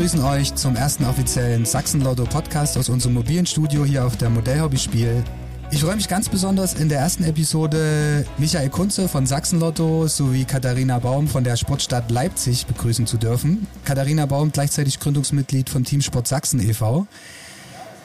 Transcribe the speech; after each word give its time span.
begrüßen 0.00 0.24
euch 0.24 0.54
zum 0.54 0.76
ersten 0.76 1.04
offiziellen 1.04 1.66
Sachsen-Lotto-Podcast 1.66 2.78
aus 2.78 2.88
unserem 2.88 3.12
mobilen 3.12 3.44
Studio 3.44 3.84
hier 3.84 4.02
auf 4.06 4.16
der 4.16 4.30
Modellhobby-Spiel. 4.30 5.22
Ich 5.70 5.82
freue 5.82 5.94
mich 5.94 6.08
ganz 6.08 6.26
besonders 6.26 6.72
in 6.72 6.88
der 6.88 7.00
ersten 7.00 7.22
Episode 7.22 8.24
Michael 8.38 8.70
Kunze 8.70 9.08
von 9.08 9.26
Sachsen-Lotto 9.26 10.06
sowie 10.08 10.46
Katharina 10.46 11.00
Baum 11.00 11.28
von 11.28 11.44
der 11.44 11.54
Sportstadt 11.56 12.10
Leipzig 12.10 12.64
begrüßen 12.64 13.06
zu 13.06 13.18
dürfen. 13.18 13.66
Katharina 13.84 14.24
Baum 14.24 14.52
gleichzeitig 14.52 15.00
Gründungsmitglied 15.00 15.68
von 15.68 15.84
Team 15.84 16.00
Sport 16.00 16.28
Sachsen 16.28 16.66
e.V. 16.66 17.06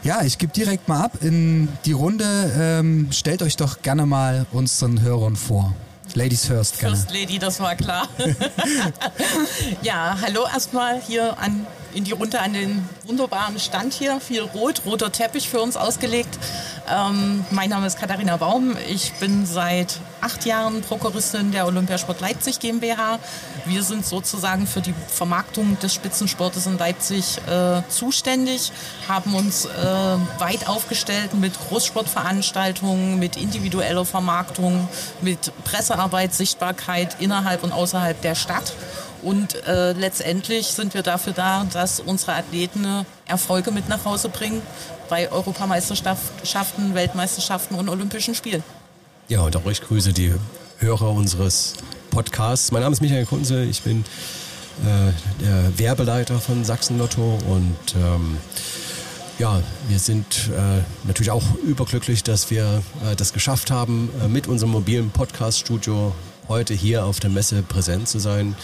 Ja, 0.03 0.21
ich 0.23 0.37
gebe 0.37 0.51
direkt 0.51 0.89
mal 0.89 1.01
ab 1.01 1.19
in 1.21 1.69
die 1.85 1.93
Runde. 1.93 2.25
Ähm, 2.59 3.07
stellt 3.11 3.41
euch 3.41 3.55
doch 3.55 3.83
gerne 3.83 4.05
mal 4.05 4.47
unseren 4.51 5.01
Hörern 5.01 5.37
vor. 5.37 5.73
Ladies 6.13 6.45
first, 6.45 6.77
gerne. 6.77 6.97
First 6.97 7.13
Lady, 7.13 7.39
das 7.39 7.61
war 7.61 7.75
klar. 7.75 8.09
ja, 9.81 10.17
hallo 10.21 10.41
erstmal 10.53 11.01
hier 11.01 11.39
an 11.39 11.65
in 11.95 12.03
die 12.03 12.11
Runde 12.11 12.39
an 12.41 12.53
den 12.53 12.87
wunderbaren 13.05 13.57
Stand 13.57 13.93
hier. 13.93 14.19
Viel 14.19 14.41
Rot, 14.41 14.81
roter 14.85 15.11
Teppich 15.11 15.49
für 15.49 15.61
uns 15.61 15.77
ausgelegt. 15.77 16.37
Ähm, 16.89 17.45
mein 17.51 17.69
Name 17.69 17.87
ist 17.87 17.97
Katharina 17.97 18.37
Baum. 18.37 18.75
Ich 18.89 19.13
bin 19.13 19.45
seit 19.45 19.99
acht 20.21 20.45
Jahren 20.45 20.81
Prokuristin 20.81 21.51
der 21.51 21.65
Olympiasport 21.65 22.19
Leipzig 22.19 22.59
GmbH. 22.59 23.19
Wir 23.65 23.81
sind 23.81 24.05
sozusagen 24.05 24.67
für 24.67 24.81
die 24.81 24.93
Vermarktung 25.07 25.79
des 25.79 25.93
Spitzensportes 25.93 26.67
in 26.67 26.77
Leipzig 26.77 27.37
äh, 27.47 27.81
zuständig, 27.89 28.71
haben 29.07 29.33
uns 29.33 29.65
äh, 29.65 29.69
weit 30.39 30.67
aufgestellt 30.67 31.33
mit 31.33 31.53
Großsportveranstaltungen, 31.69 33.17
mit 33.17 33.37
individueller 33.37 34.05
Vermarktung, 34.05 34.87
mit 35.21 35.51
Pressearbeit, 35.63 36.33
Sichtbarkeit 36.33 37.17
innerhalb 37.19 37.63
und 37.63 37.71
außerhalb 37.71 38.21
der 38.21 38.35
Stadt 38.35 38.73
und 39.25 39.55
äh, 39.65 39.93
letztendlich 39.93 40.67
sind 40.67 40.93
wir 40.93 41.01
dafür 41.01 41.33
da, 41.33 41.65
dass 41.73 41.99
unsere 41.99 42.33
Athleten 42.33 43.05
Erfolge 43.25 43.71
mit 43.71 43.89
nach 43.89 44.05
Hause 44.05 44.29
bringen 44.29 44.61
bei 45.09 45.31
Europameisterschaften, 45.31 46.93
Weltmeisterschaften 46.93 47.75
und 47.75 47.89
Olympischen 47.89 48.35
Spielen. 48.35 48.63
Ja, 49.27 49.41
und 49.41 49.55
auch 49.55 49.65
ich 49.65 49.81
grüße 49.81 50.13
die 50.13 50.33
Hörer 50.77 51.09
unseres 51.09 51.73
Podcasts. 52.11 52.71
Mein 52.71 52.83
Name 52.83 52.93
ist 52.93 53.01
Michael 53.01 53.25
Kunze, 53.25 53.63
ich 53.63 53.81
bin 53.81 54.05
äh, 54.83 55.43
der 55.43 55.79
Werbeleiter 55.79 56.39
von 56.39 56.63
Sachsen 56.63 56.99
Lotto 56.99 57.39
und 57.49 57.95
ähm, 57.95 58.37
ja, 59.39 59.61
wir 59.87 59.99
sind 59.99 60.49
äh, 60.55 60.81
natürlich 61.07 61.31
auch 61.31 61.43
überglücklich, 61.65 62.23
dass 62.23 62.51
wir 62.51 62.83
äh, 63.03 63.15
das 63.15 63.33
geschafft 63.33 63.71
haben, 63.71 64.09
äh, 64.23 64.27
mit 64.27 64.47
unserem 64.47 64.71
mobilen 64.71 65.09
Podcast-Studio 65.09 66.13
heute 66.47 66.73
hier 66.73 67.05
auf 67.05 67.19
der 67.19 67.29
Messe 67.29 67.63
präsent 67.63 68.07
zu 68.07 68.19
sein 68.19 68.55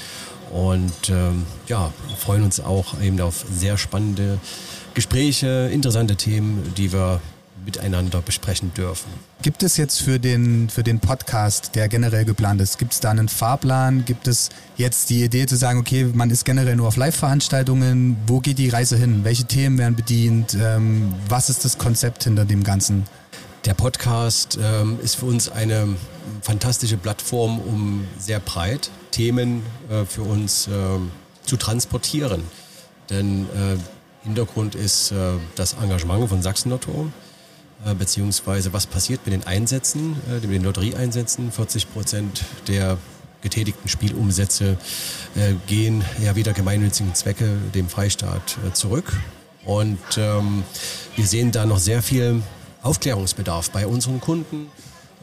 und 0.51 1.09
ähm, 1.09 1.45
ja, 1.67 1.91
freuen 2.17 2.43
uns 2.43 2.59
auch 2.59 2.99
eben 3.01 3.19
auf 3.21 3.45
sehr 3.51 3.77
spannende 3.77 4.39
Gespräche, 4.93 5.69
interessante 5.71 6.15
Themen, 6.15 6.73
die 6.75 6.91
wir 6.91 7.21
miteinander 7.65 8.21
besprechen 8.21 8.73
dürfen. 8.73 9.09
Gibt 9.41 9.63
es 9.63 9.77
jetzt 9.77 10.01
für 10.01 10.19
den, 10.19 10.69
für 10.69 10.83
den 10.83 10.99
Podcast, 10.99 11.75
der 11.75 11.87
generell 11.87 12.25
geplant 12.25 12.59
ist, 12.61 12.77
gibt 12.77 12.93
es 12.93 12.99
da 12.99 13.11
einen 13.11 13.29
Fahrplan? 13.29 14.03
Gibt 14.05 14.27
es 14.27 14.49
jetzt 14.77 15.09
die 15.09 15.23
Idee 15.23 15.45
zu 15.45 15.55
sagen, 15.55 15.79
okay, 15.79 16.05
man 16.13 16.29
ist 16.29 16.43
generell 16.43 16.75
nur 16.75 16.87
auf 16.87 16.97
Live-Veranstaltungen? 16.97 18.17
Wo 18.27 18.39
geht 18.39 18.57
die 18.57 18.69
Reise 18.69 18.97
hin? 18.97 19.23
Welche 19.23 19.45
Themen 19.45 19.77
werden 19.77 19.95
bedient? 19.95 20.57
Ähm, 20.59 21.13
was 21.29 21.49
ist 21.49 21.65
das 21.65 21.77
Konzept 21.77 22.23
hinter 22.23 22.45
dem 22.45 22.63
Ganzen? 22.63 23.05
Der 23.65 23.75
Podcast 23.75 24.57
ähm, 24.59 24.97
ist 25.03 25.17
für 25.17 25.27
uns 25.27 25.47
eine 25.47 25.95
fantastische 26.41 26.97
Plattform, 26.97 27.59
um 27.59 28.07
sehr 28.17 28.39
breit 28.39 28.89
Themen 29.11 29.63
äh, 29.87 30.03
für 30.05 30.23
uns 30.23 30.67
äh, 30.67 30.71
zu 31.45 31.57
transportieren. 31.57 32.41
Denn 33.11 33.43
äh, 33.43 33.77
Hintergrund 34.23 34.73
ist 34.73 35.11
äh, 35.11 35.33
das 35.55 35.73
Engagement 35.73 36.27
von 36.29 36.41
Sachsen 36.41 36.71
Lotto, 36.71 37.11
äh, 37.85 37.93
beziehungsweise 37.93 38.73
was 38.73 38.87
passiert 38.87 39.21
mit 39.25 39.33
den 39.33 39.43
Einsätzen, 39.45 40.15
äh, 40.27 40.39
mit 40.39 40.51
den 40.55 40.63
Lotterieeinsätzen. 40.63 41.51
40 41.51 41.93
Prozent 41.93 42.43
der 42.67 42.97
getätigten 43.41 43.89
Spielumsätze 43.89 44.77
gehen 45.65 46.05
ja 46.23 46.35
wieder 46.35 46.53
gemeinnützigen 46.53 47.15
Zwecke 47.15 47.57
dem 47.73 47.89
Freistaat 47.89 48.59
zurück. 48.73 49.13
Und 49.65 49.97
ähm, 50.17 50.63
wir 51.15 51.25
sehen 51.25 51.51
da 51.51 51.65
noch 51.65 51.79
sehr 51.79 52.03
viel 52.03 52.43
Aufklärungsbedarf 52.83 53.71
bei 53.71 53.87
unseren 53.87 54.19
Kunden, 54.19 54.67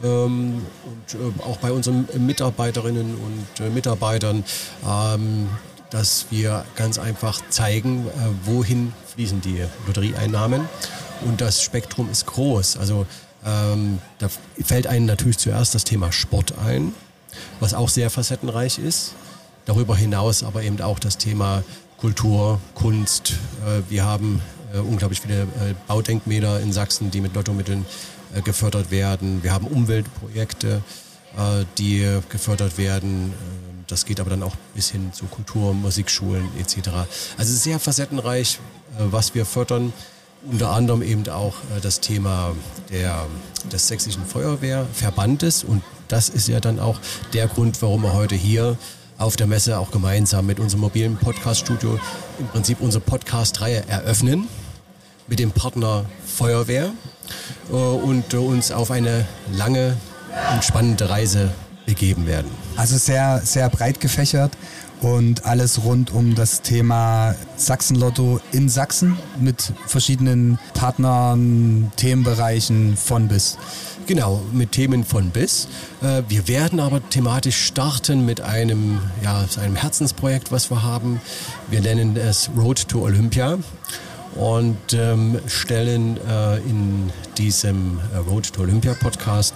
ähm, 0.03 0.65
und 0.85 1.13
äh, 1.13 1.43
auch 1.43 1.57
bei 1.57 1.71
unseren 1.71 2.07
Mitarbeiterinnen 2.17 3.15
und 3.15 3.65
äh, 3.65 3.69
Mitarbeitern, 3.69 4.43
ähm, 4.87 5.49
dass 5.89 6.27
wir 6.29 6.65
ganz 6.75 6.99
einfach 6.99 7.41
zeigen, 7.49 8.07
äh, 8.07 8.11
wohin 8.43 8.93
fließen 9.13 9.41
die 9.41 9.63
Lotterieeinnahmen. 9.87 10.61
Und 11.25 11.41
das 11.41 11.61
Spektrum 11.61 12.09
ist 12.09 12.25
groß. 12.27 12.77
Also 12.77 13.05
ähm, 13.45 13.99
da 14.19 14.29
fällt 14.63 14.87
einem 14.87 15.05
natürlich 15.05 15.37
zuerst 15.37 15.75
das 15.75 15.83
Thema 15.83 16.11
Sport 16.11 16.53
ein, 16.65 16.93
was 17.59 17.73
auch 17.73 17.89
sehr 17.89 18.09
facettenreich 18.09 18.79
ist. 18.79 19.15
Darüber 19.65 19.95
hinaus 19.95 20.43
aber 20.43 20.63
eben 20.63 20.79
auch 20.81 20.99
das 20.99 21.17
Thema 21.17 21.63
Kultur, 21.97 22.61
Kunst. 22.75 23.33
Äh, 23.65 23.81
wir 23.89 24.05
haben 24.05 24.41
äh, 24.73 24.79
unglaublich 24.79 25.21
viele 25.21 25.41
äh, 25.41 25.73
Baudenkmäler 25.87 26.59
in 26.59 26.71
Sachsen, 26.71 27.11
die 27.11 27.21
mit 27.21 27.35
Lottomitteln 27.35 27.85
äh, 28.35 28.41
gefördert 28.41 28.91
werden. 28.91 29.41
Wir 29.43 29.53
haben 29.53 29.65
Umweltprojekte, 29.65 30.83
äh, 31.35 31.65
die 31.77 32.19
gefördert 32.29 32.77
werden. 32.77 33.31
Äh, 33.31 33.33
das 33.87 34.05
geht 34.05 34.19
aber 34.19 34.29
dann 34.29 34.43
auch 34.43 34.55
bis 34.75 34.91
hin 34.91 35.11
zu 35.13 35.25
Kultur, 35.25 35.73
Musikschulen 35.73 36.47
etc. 36.59 36.89
Also 37.37 37.53
sehr 37.53 37.79
facettenreich, 37.79 38.59
was 38.99 39.33
wir 39.33 39.45
fördern. 39.45 39.93
Unter 40.49 40.69
anderem 40.69 41.01
eben 41.01 41.27
auch 41.27 41.55
das 41.81 41.99
Thema 41.99 42.55
der, 42.91 43.25
des 43.71 43.87
sächsischen 43.87 44.25
Feuerwehrverbandes. 44.25 45.63
Und 45.63 45.81
das 46.07 46.29
ist 46.29 46.47
ja 46.47 46.59
dann 46.59 46.79
auch 46.79 46.99
der 47.33 47.47
Grund, 47.47 47.81
warum 47.81 48.03
wir 48.03 48.13
heute 48.13 48.35
hier 48.35 48.77
auf 49.17 49.35
der 49.35 49.47
Messe 49.47 49.79
auch 49.79 49.89
gemeinsam 49.91 50.45
mit 50.45 50.59
unserem 50.59 50.81
mobilen 50.81 51.17
Podcast-Studio 51.17 51.99
im 52.37 52.47
Prinzip 52.47 52.79
unsere 52.79 53.03
Podcast-Reihe 53.03 53.83
eröffnen 53.87 54.47
mit 55.29 55.39
dem 55.39 55.51
Partner 55.51 56.05
Feuerwehr 56.25 56.91
äh, 57.69 57.73
und 57.73 58.33
uns 58.33 58.71
auf 58.71 58.91
eine 58.91 59.25
lange 59.51 59.95
und 60.53 60.63
spannende 60.63 61.09
Reise 61.09 61.51
begeben 61.85 62.27
werden. 62.27 62.49
Also 62.75 62.97
sehr, 62.97 63.41
sehr 63.43 63.69
breit 63.69 63.99
gefächert 63.99 64.51
und 65.01 65.45
alles 65.45 65.83
rund 65.83 66.11
um 66.11 66.35
das 66.35 66.61
Thema 66.61 67.35
Sachsenlotto 67.55 68.39
in 68.51 68.69
Sachsen 68.69 69.17
mit 69.39 69.73
verschiedenen 69.87 70.59
Partnern, 70.73 71.91
Themenbereichen 71.95 72.97
von 72.97 73.27
bis. 73.27 73.57
Genau, 74.07 74.41
mit 74.51 74.71
Themen 74.71 75.03
von 75.03 75.29
bis. 75.29 75.67
Äh, 76.01 76.23
wir 76.27 76.47
werden 76.47 76.79
aber 76.79 77.07
thematisch 77.09 77.63
starten 77.63 78.25
mit 78.25 78.41
einem, 78.41 78.99
ja, 79.23 79.45
einem 79.61 79.75
Herzensprojekt, 79.75 80.51
was 80.51 80.71
wir 80.71 80.81
haben. 80.81 81.21
Wir 81.69 81.81
nennen 81.81 82.17
es 82.17 82.49
Road 82.57 82.87
to 82.87 83.03
Olympia 83.03 83.59
und 84.35 84.77
ähm, 84.93 85.39
stellen 85.47 86.17
äh, 86.17 86.57
in 86.57 87.11
diesem 87.37 87.99
äh, 88.13 88.17
Road 88.17 88.51
to 88.53 88.61
Olympia 88.61 88.93
Podcast 88.93 89.53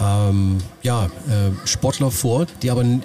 ähm, 0.00 0.58
ja, 0.82 1.06
äh, 1.06 1.66
Sportler 1.66 2.10
vor, 2.10 2.46
die 2.62 2.70
aber 2.70 2.82
äh, 2.82 2.96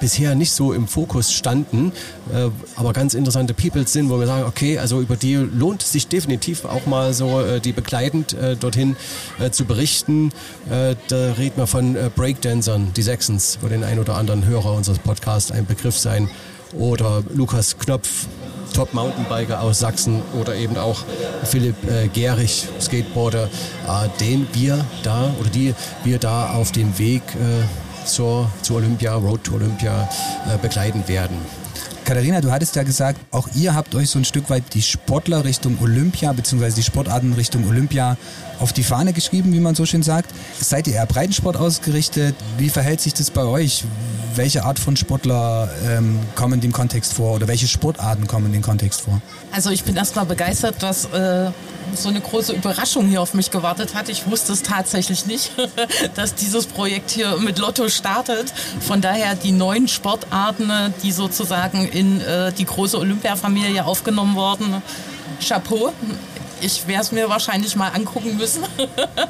bisher 0.00 0.34
nicht 0.34 0.50
so 0.50 0.72
im 0.72 0.88
Fokus 0.88 1.32
standen, 1.32 1.92
äh, 2.32 2.48
aber 2.76 2.92
ganz 2.92 3.14
interessante 3.14 3.54
Peoples 3.54 3.92
sind, 3.92 4.10
wo 4.10 4.18
wir 4.18 4.26
sagen, 4.26 4.44
okay, 4.44 4.78
also 4.78 5.00
über 5.00 5.16
die 5.16 5.36
lohnt 5.36 5.82
sich 5.82 6.08
definitiv 6.08 6.64
auch 6.64 6.86
mal 6.86 7.14
so 7.14 7.40
äh, 7.40 7.60
die 7.60 7.72
begleitend 7.72 8.32
äh, 8.32 8.56
dorthin 8.56 8.96
zu 9.52 9.64
berichten. 9.64 10.32
Da 10.68 11.32
reden 11.32 11.56
wir 11.56 11.66
von 11.66 11.96
Breakdancern, 12.16 12.92
die 12.94 13.02
Sechsens, 13.02 13.58
wo 13.60 13.68
den 13.68 13.84
ein 13.84 13.98
oder 13.98 14.16
anderen 14.16 14.44
Hörer 14.44 14.74
unseres 14.74 14.98
Podcasts 14.98 15.50
ein 15.50 15.66
Begriff 15.66 15.96
sein. 15.96 16.28
Oder 16.72 17.22
Lukas 17.34 17.78
Knopf, 17.78 18.26
Top-Mountainbiker 18.80 19.60
aus 19.60 19.80
Sachsen 19.80 20.22
oder 20.40 20.54
eben 20.54 20.78
auch 20.78 21.04
Philipp 21.44 21.76
äh, 21.86 22.08
Gerich, 22.08 22.66
Skateboarder, 22.80 23.44
äh, 23.44 24.08
den 24.20 24.46
wir 24.54 24.82
da 25.02 25.30
oder 25.38 25.50
die 25.50 25.74
wir 26.02 26.18
da 26.18 26.54
auf 26.54 26.72
dem 26.72 26.98
Weg 26.98 27.20
äh, 27.34 28.06
zur, 28.06 28.50
zur 28.62 28.76
Olympia, 28.76 29.16
Road 29.16 29.44
to 29.44 29.56
Olympia 29.56 30.08
äh, 30.48 30.56
begleiten 30.56 31.06
werden. 31.08 31.36
Katharina, 32.10 32.40
du 32.40 32.50
hattest 32.50 32.74
ja 32.74 32.82
gesagt, 32.82 33.20
auch 33.30 33.46
ihr 33.54 33.72
habt 33.72 33.94
euch 33.94 34.10
so 34.10 34.18
ein 34.18 34.24
Stück 34.24 34.50
weit 34.50 34.74
die 34.74 34.82
Sportler 34.82 35.44
Richtung 35.44 35.78
Olympia, 35.80 36.32
beziehungsweise 36.32 36.74
die 36.74 36.82
Sportarten 36.82 37.34
Richtung 37.34 37.68
Olympia 37.68 38.16
auf 38.58 38.72
die 38.72 38.82
Fahne 38.82 39.12
geschrieben, 39.12 39.52
wie 39.52 39.60
man 39.60 39.76
so 39.76 39.86
schön 39.86 40.02
sagt. 40.02 40.28
Seid 40.58 40.88
ihr 40.88 40.94
eher 40.94 41.06
Breitensport 41.06 41.56
ausgerichtet? 41.56 42.34
Wie 42.58 42.68
verhält 42.68 43.00
sich 43.00 43.14
das 43.14 43.30
bei 43.30 43.44
euch? 43.44 43.84
Welche 44.34 44.64
Art 44.64 44.80
von 44.80 44.96
Sportler 44.96 45.70
ähm, 45.86 46.18
kommen 46.34 46.60
dem 46.60 46.72
Kontext 46.72 47.12
vor 47.12 47.36
oder 47.36 47.46
welche 47.46 47.68
Sportarten 47.68 48.26
kommen 48.26 48.50
den 48.50 48.62
Kontext 48.62 49.02
vor? 49.02 49.22
Also 49.52 49.70
ich 49.70 49.84
bin 49.84 49.94
erstmal 49.94 50.26
begeistert, 50.26 50.82
dass 50.82 51.04
äh, 51.04 51.52
so 51.94 52.08
eine 52.08 52.20
große 52.20 52.52
Überraschung 52.52 53.06
hier 53.06 53.20
auf 53.20 53.34
mich 53.34 53.50
gewartet 53.50 53.94
hat. 53.94 54.08
Ich 54.08 54.26
wusste 54.30 54.52
es 54.52 54.62
tatsächlich 54.62 55.26
nicht, 55.26 55.52
dass 56.14 56.34
dieses 56.34 56.66
Projekt 56.66 57.10
hier 57.10 57.36
mit 57.36 57.58
Lotto 57.58 57.88
startet. 57.88 58.52
Von 58.80 59.00
daher 59.00 59.34
die 59.34 59.52
neuen 59.52 59.88
Sportarten, 59.88 60.70
die 61.02 61.12
sozusagen 61.12 61.86
in 61.88 62.20
äh, 62.20 62.52
die 62.52 62.64
große 62.64 62.98
Olympiafamilie 62.98 63.84
aufgenommen 63.84 64.34
wurden. 64.34 64.82
Chapeau 65.46 65.92
ich 66.60 66.86
werde 66.86 67.02
es 67.02 67.12
mir 67.12 67.28
wahrscheinlich 67.28 67.76
mal 67.76 67.88
angucken 67.88 68.36
müssen. 68.36 68.64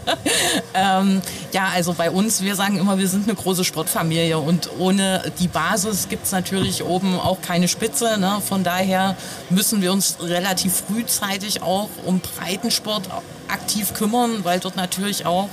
ähm, 0.74 1.20
ja, 1.52 1.68
also 1.74 1.92
bei 1.94 2.10
uns, 2.10 2.42
wir 2.42 2.54
sagen 2.54 2.78
immer, 2.78 2.98
wir 2.98 3.08
sind 3.08 3.28
eine 3.28 3.36
große 3.36 3.64
Sportfamilie 3.64 4.38
und 4.38 4.70
ohne 4.78 5.32
die 5.38 5.48
Basis 5.48 6.08
gibt 6.08 6.26
es 6.26 6.32
natürlich 6.32 6.84
oben 6.84 7.18
auch 7.18 7.40
keine 7.40 7.68
Spitze. 7.68 8.18
Ne? 8.18 8.40
Von 8.46 8.64
daher 8.64 9.16
müssen 9.48 9.82
wir 9.82 9.92
uns 9.92 10.16
relativ 10.20 10.84
frühzeitig 10.86 11.62
auch 11.62 11.88
um 12.04 12.20
Breitensport 12.20 13.08
aktiv 13.52 13.94
kümmern, 13.94 14.44
weil 14.44 14.60
dort 14.60 14.76
natürlich 14.76 15.26
auch 15.26 15.48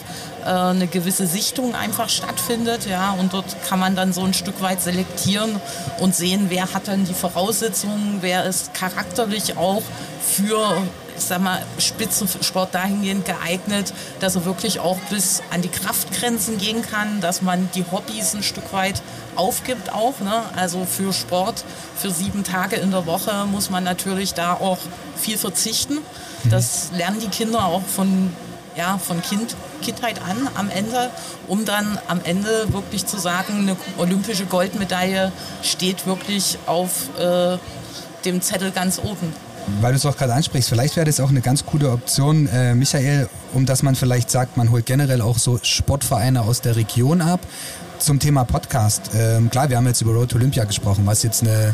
äh, 0.45 0.49
eine 0.49 0.87
gewisse 0.87 1.27
Sichtung 1.27 1.75
einfach 1.75 2.09
stattfindet. 2.09 2.85
Ja, 2.85 3.11
und 3.11 3.33
dort 3.33 3.55
kann 3.67 3.79
man 3.79 3.95
dann 3.95 4.13
so 4.13 4.23
ein 4.23 4.33
Stück 4.33 4.61
weit 4.61 4.81
selektieren 4.81 5.59
und 5.99 6.15
sehen, 6.15 6.47
wer 6.49 6.73
hat 6.73 6.87
dann 6.87 7.05
die 7.05 7.13
Voraussetzungen, 7.13 8.17
wer 8.21 8.45
ist 8.45 8.73
charakterlich 8.73 9.57
auch 9.57 9.83
für 10.21 10.81
ich 11.17 11.23
sag 11.23 11.41
mal, 11.41 11.63
Spitzensport 11.79 12.75
dahingehend 12.75 13.25
geeignet, 13.25 13.91
dass 14.19 14.35
er 14.35 14.45
wirklich 14.45 14.79
auch 14.79 14.99
bis 15.09 15.41
an 15.49 15.61
die 15.61 15.69
Kraftgrenzen 15.69 16.57
gehen 16.57 16.83
kann, 16.83 17.21
dass 17.21 17.41
man 17.41 17.69
die 17.73 17.83
Hobbys 17.91 18.35
ein 18.35 18.43
Stück 18.43 18.71
weit 18.71 19.01
aufgibt 19.35 19.91
auch. 19.91 20.19
Ne? 20.19 20.43
Also 20.55 20.85
für 20.85 21.13
Sport, 21.13 21.63
für 21.95 22.11
sieben 22.11 22.43
Tage 22.43 22.75
in 22.75 22.91
der 22.91 23.05
Woche 23.07 23.45
muss 23.51 23.69
man 23.69 23.83
natürlich 23.83 24.35
da 24.35 24.53
auch 24.53 24.77
viel 25.15 25.37
verzichten. 25.37 25.97
Das 26.45 26.89
lernen 26.93 27.19
die 27.19 27.27
Kinder 27.27 27.65
auch 27.65 27.83
von, 27.83 28.33
ja, 28.75 28.97
von 28.97 29.21
kind, 29.21 29.55
Kindheit 29.81 30.21
an 30.21 30.47
am 30.55 30.69
Ende, 30.69 31.09
um 31.47 31.65
dann 31.65 31.99
am 32.07 32.21
Ende 32.23 32.71
wirklich 32.73 33.05
zu 33.05 33.17
sagen, 33.17 33.59
eine 33.59 33.75
olympische 33.97 34.45
Goldmedaille 34.45 35.31
steht 35.61 36.05
wirklich 36.05 36.57
auf 36.65 37.09
äh, 37.19 37.57
dem 38.25 38.41
Zettel 38.41 38.71
ganz 38.71 38.99
oben 38.99 39.33
weil 39.81 39.91
du 39.91 39.97
es 39.97 40.05
auch 40.05 40.15
gerade 40.15 40.33
ansprichst, 40.33 40.69
vielleicht 40.69 40.95
wäre 40.95 41.05
das 41.05 41.19
auch 41.19 41.29
eine 41.29 41.41
ganz 41.41 41.65
coole 41.65 41.91
Option, 41.91 42.47
äh, 42.47 42.73
Michael, 42.73 43.29
um 43.53 43.65
dass 43.65 43.83
man 43.83 43.95
vielleicht 43.95 44.31
sagt, 44.31 44.57
man 44.57 44.71
holt 44.71 44.85
generell 44.85 45.21
auch 45.21 45.37
so 45.37 45.59
Sportvereine 45.61 46.41
aus 46.41 46.61
der 46.61 46.75
Region 46.75 47.21
ab. 47.21 47.41
Zum 47.99 48.19
Thema 48.19 48.43
Podcast. 48.43 49.09
Ähm, 49.15 49.49
klar, 49.49 49.69
wir 49.69 49.77
haben 49.77 49.87
jetzt 49.87 50.01
über 50.01 50.11
Road 50.11 50.29
to 50.29 50.37
Olympia 50.37 50.65
gesprochen, 50.65 51.05
was 51.05 51.23
jetzt 51.23 51.41
eine, 51.41 51.73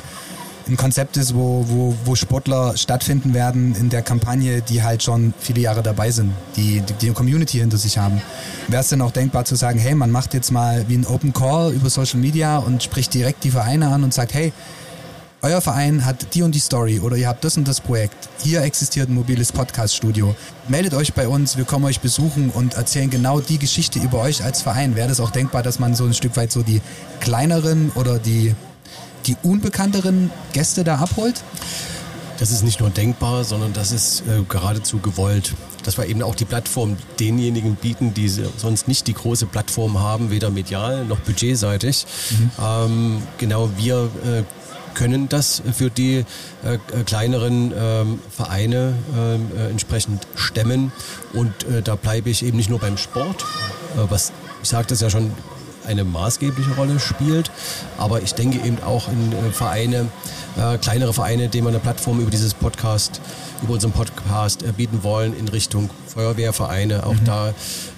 ein 0.68 0.78
Konzept 0.78 1.18
ist, 1.18 1.36
wo, 1.36 1.66
wo, 1.68 1.96
wo 2.06 2.16
Sportler 2.16 2.78
stattfinden 2.78 3.34
werden 3.34 3.76
in 3.76 3.90
der 3.90 4.02
Kampagne, 4.02 4.62
die 4.62 4.84
halt 4.84 5.04
schon 5.04 5.34
viele 5.40 5.62
Jahre 5.62 5.84
dabei 5.84 6.12
sind, 6.12 6.32
die 6.56 6.82
die, 6.82 6.94
die 6.94 7.10
Community 7.12 7.60
hinter 7.60 7.78
sich 7.78 7.98
haben. 7.98 8.22
Wäre 8.68 8.82
es 8.82 8.90
denn 8.90 9.02
auch 9.02 9.12
denkbar 9.12 9.46
zu 9.46 9.56
sagen, 9.56 9.80
hey, 9.80 9.96
man 9.96 10.12
macht 10.12 10.34
jetzt 10.34 10.52
mal 10.52 10.86
wie 10.88 10.96
ein 10.96 11.06
Open 11.06 11.34
Call 11.34 11.74
über 11.74 11.90
Social 11.90 12.20
Media 12.20 12.58
und 12.58 12.84
spricht 12.84 13.14
direkt 13.14 13.44
die 13.44 13.52
Vereine 13.52 13.90
an 13.90 14.04
und 14.04 14.14
sagt, 14.14 14.34
hey, 14.34 14.54
euer 15.46 15.60
Verein 15.60 16.06
hat 16.06 16.34
die 16.36 16.42
und 16.42 16.56
die 16.56 16.60
Story 16.60 17.02
oder 17.02 17.18
ihr 17.18 17.28
habt 17.28 17.44
das 17.44 17.58
und 17.58 17.68
das 17.68 17.82
Projekt. 17.82 18.30
Hier 18.42 18.62
existiert 18.62 19.10
ein 19.10 19.14
mobiles 19.14 19.52
Podcast-Studio. 19.52 20.34
Meldet 20.70 20.94
euch 20.94 21.14
bei 21.14 21.28
uns, 21.28 21.58
wir 21.58 21.66
kommen 21.66 21.84
euch 21.84 22.00
besuchen 22.00 22.50
und 22.50 22.76
erzählen 22.76 23.10
genau 23.10 23.42
die 23.42 23.58
Geschichte 23.58 24.00
über 24.00 24.22
euch 24.22 24.42
als 24.42 24.62
Verein. 24.62 24.96
Wäre 24.96 25.10
das 25.10 25.20
auch 25.20 25.32
denkbar, 25.32 25.62
dass 25.62 25.80
man 25.80 25.96
so 25.96 26.06
ein 26.06 26.14
Stück 26.14 26.38
weit 26.38 26.54
so 26.54 26.64
die 26.64 26.82
kleineren 27.20 27.92
oder 27.96 28.20
die, 28.20 28.56
die 29.26 29.38
unbekannteren 29.44 30.32
Gäste 30.54 30.84
da 30.84 30.96
abholt? 30.98 31.44
Das 32.40 32.52
ist 32.52 32.64
nicht 32.64 32.80
nur 32.80 32.90
denkbar, 32.90 33.44
sondern 33.44 33.74
das 33.74 33.92
ist 33.92 34.22
äh, 34.22 34.44
geradezu 34.48 35.00
gewollt. 35.00 35.54
Dass 35.84 35.98
wir 35.98 36.06
eben 36.06 36.24
auch 36.24 36.36
die 36.36 36.46
Plattform 36.46 36.98
denjenigen 37.20 37.76
bieten, 37.76 38.14
die 38.14 38.30
sonst 38.30 38.88
nicht 38.88 39.08
die 39.08 39.14
große 39.14 39.46
Plattform 39.46 40.00
haben, 40.00 40.32
weder 40.32 40.50
medial 40.50 41.06
noch 41.06 41.20
budgetseitig. 41.20 42.06
Mhm. 42.32 42.52
Ähm, 42.62 43.22
genau, 43.38 43.70
wir 43.78 44.10
äh, 44.26 44.44
können 44.94 45.30
das 45.30 45.62
für 45.74 45.90
die 45.90 46.26
äh, 46.64 46.76
äh, 46.76 47.04
kleineren 47.06 47.74
ähm, 47.76 48.20
Vereine 48.30 48.94
ähm, 49.18 49.52
äh, 49.58 49.70
entsprechend 49.70 50.28
stemmen. 50.36 50.92
Und 51.34 51.52
äh, 51.66 51.82
da 51.82 51.96
bleibe 51.96 52.30
ich 52.30 52.44
eben 52.46 52.58
nicht 52.58 52.70
nur 52.70 52.80
beim 52.80 52.98
Sport, 52.98 53.44
äh, 53.96 54.10
was 54.10 54.32
ich 54.62 54.70
sagte 54.70 54.94
es 54.94 55.02
ja 55.02 55.10
schon 55.10 55.32
eine 55.88 56.04
maßgebliche 56.04 56.76
Rolle 56.76 57.00
spielt. 57.00 57.52
Aber 57.98 58.22
ich 58.22 58.34
denke 58.34 58.66
eben 58.66 58.82
auch 58.84 59.08
in 59.08 59.32
äh, 59.32 59.52
Vereine, 59.52 60.08
äh, 60.58 60.78
kleinere 60.78 61.14
Vereine, 61.14 61.50
denen 61.50 61.66
wir 61.66 61.70
eine 61.70 61.80
Plattform 61.80 62.20
über 62.20 62.32
dieses 62.32 62.54
Podcast, 62.54 63.22
über 63.62 63.74
unseren 63.74 63.92
Podcast 63.92 64.64
äh, 64.64 64.72
bieten 64.72 65.04
wollen 65.04 65.38
in 65.38 65.48
Richtung 65.48 65.90
Feuerwehrvereine. 66.08 67.06
Auch 67.06 67.14
mhm. 67.14 67.26
da 67.26 67.54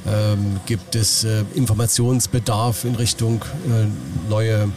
ähm, 0.08 0.60
gibt 0.66 0.96
es 0.96 1.24
äh, 1.24 1.44
Informationsbedarf 1.54 2.86
in 2.86 2.96
Richtung 2.96 3.44
äh, 3.68 4.30
neue 4.30 4.70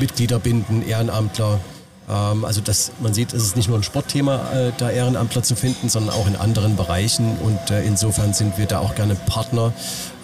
Mitglieder 0.00 0.38
binden, 0.38 0.82
Ehrenamtler. 0.86 1.60
Ähm, 2.08 2.44
also 2.44 2.60
das, 2.60 2.92
man 3.00 3.14
sieht, 3.14 3.32
es 3.32 3.44
ist 3.44 3.56
nicht 3.56 3.68
nur 3.68 3.78
ein 3.78 3.82
Sportthema, 3.82 4.50
äh, 4.52 4.72
da 4.78 4.90
Ehrenamtler 4.90 5.42
zu 5.42 5.54
finden, 5.54 5.88
sondern 5.88 6.14
auch 6.14 6.26
in 6.26 6.36
anderen 6.36 6.76
Bereichen. 6.76 7.36
Und 7.38 7.60
insofern 7.70 8.32
sind 8.34 8.58
wir 8.58 8.66
da 8.66 8.80
auch 8.80 8.94
gerne 8.94 9.14
Partner 9.14 9.72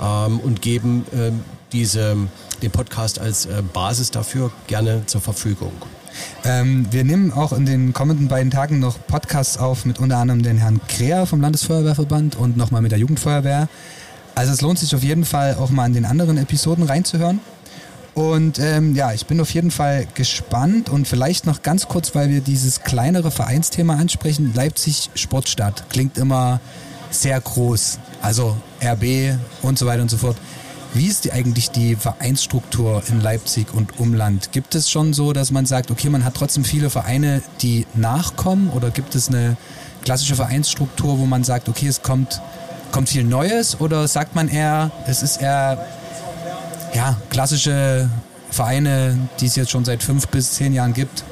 ähm, 0.03 0.41
und 0.41 0.63
geben 0.63 1.07
ähm, 1.15 1.45
diese, 1.73 2.17
den 2.63 2.71
Podcast 2.71 3.19
als 3.19 3.47
äh, 3.47 3.63
Basis 3.73 4.11
dafür 4.11 4.51
gerne 4.67 5.05
zur 5.07 5.21
Verfügung. 5.21 5.73
Ähm, 6.45 6.87
wir 6.91 7.05
nehmen 7.05 7.33
auch 7.33 7.53
in 7.53 7.67
den 7.67 7.93
kommenden 7.93 8.29
beiden 8.29 8.51
Tagen 8.51 8.79
noch 8.81 8.99
Podcasts 9.07 9.59
auf 9.59 9.85
mit 9.85 9.99
unter 9.99 10.19
anderem 10.19 10.43
den 10.43 10.59
Herrn 10.59 10.81
Kreher 10.89 11.27
vom 11.27 11.41
Landesfeuerwehrverband 11.41 12.37
und 12.37 12.57
nochmal 12.57 12.83
mit 12.83 12.93
der 12.93 12.99
Jugendfeuerwehr. 12.99 13.69
Also 14.35 14.53
es 14.53 14.61
lohnt 14.61 14.79
sich 14.79 14.95
auf 14.95 15.03
jeden 15.03 15.25
Fall 15.25 15.57
auch 15.57 15.71
mal 15.71 15.87
in 15.87 15.95
den 15.95 16.05
anderen 16.05 16.39
Episoden 16.39 16.85
reinzuhören. 16.85 17.41
Und 18.15 18.59
ähm, 18.59 18.97
ja, 18.97 19.13
ich 19.13 19.27
bin 19.27 19.41
auf 19.41 19.51
jeden 19.51 19.71
Fall 19.71 20.07
gespannt 20.15 20.89
und 20.89 21.07
vielleicht 21.07 21.47
noch 21.47 21.63
ganz 21.63 21.87
kurz, 21.87 22.15
weil 22.17 22.31
wir 22.31 22.41
dieses 22.41 22.83
kleinere 22.83 23.31
Vereinsthema 23.31 23.95
ansprechen. 23.95 24.53
Leipzig 24.55 25.11
Sportstadt 25.15 25.85
klingt 25.89 26.19
immer 26.19 26.61
sehr 27.11 27.41
groß. 27.41 27.99
Also 28.21 28.57
RB 28.83 29.39
und 29.63 29.79
so 29.79 29.87
weiter 29.87 30.03
und 30.03 30.11
so 30.11 30.17
fort. 30.17 30.37
Wie 30.95 31.07
ist 31.07 31.25
die 31.25 31.33
eigentlich 31.33 31.71
die 31.71 31.97
Vereinsstruktur 31.97 33.03
in 33.09 33.21
Leipzig 33.21 33.75
und 33.75 33.99
Umland? 34.01 34.53
Gibt 34.53 34.75
es 34.75 34.91
schon 34.91 35.13
so, 35.13 35.33
dass 35.33 35.51
man 35.51 35.67
sagt, 35.67 35.91
okay, 35.91 36.09
man 36.09 36.25
hat 36.25 36.35
trotzdem 36.35 36.65
viele 36.65 36.89
Vereine, 36.91 37.43
die 37.61 37.87
nachkommen 37.95 38.71
oder 38.71 38.91
gibt 38.91 39.15
es 39.15 39.29
eine 39.29 39.57
klassische 40.03 40.35
Vereinsstruktur, 40.35 41.19
wo 41.19 41.27
man 41.27 41.45
sagt, 41.45 41.69
okay, 41.69 41.89
es 41.89 42.03
kommt, 42.03 42.41
kommt 42.91 43.11
viel 43.11 43.25
Neues 43.25 43.81
oder 43.81 44.09
sagt 44.09 44.35
man 44.35 44.49
eher, 44.49 44.91
es 45.07 45.23
ist 45.23 45.43
eher 45.43 45.85
ja, 46.95 47.17
klassische 47.29 48.09
Vereine, 48.51 49.19
die 49.41 49.47
es 49.47 49.57
jetzt 49.57 49.71
schon 49.71 49.85
seit 49.85 50.03
fünf 50.03 50.29
bis 50.29 50.55
zehn 50.55 50.73
Jahren 50.73 50.95
gibt? 50.95 51.23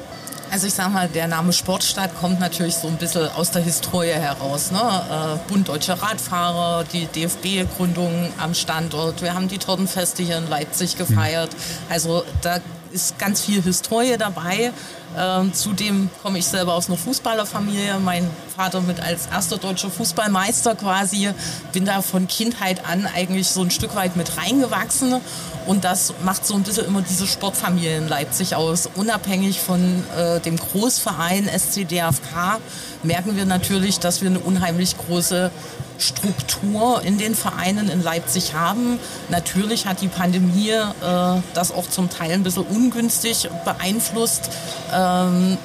Also 0.49 0.67
ich 0.67 0.73
sag 0.73 0.93
mal, 0.93 1.09
der 1.09 1.27
Name 1.27 1.51
Sportstadt 1.51 2.17
kommt 2.19 2.39
natürlich 2.39 2.75
so 2.75 2.87
ein 2.87 2.97
bisschen 2.97 3.29
aus 3.31 3.51
der 3.51 3.61
Historie 3.61 4.11
heraus. 4.11 4.71
Ne? 4.71 4.79
Äh, 4.79 5.49
Bund 5.49 5.67
Deutscher 5.67 6.01
Radfahrer, 6.01 6.85
die 6.85 7.05
DFB-Gründung 7.05 8.29
am 8.37 8.53
Standort. 8.53 9.21
Wir 9.21 9.33
haben 9.33 9.49
die 9.49 9.57
Tortenfeste 9.57 10.23
hier 10.23 10.37
in 10.37 10.49
Leipzig 10.49 10.97
gefeiert. 10.97 11.51
Mhm. 11.51 11.91
Also 11.91 12.23
da 12.41 12.59
ist 12.91 13.19
ganz 13.19 13.41
viel 13.41 13.61
Historie 13.61 14.15
dabei. 14.17 14.71
Ähm, 15.17 15.53
zudem 15.53 16.09
komme 16.21 16.39
ich 16.39 16.45
selber 16.45 16.73
aus 16.73 16.87
einer 16.87 16.97
Fußballerfamilie. 16.97 17.99
Mein 17.99 18.29
Vater 18.55 18.81
mit 18.81 18.99
als 19.01 19.27
erster 19.27 19.57
deutscher 19.57 19.89
Fußballmeister 19.89 20.75
quasi. 20.75 21.29
Bin 21.73 21.85
da 21.85 22.01
von 22.01 22.27
Kindheit 22.27 22.85
an 22.85 23.05
eigentlich 23.05 23.49
so 23.49 23.61
ein 23.61 23.71
Stück 23.71 23.95
weit 23.95 24.15
mit 24.15 24.37
reingewachsen. 24.37 25.15
Und 25.67 25.83
das 25.83 26.13
macht 26.23 26.45
so 26.45 26.55
ein 26.55 26.63
bisschen 26.63 26.85
immer 26.85 27.01
diese 27.01 27.27
Sportfamilie 27.27 27.97
in 27.97 28.07
Leipzig 28.07 28.55
aus. 28.55 28.89
Unabhängig 28.95 29.59
von 29.59 30.03
äh, 30.17 30.39
dem 30.39 30.55
Großverein 30.55 31.47
SCDFK 31.47 32.59
merken 33.03 33.35
wir 33.35 33.45
natürlich, 33.45 33.99
dass 33.99 34.21
wir 34.21 34.29
eine 34.29 34.39
unheimlich 34.39 34.97
große 34.97 35.51
Struktur 35.99 37.01
in 37.03 37.17
den 37.17 37.35
Vereinen 37.35 37.89
in 37.89 38.01
Leipzig 38.01 38.53
haben. 38.53 38.99
Natürlich 39.29 39.87
hat 39.87 40.01
die 40.01 40.07
Pandemie 40.07 40.69
äh, 40.69 41.41
das 41.53 41.71
auch 41.71 41.89
zum 41.89 42.09
Teil 42.09 42.31
ein 42.31 42.43
bisschen 42.43 42.63
ungünstig 42.63 43.49
beeinflusst. 43.65 44.49
Ähm, 44.93 45.57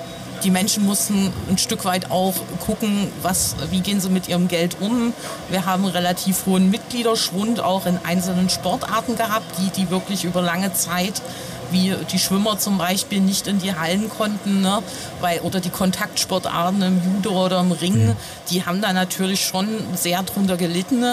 die 0.45 0.51
Menschen 0.51 0.85
mussten 0.85 1.33
ein 1.49 1.59
Stück 1.59 1.85
weit 1.85 2.11
auch 2.11 2.35
gucken, 2.61 3.09
was, 3.23 3.57
wie 3.71 3.81
gehen 3.81 4.01
sie 4.01 4.11
mit 4.11 4.29
ihrem 4.29 4.49
Geld 4.49 4.77
um. 4.81 5.13
Wir 5.51 5.67
haben 5.67 5.85
relativ 5.85 6.47
hohen 6.47 6.71
Mitgliederschwund 6.71 7.61
auch 7.61 7.87
in 7.87 7.99
einzelnen 8.05 8.49
Sportarten 8.49 9.17
gehabt, 9.17 9.47
die, 9.59 9.71
die 9.71 9.91
wirklich 9.91 10.25
über 10.25 10.43
lange 10.43 10.73
Zeit 10.73 11.23
wie 11.73 11.95
die 12.11 12.19
Schwimmer 12.19 12.59
zum 12.59 12.79
Beispiel 12.79 13.21
nicht 13.21 13.47
in 13.47 13.59
die 13.59 13.75
Hallen 13.75 14.09
konnten, 14.09 14.61
ne? 14.61 14.83
Weil, 15.21 15.41
oder 15.41 15.61
die 15.61 15.71
Kontaktsportarten 15.71 16.83
im 16.83 17.03
Judo 17.05 17.45
oder 17.45 17.61
im 17.61 17.73
Ring, 17.73 18.09
mhm. 18.09 18.17
die 18.51 18.65
haben 18.65 18.81
da 18.81 18.93
natürlich 18.93 19.45
schon 19.45 19.69
sehr 19.95 20.23
drunter 20.23 20.57
gelitten. 20.57 21.05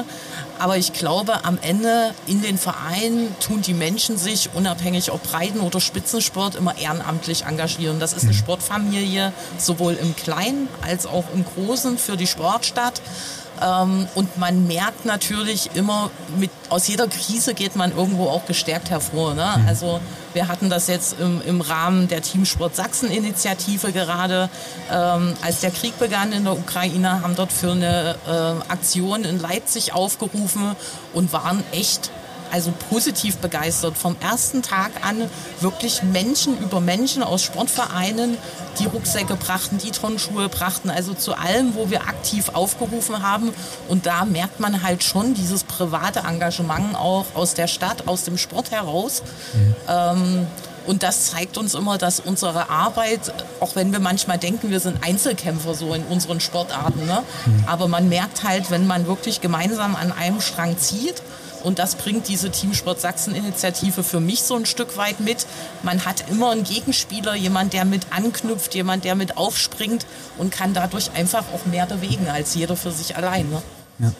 Aber 0.60 0.78
ich 0.78 0.92
glaube, 0.92 1.46
am 1.46 1.58
Ende 1.62 2.14
in 2.28 2.42
den 2.42 2.58
Vereinen 2.58 3.34
tun 3.40 3.62
die 3.62 3.74
Menschen 3.74 4.18
sich, 4.18 4.50
unabhängig 4.54 5.12
ob 5.12 5.24
Breiten- 5.24 5.62
oder 5.62 5.80
Spitzensport, 5.80 6.56
immer 6.56 6.78
ehrenamtlich 6.78 7.46
engagieren. 7.46 8.00
Das 8.00 8.12
ist 8.12 8.24
eine 8.24 8.34
mhm. 8.34 8.38
Sportfamilie, 8.38 9.32
sowohl 9.58 9.94
im 9.94 10.16
Kleinen 10.16 10.68
als 10.86 11.06
auch 11.06 11.24
im 11.34 11.46
Großen 11.46 11.98
für 11.98 12.18
die 12.18 12.28
Sportstadt. 12.28 13.02
Ähm, 13.62 14.08
und 14.16 14.38
man 14.38 14.68
merkt 14.68 15.06
natürlich 15.06 15.70
immer, 15.74 16.12
mit, 16.38 16.52
aus 16.70 16.88
jeder 16.88 17.08
Krise 17.08 17.54
geht 17.54 17.76
man 17.76 17.96
irgendwo 17.96 18.28
auch 18.28 18.46
gestärkt 18.46 18.90
hervor. 18.90 19.34
Ne? 19.34 19.56
Mhm. 19.58 19.68
Also 19.68 20.00
wir 20.34 20.48
hatten 20.48 20.70
das 20.70 20.88
jetzt 20.88 21.20
im, 21.20 21.42
im 21.42 21.62
Rahmen 21.62 22.08
der 22.08 22.22
Teamsport 22.22 22.76
Sachsen-Initiative 22.76 23.92
gerade, 23.92 24.50
ähm, 24.92 25.34
als 25.42 25.62
der 25.62 25.72
Krieg 25.72 25.98
begann 26.00 26.32
in 26.32 26.44
der 26.44 26.54
Ukraine, 26.54 27.22
haben 27.22 27.36
dort 27.36 27.52
für 27.52 27.72
eine 27.72 28.16
äh, 28.28 28.72
Aktion 28.72 29.24
in 29.24 29.40
Leipzig 29.40 29.94
aufgerufen 29.94 30.76
und 31.14 31.34
waren 31.34 31.64
echt 31.72 32.12
also 32.52 32.74
positiv 32.90 33.38
begeistert. 33.38 33.98
Vom 33.98 34.16
ersten 34.20 34.62
Tag 34.62 34.92
an 35.02 35.30
wirklich 35.60 36.04
Menschen 36.04 36.58
über 36.60 36.80
Menschen 36.80 37.24
aus 37.24 37.44
Sportvereinen, 37.44 38.38
die 38.80 38.86
Rucksäcke 38.86 39.36
brachten, 39.36 39.78
die 39.78 39.92
Turnschuhe 39.92 40.50
brachten, 40.50 40.90
also 40.90 41.14
zu 41.14 41.34
allem, 41.34 41.76
wo 41.76 41.90
wir 41.90 42.02
aktiv 42.02 42.50
aufgerufen 42.54 43.22
haben. 43.24 43.54
Und 43.88 44.06
da 44.06 44.26
merkt 44.26 44.60
man 44.60 44.84
halt 44.84 45.04
schon 45.04 45.34
dieses 45.34 45.64
private 45.64 46.20
Engagement 46.20 46.96
auch 46.96 47.26
aus 47.36 47.54
der 47.54 47.68
Stadt, 47.68 48.08
aus 48.08 48.24
dem 48.24 48.38
Sport 48.38 48.72
heraus. 48.72 49.24
Mhm. 49.54 49.76
Ähm, 49.88 50.48
und 50.90 51.04
das 51.04 51.26
zeigt 51.26 51.58
uns 51.60 51.76
immer, 51.76 52.00
dass 52.00 52.20
unsere 52.20 52.70
Arbeit, 52.70 53.32
auch 53.60 53.76
wenn 53.76 53.92
wir 53.92 54.00
manchmal 54.00 54.40
denken, 54.40 54.72
wir 54.72 54.80
sind 54.80 55.04
Einzelkämpfer 55.04 55.76
so 55.76 55.94
in 55.94 56.04
unseren 56.06 56.40
Sportarten, 56.40 57.06
ne? 57.06 57.22
Mhm. 57.46 57.64
aber 57.68 57.88
man 57.88 58.10
merkt 58.10 58.44
halt, 58.44 58.72
wenn 58.72 58.88
man 58.88 59.06
wirklich 59.06 59.40
gemeinsam 59.40 59.96
an 59.96 60.12
einem 60.12 60.42
Strang 60.42 60.80
zieht 60.80 61.22
und 61.64 61.80
das 61.80 61.96
bringt 61.96 62.28
diese 62.28 62.50
Teamsport 62.50 63.02
Sachsen-Initiative 63.02 64.04
für 64.04 64.20
mich 64.20 64.44
so 64.44 64.56
ein 64.56 64.66
Stück 64.66 64.98
weit 64.98 65.20
mit. 65.20 65.46
Man 65.84 66.06
hat 66.06 66.30
immer 66.30 66.52
einen 66.52 66.64
Gegenspieler, 66.64 67.36
jemand, 67.36 67.74
der 67.74 67.86
mit 67.86 68.08
anknüpft, 68.12 68.76
jemand, 68.76 69.04
der 69.04 69.16
mit 69.16 69.38
aufspringt 69.38 70.06
und 70.38 70.52
kann 70.52 70.74
dadurch 70.74 71.12
einfach 71.16 71.46
auch 71.54 71.66
mehr 71.66 71.86
bewegen 71.86 72.28
als 72.28 72.56
jeder 72.56 72.76
für 72.76 72.92
sich 72.92 73.16
allein. 73.16 73.50
Ne? 73.50 73.62
Ja. 74.00 74.12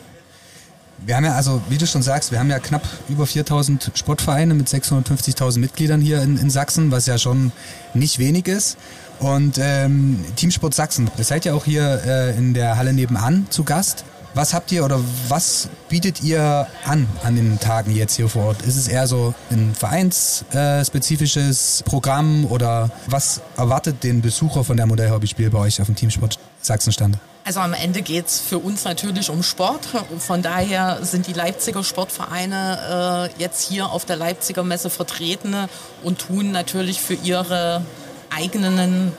Wir 1.04 1.16
haben 1.16 1.24
ja, 1.24 1.34
also 1.34 1.62
wie 1.70 1.78
du 1.78 1.86
schon 1.86 2.02
sagst, 2.02 2.30
wir 2.30 2.38
haben 2.38 2.50
ja 2.50 2.58
knapp 2.58 2.86
über 3.08 3.26
4000 3.26 3.92
Sportvereine 3.94 4.52
mit 4.52 4.68
650.000 4.68 5.58
Mitgliedern 5.58 6.00
hier 6.00 6.20
in, 6.20 6.36
in, 6.36 6.50
Sachsen, 6.50 6.90
was 6.90 7.06
ja 7.06 7.16
schon 7.16 7.52
nicht 7.94 8.18
wenig 8.18 8.46
ist. 8.48 8.76
Und 9.18 9.58
ähm, 9.58 10.22
Teamsport 10.36 10.74
Sachsen, 10.74 11.10
ihr 11.16 11.24
seid 11.24 11.46
ja 11.46 11.54
auch 11.54 11.64
hier 11.64 12.02
äh, 12.04 12.36
in 12.36 12.52
der 12.52 12.76
Halle 12.76 12.92
nebenan 12.92 13.46
zu 13.48 13.64
Gast. 13.64 14.04
Was 14.32 14.54
habt 14.54 14.70
ihr 14.70 14.84
oder 14.84 15.00
was 15.28 15.68
bietet 15.88 16.22
ihr 16.22 16.68
an 16.84 17.08
an 17.24 17.34
den 17.34 17.58
Tagen 17.58 17.92
jetzt 17.94 18.14
hier 18.14 18.28
vor 18.28 18.44
Ort? 18.44 18.62
Ist 18.62 18.76
es 18.76 18.86
eher 18.86 19.08
so 19.08 19.34
ein 19.50 19.74
vereinsspezifisches 19.74 21.82
Programm 21.84 22.46
oder 22.46 22.92
was 23.06 23.40
erwartet 23.56 24.04
den 24.04 24.22
Besucher 24.22 24.62
von 24.62 24.76
der 24.76 24.86
Modellhobbyspiel 24.86 25.50
bei 25.50 25.58
euch 25.58 25.80
auf 25.80 25.86
dem 25.86 25.96
Teamsport 25.96 26.38
Sachsenstand? 26.62 27.18
Also 27.44 27.58
am 27.58 27.72
Ende 27.72 28.02
geht 28.02 28.28
es 28.28 28.38
für 28.38 28.58
uns 28.58 28.84
natürlich 28.84 29.30
um 29.30 29.42
Sport. 29.42 29.88
Von 30.18 30.42
daher 30.42 31.00
sind 31.02 31.26
die 31.26 31.32
Leipziger 31.32 31.82
Sportvereine 31.82 33.30
äh, 33.36 33.42
jetzt 33.42 33.68
hier 33.68 33.90
auf 33.90 34.04
der 34.04 34.14
Leipziger 34.14 34.62
Messe 34.62 34.90
vertreten 34.90 35.56
und 36.04 36.20
tun 36.20 36.52
natürlich 36.52 37.00
für 37.00 37.14
ihre 37.14 37.82
eigenen 38.30 39.12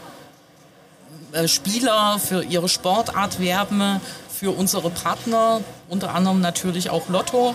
äh, 1.34 1.48
Spieler, 1.48 2.20
für 2.20 2.44
ihre 2.44 2.70
Sportart 2.70 3.40
werben, 3.40 4.02
für 4.42 4.50
unsere 4.50 4.90
Partner, 4.90 5.62
unter 5.88 6.16
anderem 6.16 6.42
natürlich 6.42 6.90
auch 6.90 7.10
Lotto, 7.10 7.54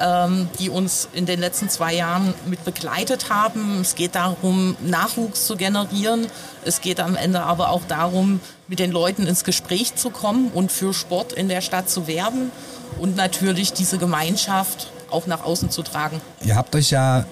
ähm, 0.00 0.48
die 0.60 0.70
uns 0.70 1.08
in 1.12 1.26
den 1.26 1.40
letzten 1.40 1.68
zwei 1.68 1.94
Jahren 1.94 2.32
mit 2.46 2.64
begleitet 2.64 3.28
haben. 3.28 3.80
Es 3.80 3.96
geht 3.96 4.14
darum, 4.14 4.76
Nachwuchs 4.80 5.48
zu 5.48 5.56
generieren. 5.56 6.28
Es 6.64 6.80
geht 6.80 7.00
am 7.00 7.16
Ende 7.16 7.40
aber 7.40 7.70
auch 7.70 7.82
darum, 7.88 8.38
mit 8.68 8.78
den 8.78 8.92
Leuten 8.92 9.26
ins 9.26 9.42
Gespräch 9.42 9.96
zu 9.96 10.10
kommen 10.10 10.52
und 10.54 10.70
für 10.70 10.94
Sport 10.94 11.32
in 11.32 11.48
der 11.48 11.60
Stadt 11.60 11.90
zu 11.90 12.06
werben 12.06 12.52
und 13.00 13.16
natürlich 13.16 13.72
diese 13.72 13.98
Gemeinschaft 13.98 14.92
auch 15.10 15.26
nach 15.26 15.42
außen 15.42 15.70
zu 15.70 15.82
tragen. 15.82 16.20
Ihr 16.44 16.54
habt 16.54 16.76
euch 16.76 16.92
ja 16.92 17.24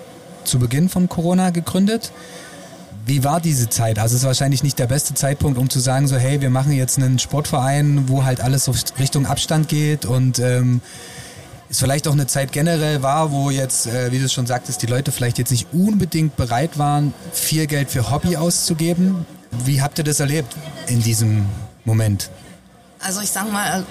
zu 0.43 0.59
Beginn 0.59 0.89
von 0.89 1.09
Corona 1.09 1.51
gegründet. 1.51 2.11
Wie 3.07 3.23
war 3.23 3.41
diese 3.41 3.69
Zeit? 3.69 4.01
Also 4.01 4.17
es 4.17 4.23
ist 4.23 4.27
wahrscheinlich 4.27 4.65
nicht 4.65 4.81
der 4.81 4.89
beste 4.89 5.15
Zeitpunkt, 5.15 5.59
um 5.59 5.71
zu 5.71 5.79
sagen, 5.79 6.09
so 6.09 6.17
hey, 6.17 6.41
wir 6.41 6.51
machen 6.51 6.73
jetzt 6.73 6.99
einen 6.99 7.21
Sportverein, 7.21 8.09
wo 8.09 8.25
halt 8.25 8.41
alles 8.41 8.65
so 8.65 8.75
Richtung 8.99 9.27
Abstand 9.27 9.69
geht 9.69 10.05
und 10.05 10.41
ähm, 10.41 10.81
es 11.71 11.79
vielleicht 11.79 12.09
auch 12.09 12.15
eine 12.15 12.27
Zeit 12.27 12.51
generell 12.51 13.05
war, 13.05 13.31
wo 13.31 13.51
jetzt, 13.51 13.87
äh, 13.87 14.11
wie 14.11 14.19
du 14.19 14.29
schon 14.29 14.49
sagtest, 14.49 14.83
die 14.83 14.87
Leute 14.87 15.13
vielleicht 15.13 15.39
jetzt 15.39 15.53
nicht 15.53 15.69
unbedingt 15.73 16.35
bereit 16.35 16.79
waren, 16.79 17.15
viel 17.33 17.69
Geld 17.69 17.91
für 17.91 18.11
Hobby 18.11 18.37
auszugeben. 18.37 19.25
Wie 19.65 19.81
habt 19.81 19.99
ihr 19.99 20.05
das 20.05 20.19
erlebt 20.19 20.57
in 20.89 21.01
diesem 21.01 21.47
Moment? 21.85 22.29
Also 23.01 23.21
ich 23.21 23.31
sag 23.31 23.51
mal, 23.53 23.85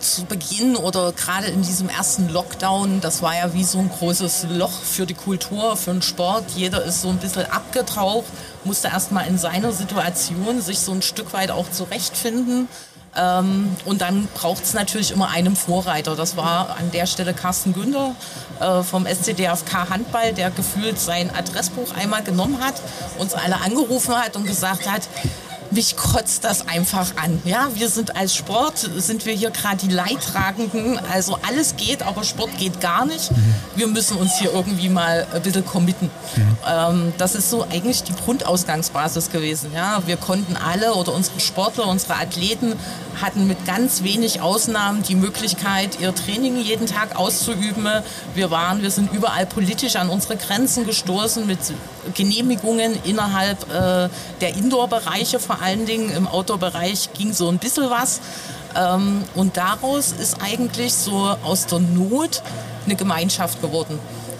zu 0.00 0.24
Beginn 0.24 0.76
oder 0.76 1.12
gerade 1.12 1.48
in 1.48 1.62
diesem 1.62 1.88
ersten 1.88 2.28
Lockdown, 2.28 3.00
das 3.00 3.22
war 3.22 3.36
ja 3.36 3.52
wie 3.52 3.64
so 3.64 3.78
ein 3.78 3.90
großes 3.90 4.46
Loch 4.50 4.72
für 4.72 5.06
die 5.06 5.14
Kultur, 5.14 5.76
für 5.76 5.90
den 5.90 6.02
Sport. 6.02 6.44
Jeder 6.56 6.84
ist 6.84 7.02
so 7.02 7.08
ein 7.08 7.18
bisschen 7.18 7.44
abgetaucht, 7.50 8.26
musste 8.64 8.88
erstmal 8.88 9.26
in 9.26 9.38
seiner 9.38 9.72
Situation 9.72 10.60
sich 10.60 10.78
so 10.78 10.92
ein 10.92 11.02
Stück 11.02 11.32
weit 11.32 11.50
auch 11.50 11.70
zurechtfinden. 11.70 12.68
Ähm, 13.14 13.76
und 13.84 14.00
dann 14.00 14.26
braucht 14.34 14.64
es 14.64 14.72
natürlich 14.72 15.10
immer 15.10 15.28
einen 15.28 15.54
Vorreiter. 15.54 16.16
Das 16.16 16.36
war 16.36 16.76
an 16.78 16.90
der 16.92 17.06
Stelle 17.06 17.34
Carsten 17.34 17.74
Günther 17.74 18.14
äh, 18.60 18.82
vom 18.82 19.06
SCDFK 19.06 19.90
Handball, 19.90 20.32
der 20.32 20.50
gefühlt 20.50 20.98
sein 20.98 21.30
Adressbuch 21.34 21.94
einmal 21.94 22.22
genommen 22.22 22.58
hat, 22.60 22.74
uns 23.18 23.34
alle 23.34 23.60
angerufen 23.60 24.14
hat 24.14 24.36
und 24.36 24.46
gesagt 24.46 24.90
hat, 24.90 25.02
mich 25.72 25.96
kotzt 25.96 26.44
das 26.44 26.68
einfach 26.68 27.16
an. 27.16 27.40
Ja, 27.44 27.68
wir 27.74 27.88
sind 27.88 28.16
als 28.16 28.34
Sport, 28.34 28.78
sind 28.78 29.26
wir 29.26 29.32
hier 29.32 29.50
gerade 29.50 29.76
die 29.78 29.88
Leidtragenden. 29.88 30.98
Also 31.10 31.38
alles 31.46 31.76
geht, 31.76 32.02
aber 32.02 32.24
Sport 32.24 32.56
geht 32.58 32.80
gar 32.80 33.06
nicht. 33.06 33.30
Mhm. 33.30 33.54
Wir 33.76 33.86
müssen 33.86 34.16
uns 34.16 34.38
hier 34.38 34.52
irgendwie 34.52 34.88
mal 34.88 35.26
ein 35.32 35.42
bisschen 35.42 35.64
committen. 35.64 36.10
Mhm. 36.36 36.56
Ähm, 36.68 37.12
das 37.18 37.34
ist 37.34 37.50
so 37.50 37.64
eigentlich 37.64 38.02
die 38.02 38.14
Grundausgangsbasis 38.14 39.30
gewesen. 39.30 39.72
Ja, 39.74 40.02
wir 40.06 40.16
konnten 40.16 40.56
alle 40.56 40.94
oder 40.94 41.14
unsere 41.14 41.40
Sportler, 41.40 41.86
unsere 41.86 42.14
Athleten 42.14 42.74
hatten 43.20 43.46
mit 43.46 43.64
ganz 43.66 44.02
wenig 44.02 44.40
Ausnahmen 44.40 45.02
die 45.02 45.14
Möglichkeit, 45.14 46.00
ihr 46.00 46.14
Training 46.14 46.60
jeden 46.60 46.86
Tag 46.86 47.16
auszuüben. 47.16 47.86
Wir 48.34 48.50
waren, 48.50 48.82
wir 48.82 48.90
sind 48.90 49.12
überall 49.12 49.46
politisch 49.46 49.96
an 49.96 50.08
unsere 50.08 50.36
Grenzen 50.36 50.86
gestoßen 50.86 51.46
mit 51.46 51.58
Genehmigungen 52.14 52.98
innerhalb 53.04 53.62
äh, 53.70 54.08
der 54.40 54.56
Indoor-Bereiche 54.56 55.38
vor 55.38 55.62
allen 55.62 55.86
Dingen. 55.86 56.10
Im 56.14 56.26
Outdoor-Bereich 56.26 57.12
ging 57.14 57.32
so 57.32 57.48
ein 57.48 57.58
bisschen 57.58 57.90
was. 57.90 58.20
Ähm, 58.76 59.22
und 59.34 59.56
daraus 59.56 60.12
ist 60.12 60.42
eigentlich 60.42 60.94
so 60.94 61.36
aus 61.44 61.66
der 61.66 61.80
Not 61.80 62.42
eine 62.86 62.96
Gemeinschaft 62.96 63.60
geworden 63.60 63.98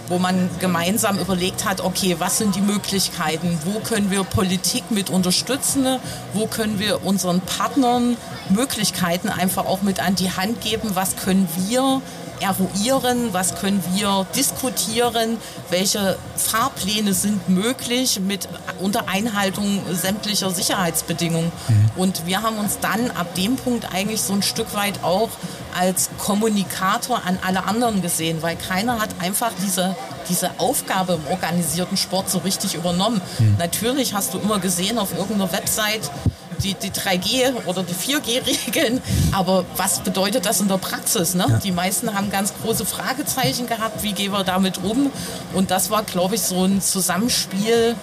wo 0.09 0.19
man 0.19 0.50
gemeinsam 0.61 1.19
überlegt 1.19 1.64
hat, 1.64 1.81
okay, 1.81 2.16
was 2.19 2.37
sind 2.37 2.54
die 2.54 2.61
Möglichkeiten, 2.61 3.59
wo 3.64 3.81
können 3.81 4.11
wir 4.11 4.25
Politik 4.25 4.90
mit 4.90 5.09
unterstützen, 5.09 5.87
wo 6.35 6.47
können 6.47 6.78
wir 6.78 7.04
unseren 7.07 7.40
Partnern 7.40 8.19
Möglichkeiten 8.50 9.31
einfach 9.31 9.64
auch 9.64 9.81
mit 9.81 10.00
an 10.00 10.14
die 10.14 10.31
Hand 10.31 10.61
geben, 10.61 10.90
was 10.95 11.16
können 11.16 11.49
wir 11.66 12.02
eruieren, 12.42 13.32
was 13.32 13.54
können 13.54 13.82
wir 13.94 14.26
diskutieren, 14.37 15.38
welche 15.70 16.16
Fahrpläne 16.37 17.14
sind 17.14 17.49
möglich 17.49 18.20
mit 18.20 18.49
unter 18.80 19.08
Einhaltung 19.08 19.80
sämtlicher 19.90 20.50
Sicherheitsbedingungen. 20.50 21.52
Mhm. 21.68 21.90
Und 21.96 22.26
wir 22.26 22.42
haben 22.42 22.58
uns 22.58 22.78
dann 22.80 23.11
ab 23.12 23.34
dem 23.34 23.56
Punkt 23.56 23.94
eigentlich 23.94 24.20
so 24.20 24.32
ein 24.32 24.42
Stück 24.42 24.75
weit 24.75 25.02
auch 25.02 25.30
als 25.78 26.11
Kommunikator 26.18 27.22
an 27.25 27.38
alle 27.46 27.64
anderen 27.64 28.02
gesehen, 28.02 28.42
weil 28.42 28.56
keiner 28.56 29.00
hat 29.00 29.11
einfach 29.20 29.52
diese, 29.64 29.94
diese 30.28 30.50
Aufgabe 30.58 31.14
im 31.14 31.26
organisierten 31.32 31.96
Sport 31.96 32.28
so 32.28 32.38
richtig 32.38 32.75
übernommen. 32.75 33.20
Mhm. 33.38 33.56
Natürlich 33.58 34.14
hast 34.14 34.34
du 34.34 34.38
immer 34.38 34.58
gesehen 34.58 34.99
auf 34.99 35.12
irgendeiner 35.12 35.52
Website, 35.52 36.11
die, 36.62 36.75
die 36.75 36.90
3G 36.90 37.66
oder 37.66 37.83
die 37.83 37.95
4G-Regeln. 37.95 39.00
Aber 39.33 39.64
was 39.76 40.00
bedeutet 40.00 40.47
das 40.47 40.61
in 40.61 40.69
der 40.69 40.78
Praxis? 40.78 41.35
Ne? 41.35 41.47
Ja. 41.49 41.59
Die 41.59 41.73
meisten 41.73 42.14
haben 42.14 42.31
ganz 42.31 42.52
große 42.62 42.85
Fragezeichen 42.85 43.66
gehabt, 43.66 44.02
wie 44.02 44.12
gehen 44.12 44.33
wir 44.33 44.45
damit 44.45 44.78
um? 44.83 45.11
Und 45.52 45.71
das 45.71 45.90
war, 45.90 46.02
glaube 46.02 46.37
ich, 46.37 46.42
so 46.42 46.64
ein 46.64 46.81
Zusammenspiel 46.81 47.97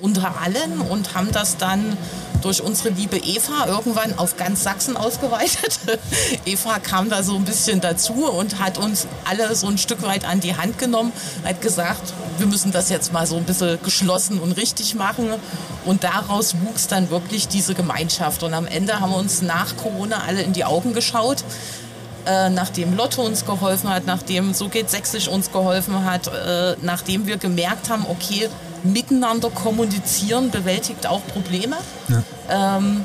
unter 0.00 0.34
allen 0.42 0.80
und 0.80 1.14
haben 1.14 1.32
das 1.32 1.56
dann 1.56 1.96
durch 2.42 2.60
unsere 2.60 2.90
liebe 2.90 3.16
Eva 3.16 3.66
irgendwann 3.66 4.18
auf 4.18 4.36
ganz 4.36 4.62
Sachsen 4.62 4.98
ausgeweitet. 4.98 5.80
Eva 6.44 6.78
kam 6.78 7.08
da 7.08 7.22
so 7.22 7.36
ein 7.36 7.44
bisschen 7.44 7.80
dazu 7.80 8.26
und 8.26 8.60
hat 8.60 8.76
uns 8.76 9.06
alle 9.24 9.54
so 9.54 9.66
ein 9.66 9.78
Stück 9.78 10.02
weit 10.02 10.26
an 10.26 10.40
die 10.40 10.54
Hand 10.54 10.78
genommen, 10.78 11.10
hat 11.42 11.62
gesagt, 11.62 12.12
wir 12.38 12.46
müssen 12.46 12.72
das 12.72 12.88
jetzt 12.90 13.12
mal 13.12 13.26
so 13.26 13.36
ein 13.36 13.44
bisschen 13.44 13.78
geschlossen 13.82 14.38
und 14.38 14.52
richtig 14.52 14.94
machen. 14.94 15.30
Und 15.84 16.04
daraus 16.04 16.56
wuchs 16.62 16.86
dann 16.86 17.10
wirklich 17.10 17.48
diese 17.48 17.74
Gemeinschaft. 17.74 18.42
Und 18.42 18.54
am 18.54 18.66
Ende 18.66 19.00
haben 19.00 19.10
wir 19.10 19.18
uns 19.18 19.42
nach 19.42 19.76
Corona 19.76 20.22
alle 20.26 20.42
in 20.42 20.52
die 20.52 20.64
Augen 20.64 20.94
geschaut 20.94 21.44
äh, 22.26 22.48
nachdem 22.48 22.96
Lotto 22.96 23.22
uns 23.22 23.44
geholfen 23.44 23.90
hat, 23.90 24.06
nachdem 24.06 24.54
So 24.54 24.68
geht 24.68 24.90
Sächsisch 24.90 25.28
uns 25.28 25.52
geholfen 25.52 26.04
hat, 26.04 26.28
äh, 26.28 26.76
nachdem 26.82 27.26
wir 27.26 27.36
gemerkt 27.36 27.90
haben, 27.90 28.06
okay, 28.08 28.48
miteinander 28.82 29.50
kommunizieren 29.50 30.50
bewältigt 30.50 31.06
auch 31.06 31.20
Probleme. 31.28 31.76
Ja. 32.08 32.76
Ähm, 32.78 33.04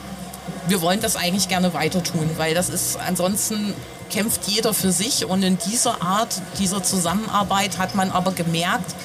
wir 0.67 0.81
wollen 0.81 0.99
das 1.01 1.15
eigentlich 1.15 1.47
gerne 1.47 1.73
weiter 1.73 2.03
tun, 2.03 2.29
weil 2.37 2.53
das 2.53 2.69
ist 2.69 2.97
ansonsten 2.97 3.73
kämpft 4.09 4.47
jeder 4.47 4.73
für 4.73 4.91
sich 4.91 5.25
und 5.25 5.43
in 5.43 5.57
dieser 5.57 6.01
Art, 6.01 6.41
dieser 6.59 6.83
Zusammenarbeit 6.83 7.77
hat 7.77 7.95
man 7.95 8.11
aber 8.11 8.31
gemerkt, 8.31 8.95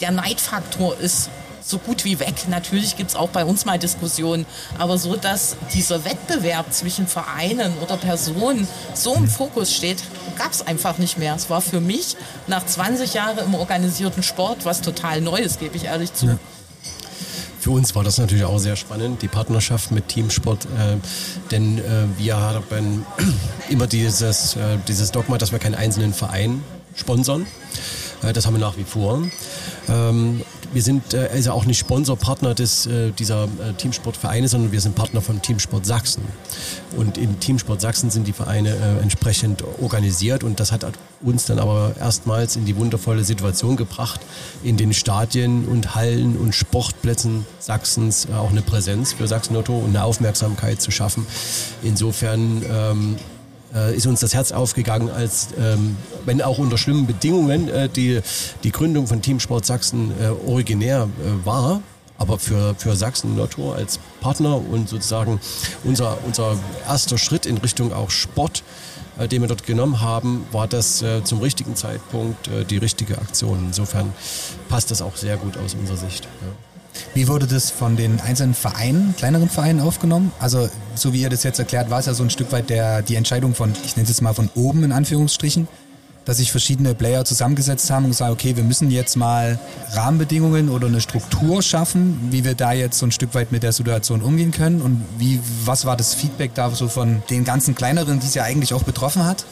der 0.00 0.10
Neidfaktor 0.10 0.96
ist 0.98 1.30
so 1.62 1.78
gut 1.78 2.04
wie 2.04 2.18
weg. 2.18 2.48
Natürlich 2.48 2.96
gibt 2.96 3.10
es 3.10 3.16
auch 3.16 3.28
bei 3.28 3.44
uns 3.44 3.64
mal 3.64 3.78
Diskussionen, 3.78 4.46
aber 4.78 4.98
so, 4.98 5.16
dass 5.16 5.56
dieser 5.74 6.04
Wettbewerb 6.04 6.72
zwischen 6.72 7.06
Vereinen 7.06 7.72
oder 7.78 7.96
Personen 7.96 8.66
so 8.94 9.14
im 9.14 9.28
Fokus 9.28 9.74
steht, 9.74 10.02
gab 10.36 10.52
es 10.52 10.66
einfach 10.66 10.98
nicht 10.98 11.18
mehr. 11.18 11.34
Es 11.34 11.50
war 11.50 11.60
für 11.60 11.80
mich 11.80 12.16
nach 12.46 12.64
20 12.64 13.14
Jahren 13.14 13.38
im 13.38 13.54
organisierten 13.54 14.22
Sport 14.22 14.64
was 14.64 14.80
total 14.80 15.20
Neues, 15.20 15.58
gebe 15.58 15.76
ich 15.76 15.84
ehrlich 15.84 16.12
zu. 16.12 16.26
Ja. 16.26 16.38
Für 17.60 17.72
uns 17.72 17.94
war 17.94 18.02
das 18.02 18.16
natürlich 18.16 18.44
auch 18.44 18.58
sehr 18.58 18.74
spannend, 18.74 19.20
die 19.20 19.28
Partnerschaft 19.28 19.90
mit 19.90 20.08
Teamsport, 20.08 20.64
äh, 20.64 20.96
denn 21.50 21.76
äh, 21.76 21.82
wir 22.16 22.38
haben 22.38 23.04
immer 23.68 23.86
dieses, 23.86 24.56
äh, 24.56 24.78
dieses 24.88 25.10
Dogma, 25.10 25.36
dass 25.36 25.52
wir 25.52 25.58
keinen 25.58 25.74
einzelnen 25.74 26.14
Verein 26.14 26.62
sponsern. 26.96 27.46
Das 28.34 28.44
haben 28.44 28.54
wir 28.54 28.60
nach 28.60 28.76
wie 28.76 28.84
vor. 28.84 29.22
Wir 30.72 30.82
sind 30.82 31.14
äh, 31.14 31.28
also 31.32 31.52
auch 31.52 31.64
nicht 31.64 31.78
Sponsorpartner 31.78 32.54
des, 32.54 32.86
äh, 32.86 33.10
dieser 33.10 33.44
äh, 33.44 33.72
Teamsportvereine, 33.76 34.46
sondern 34.48 34.72
wir 34.72 34.80
sind 34.80 34.94
Partner 34.94 35.20
von 35.20 35.42
Teamsport 35.42 35.84
Sachsen. 35.84 36.22
Und 36.96 37.18
im 37.18 37.40
Teamsport 37.40 37.80
Sachsen 37.80 38.10
sind 38.10 38.26
die 38.26 38.32
Vereine 38.32 38.70
äh, 38.70 39.02
entsprechend 39.02 39.64
organisiert 39.80 40.44
und 40.44 40.60
das 40.60 40.70
hat 40.70 40.86
uns 41.22 41.44
dann 41.46 41.58
aber 41.58 41.94
erstmals 41.98 42.56
in 42.56 42.64
die 42.64 42.76
wundervolle 42.76 43.24
Situation 43.24 43.76
gebracht, 43.76 44.20
in 44.62 44.76
den 44.76 44.92
Stadien 44.92 45.66
und 45.66 45.94
Hallen 45.94 46.36
und 46.36 46.54
Sportplätzen 46.54 47.46
Sachsens 47.58 48.26
äh, 48.26 48.34
auch 48.34 48.50
eine 48.50 48.62
Präsenz 48.62 49.12
für 49.12 49.26
Sachsen-Lotto 49.26 49.76
und 49.76 49.90
eine 49.90 50.04
Aufmerksamkeit 50.04 50.80
zu 50.80 50.90
schaffen. 50.90 51.26
Insofern 51.82 52.62
ähm, 52.70 53.16
äh, 53.74 53.94
ist 53.94 54.06
uns 54.06 54.20
das 54.20 54.34
Herz 54.34 54.52
aufgegangen, 54.52 55.10
als 55.10 55.48
ähm, 55.58 55.96
wenn 56.24 56.42
auch 56.42 56.58
unter 56.58 56.78
schlimmen 56.78 57.06
Bedingungen 57.06 57.68
äh, 57.68 57.88
die, 57.88 58.20
die 58.64 58.72
Gründung 58.72 59.06
von 59.06 59.22
Team 59.22 59.40
Sport 59.40 59.66
Sachsen 59.66 60.12
äh, 60.20 60.48
originär 60.48 61.08
äh, 61.24 61.46
war. 61.46 61.80
Aber 62.18 62.38
für, 62.38 62.74
für 62.76 62.96
Sachsen 62.96 63.36
Lotto 63.36 63.72
als 63.72 63.98
Partner 64.20 64.56
und 64.56 64.90
sozusagen 64.90 65.40
unser, 65.84 66.18
unser 66.26 66.54
erster 66.86 67.16
Schritt 67.16 67.46
in 67.46 67.56
Richtung 67.56 67.94
auch 67.94 68.10
Sport, 68.10 68.62
äh, 69.18 69.26
den 69.26 69.40
wir 69.40 69.48
dort 69.48 69.64
genommen 69.64 70.02
haben, 70.02 70.44
war 70.52 70.68
das 70.68 71.00
äh, 71.00 71.24
zum 71.24 71.40
richtigen 71.40 71.76
Zeitpunkt 71.76 72.50
die 72.68 72.76
richtige 72.76 73.18
Aktion. 73.18 73.66
Insofern 73.68 74.12
passt 74.68 74.90
das 74.90 75.00
auch 75.00 75.16
sehr 75.16 75.38
gut 75.38 75.56
aus 75.56 75.74
unserer 75.74 75.96
Sicht. 75.96 76.24
Ja. 76.24 76.69
Wie 77.14 77.28
wurde 77.28 77.46
das 77.46 77.70
von 77.70 77.96
den 77.96 78.20
einzelnen 78.20 78.54
Vereinen, 78.54 79.14
kleineren 79.16 79.48
Vereinen 79.48 79.80
aufgenommen? 79.80 80.32
Also, 80.38 80.68
so 80.94 81.12
wie 81.12 81.22
ihr 81.22 81.30
das 81.30 81.42
jetzt 81.42 81.58
erklärt, 81.58 81.90
war 81.90 81.98
es 81.98 82.06
ja 82.06 82.14
so 82.14 82.22
ein 82.22 82.30
Stück 82.30 82.52
weit 82.52 82.70
der, 82.70 83.02
die 83.02 83.16
Entscheidung 83.16 83.54
von, 83.54 83.72
ich 83.84 83.96
nenne 83.96 84.04
es 84.04 84.10
jetzt 84.10 84.22
mal 84.22 84.34
von 84.34 84.50
oben 84.54 84.84
in 84.84 84.92
Anführungsstrichen, 84.92 85.68
dass 86.24 86.36
sich 86.36 86.50
verschiedene 86.50 86.94
Player 86.94 87.24
zusammengesetzt 87.24 87.90
haben 87.90 88.04
und 88.04 88.10
gesagt, 88.10 88.30
okay, 88.30 88.56
wir 88.56 88.62
müssen 88.62 88.90
jetzt 88.90 89.16
mal 89.16 89.58
Rahmenbedingungen 89.92 90.68
oder 90.68 90.86
eine 90.86 91.00
Struktur 91.00 91.62
schaffen, 91.62 92.28
wie 92.30 92.44
wir 92.44 92.54
da 92.54 92.72
jetzt 92.72 92.98
so 92.98 93.06
ein 93.06 93.12
Stück 93.12 93.34
weit 93.34 93.52
mit 93.52 93.62
der 93.62 93.72
Situation 93.72 94.20
umgehen 94.20 94.50
können 94.50 94.80
und 94.80 95.02
wie, 95.18 95.40
was 95.64 95.86
war 95.86 95.96
das 95.96 96.14
Feedback 96.14 96.54
da 96.54 96.70
so 96.70 96.88
von 96.88 97.22
den 97.30 97.44
ganzen 97.44 97.74
kleineren, 97.74 98.20
die 98.20 98.26
es 98.26 98.34
ja 98.34 98.44
eigentlich 98.44 98.74
auch 98.74 98.82
betroffen 98.82 99.24
hat? 99.24 99.44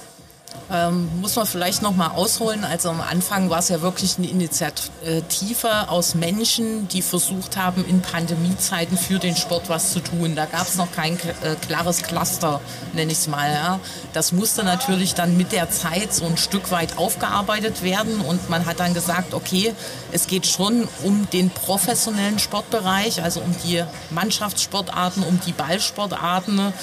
Ähm, 0.71 1.09
muss 1.21 1.37
man 1.37 1.47
vielleicht 1.47 1.81
noch 1.81 1.97
mal 1.97 2.09
ausholen. 2.09 2.65
Also 2.65 2.91
am 2.91 3.01
Anfang 3.01 3.49
war 3.49 3.61
es 3.61 3.69
ja 3.69 3.81
wirklich 3.81 4.19
eine 4.19 4.29
Initiative 4.29 5.89
aus 5.89 6.15
Menschen, 6.15 6.89
die 6.89 7.01
versucht 7.01 7.57
haben, 7.57 7.87
in 7.87 8.03
Pandemiezeiten 8.03 8.99
für 8.99 9.19
den 9.19 9.35
Sport 9.35 9.69
was 9.69 9.93
zu 9.93 10.01
tun. 10.01 10.37
Da 10.37 10.45
gab 10.45 10.69
es 10.69 10.77
noch 10.77 10.93
kein 10.93 11.15
äh, 11.15 11.55
klares 11.67 12.03
Cluster, 12.03 12.61
nenne 12.93 13.13
ich 13.13 13.19
es 13.19 13.29
mal. 13.29 13.51
Ja. 13.51 13.81
Das 14.13 14.33
musste 14.33 14.63
natürlich 14.63 15.15
dann 15.15 15.39
mit 15.39 15.53
der 15.53 15.71
Zeit 15.71 16.13
so 16.13 16.27
ein 16.27 16.37
Stück 16.37 16.71
weit 16.71 16.99
aufgearbeitet 16.99 17.83
werden 17.83 18.21
und 18.21 18.51
man 18.51 18.67
hat 18.67 18.81
dann 18.81 18.93
gesagt, 18.93 19.33
okay, 19.33 19.73
es 20.13 20.27
geht 20.27 20.47
schon 20.47 20.87
um 21.03 21.29
den 21.31 21.49
professionellen 21.49 22.39
Sportbereich, 22.39 23.23
also 23.23 23.41
um 23.41 23.55
die 23.65 23.83
Mannschaftssportarten, 24.11 25.23
um 25.23 25.41
die 25.47 25.53
Ballsportarten 25.53 26.75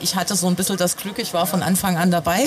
ich 0.00 0.16
hatte 0.16 0.36
so 0.36 0.46
ein 0.46 0.56
bisschen 0.56 0.76
das 0.76 0.96
Glück, 0.96 1.18
ich 1.18 1.32
war 1.32 1.46
von 1.46 1.62
Anfang 1.62 1.96
an 1.96 2.10
dabei, 2.10 2.46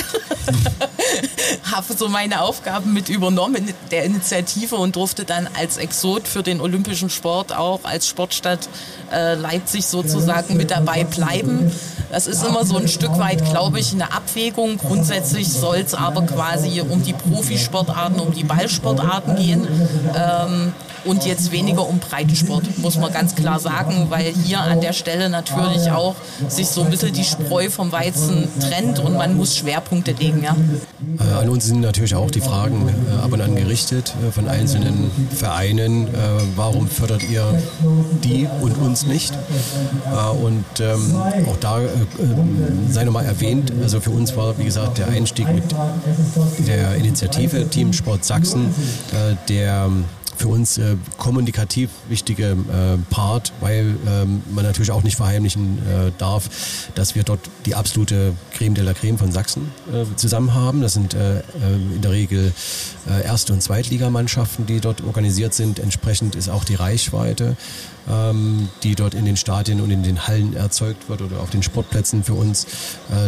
habe 1.72 1.94
so 1.96 2.10
meine 2.10 2.42
Aufgaben 2.42 2.94
mit 2.94 3.10
übernommen 3.10 3.56
in 3.56 3.74
der 3.92 4.04
Initiative 4.04 4.76
und 4.76 4.96
durfte 4.96 5.26
dann 5.26 5.48
als 5.58 5.78
Exot 5.78 6.28
für 6.28 6.44
den 6.44 6.62
olympischen 6.62 7.10
Sport 7.10 7.56
auch 7.56 7.82
als 7.84 8.08
Sportstadt 8.08 8.68
äh, 9.12 9.36
Leipzig 9.36 9.86
sozusagen 9.86 10.58
mit 10.58 10.72
dabei 10.72 11.04
bleiben. 11.04 11.72
Das 12.14 12.28
ist 12.28 12.46
immer 12.46 12.64
so 12.64 12.78
ein 12.78 12.88
Stück 12.88 13.18
weit, 13.18 13.44
glaube 13.44 13.80
ich, 13.80 13.92
eine 13.92 14.14
Abwägung. 14.14 14.78
Grundsätzlich 14.78 15.52
soll 15.52 15.78
es 15.78 15.96
aber 15.96 16.22
quasi 16.22 16.80
um 16.80 17.02
die 17.02 17.14
Profisportarten, 17.14 18.20
um 18.20 18.32
die 18.32 18.44
Ballsportarten 18.44 19.36
gehen. 19.36 19.68
Ähm, 20.16 20.74
und 21.06 21.26
jetzt 21.26 21.52
weniger 21.52 21.88
um 21.88 22.00
Breitensport, 22.00 22.78
muss 22.78 22.98
man 22.98 23.12
ganz 23.12 23.36
klar 23.36 23.60
sagen, 23.60 24.08
weil 24.10 24.34
hier 24.46 24.62
an 24.62 24.80
der 24.80 24.94
Stelle 24.94 25.30
natürlich 25.30 25.92
auch 25.92 26.16
sich 26.48 26.68
so 26.70 26.82
ein 26.82 26.90
bisschen 26.90 27.14
die 27.14 27.26
Spreu 27.26 27.70
vom 27.70 27.92
Weizen 27.92 28.48
trennt 28.62 29.00
und 29.00 29.18
man 29.18 29.36
muss 29.36 29.58
Schwerpunkte 29.58 30.12
legen. 30.12 30.44
Ja. 30.44 30.56
Äh, 31.20 31.42
an 31.42 31.50
uns 31.50 31.66
sind 31.66 31.82
natürlich 31.82 32.16
auch 32.16 32.32
die 32.32 32.40
Fragen 32.40 32.88
äh, 32.88 33.22
ab 33.22 33.34
und 33.34 33.42
an 33.42 33.56
gerichtet 33.56 34.14
äh, 34.26 34.32
von 34.32 34.48
einzelnen 34.48 35.12
Vereinen. 35.36 36.08
Warum 36.56 36.88
fördert 36.88 37.24
ihr 37.30 37.44
die 38.24 38.48
und 38.62 38.78
uns 38.78 39.06
nicht? 39.06 39.34
Und 40.42 40.66
ähm, 40.80 41.16
auch 41.48 41.58
da 41.60 41.80
sei 42.90 43.04
nochmal 43.04 43.26
erwähnt, 43.26 43.72
also 43.82 44.00
für 44.00 44.12
uns 44.12 44.36
war, 44.36 44.58
wie 44.58 44.66
gesagt, 44.66 44.98
der 44.98 45.08
Einstieg 45.08 45.48
mit 45.54 45.64
der 46.68 46.96
Initiative 46.96 47.68
Team 47.70 47.94
Sport 47.94 48.26
Sachsen, 48.26 48.74
der 49.50 49.90
für 50.38 50.48
uns 50.48 50.78
äh, 50.78 50.96
kommunikativ 51.18 51.90
wichtige 52.10 52.52
äh, 52.52 52.98
Part, 53.10 53.54
weil 53.60 53.96
ähm, 54.08 54.42
man 54.54 54.66
natürlich 54.66 54.92
auch 54.92 55.04
nicht 55.04 55.16
verheimlichen 55.16 55.78
äh, 55.80 56.12
darf, 56.18 56.50
dass 56.96 57.16
wir 57.16 57.24
dort 57.24 57.40
die 57.66 57.76
absolute 57.76 58.34
Creme 58.54 58.74
de 58.74 58.84
la 58.84 58.94
Creme 58.94 59.18
von 59.18 59.32
Sachsen 59.32 59.72
äh, 59.92 60.04
zusammen 60.16 60.54
haben. 60.54 60.82
Das 60.82 60.94
sind 60.94 61.14
äh, 61.14 61.38
äh, 61.38 61.42
in 61.96 62.02
der 62.02 62.12
Regel 62.12 62.54
Erste- 63.24 63.52
und 63.52 63.62
Zweitligamannschaften, 63.62 64.66
die 64.66 64.80
dort 64.80 65.04
organisiert 65.04 65.54
sind. 65.54 65.80
Entsprechend 65.80 66.36
ist 66.36 66.50
auch 66.50 66.64
die 66.64 66.76
Reichweite, 66.76 67.58
ähm, 68.10 68.70
die 68.84 68.96
dort 68.96 69.14
in 69.14 69.26
den 69.26 69.38
Stadien 69.38 69.82
und 69.82 69.92
in 69.92 70.04
den 70.04 70.28
Hallen 70.28 70.56
erzeugt 70.56 71.10
wird 71.10 71.22
oder 71.22 71.40
auf 71.40 71.50
den 71.50 71.64
Sportplätzen 71.64 72.24
für 72.24 72.34
uns 72.34 72.68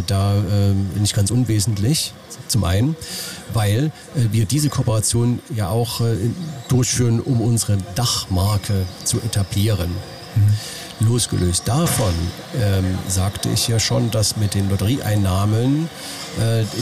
da 0.08 0.36
ähm, 0.36 0.90
nicht 1.00 1.16
ganz 1.16 1.32
unwesentlich. 1.32 2.14
Zum 2.48 2.64
einen 2.64 2.96
weil 3.54 3.86
äh, 4.16 4.32
wir 4.32 4.46
diese 4.46 4.70
Kooperation 4.70 5.40
ja 5.56 5.70
auch 5.70 6.02
äh, 6.02 6.16
durchführen, 6.68 7.20
um 7.20 7.42
unsere 7.42 7.78
Dachmarke 7.96 8.86
zu 9.04 9.18
etablieren. 9.18 9.90
Mhm. 10.36 11.08
Losgelöst 11.08 11.68
davon 11.68 12.14
ähm, 12.62 12.98
sagte 13.08 13.50
ich 13.50 13.68
ja 13.68 13.80
schon, 13.80 14.12
dass 14.12 14.38
mit 14.38 14.54
den 14.54 14.70
Lotterieeinnahmen, 14.70 15.86
äh, 15.86 15.90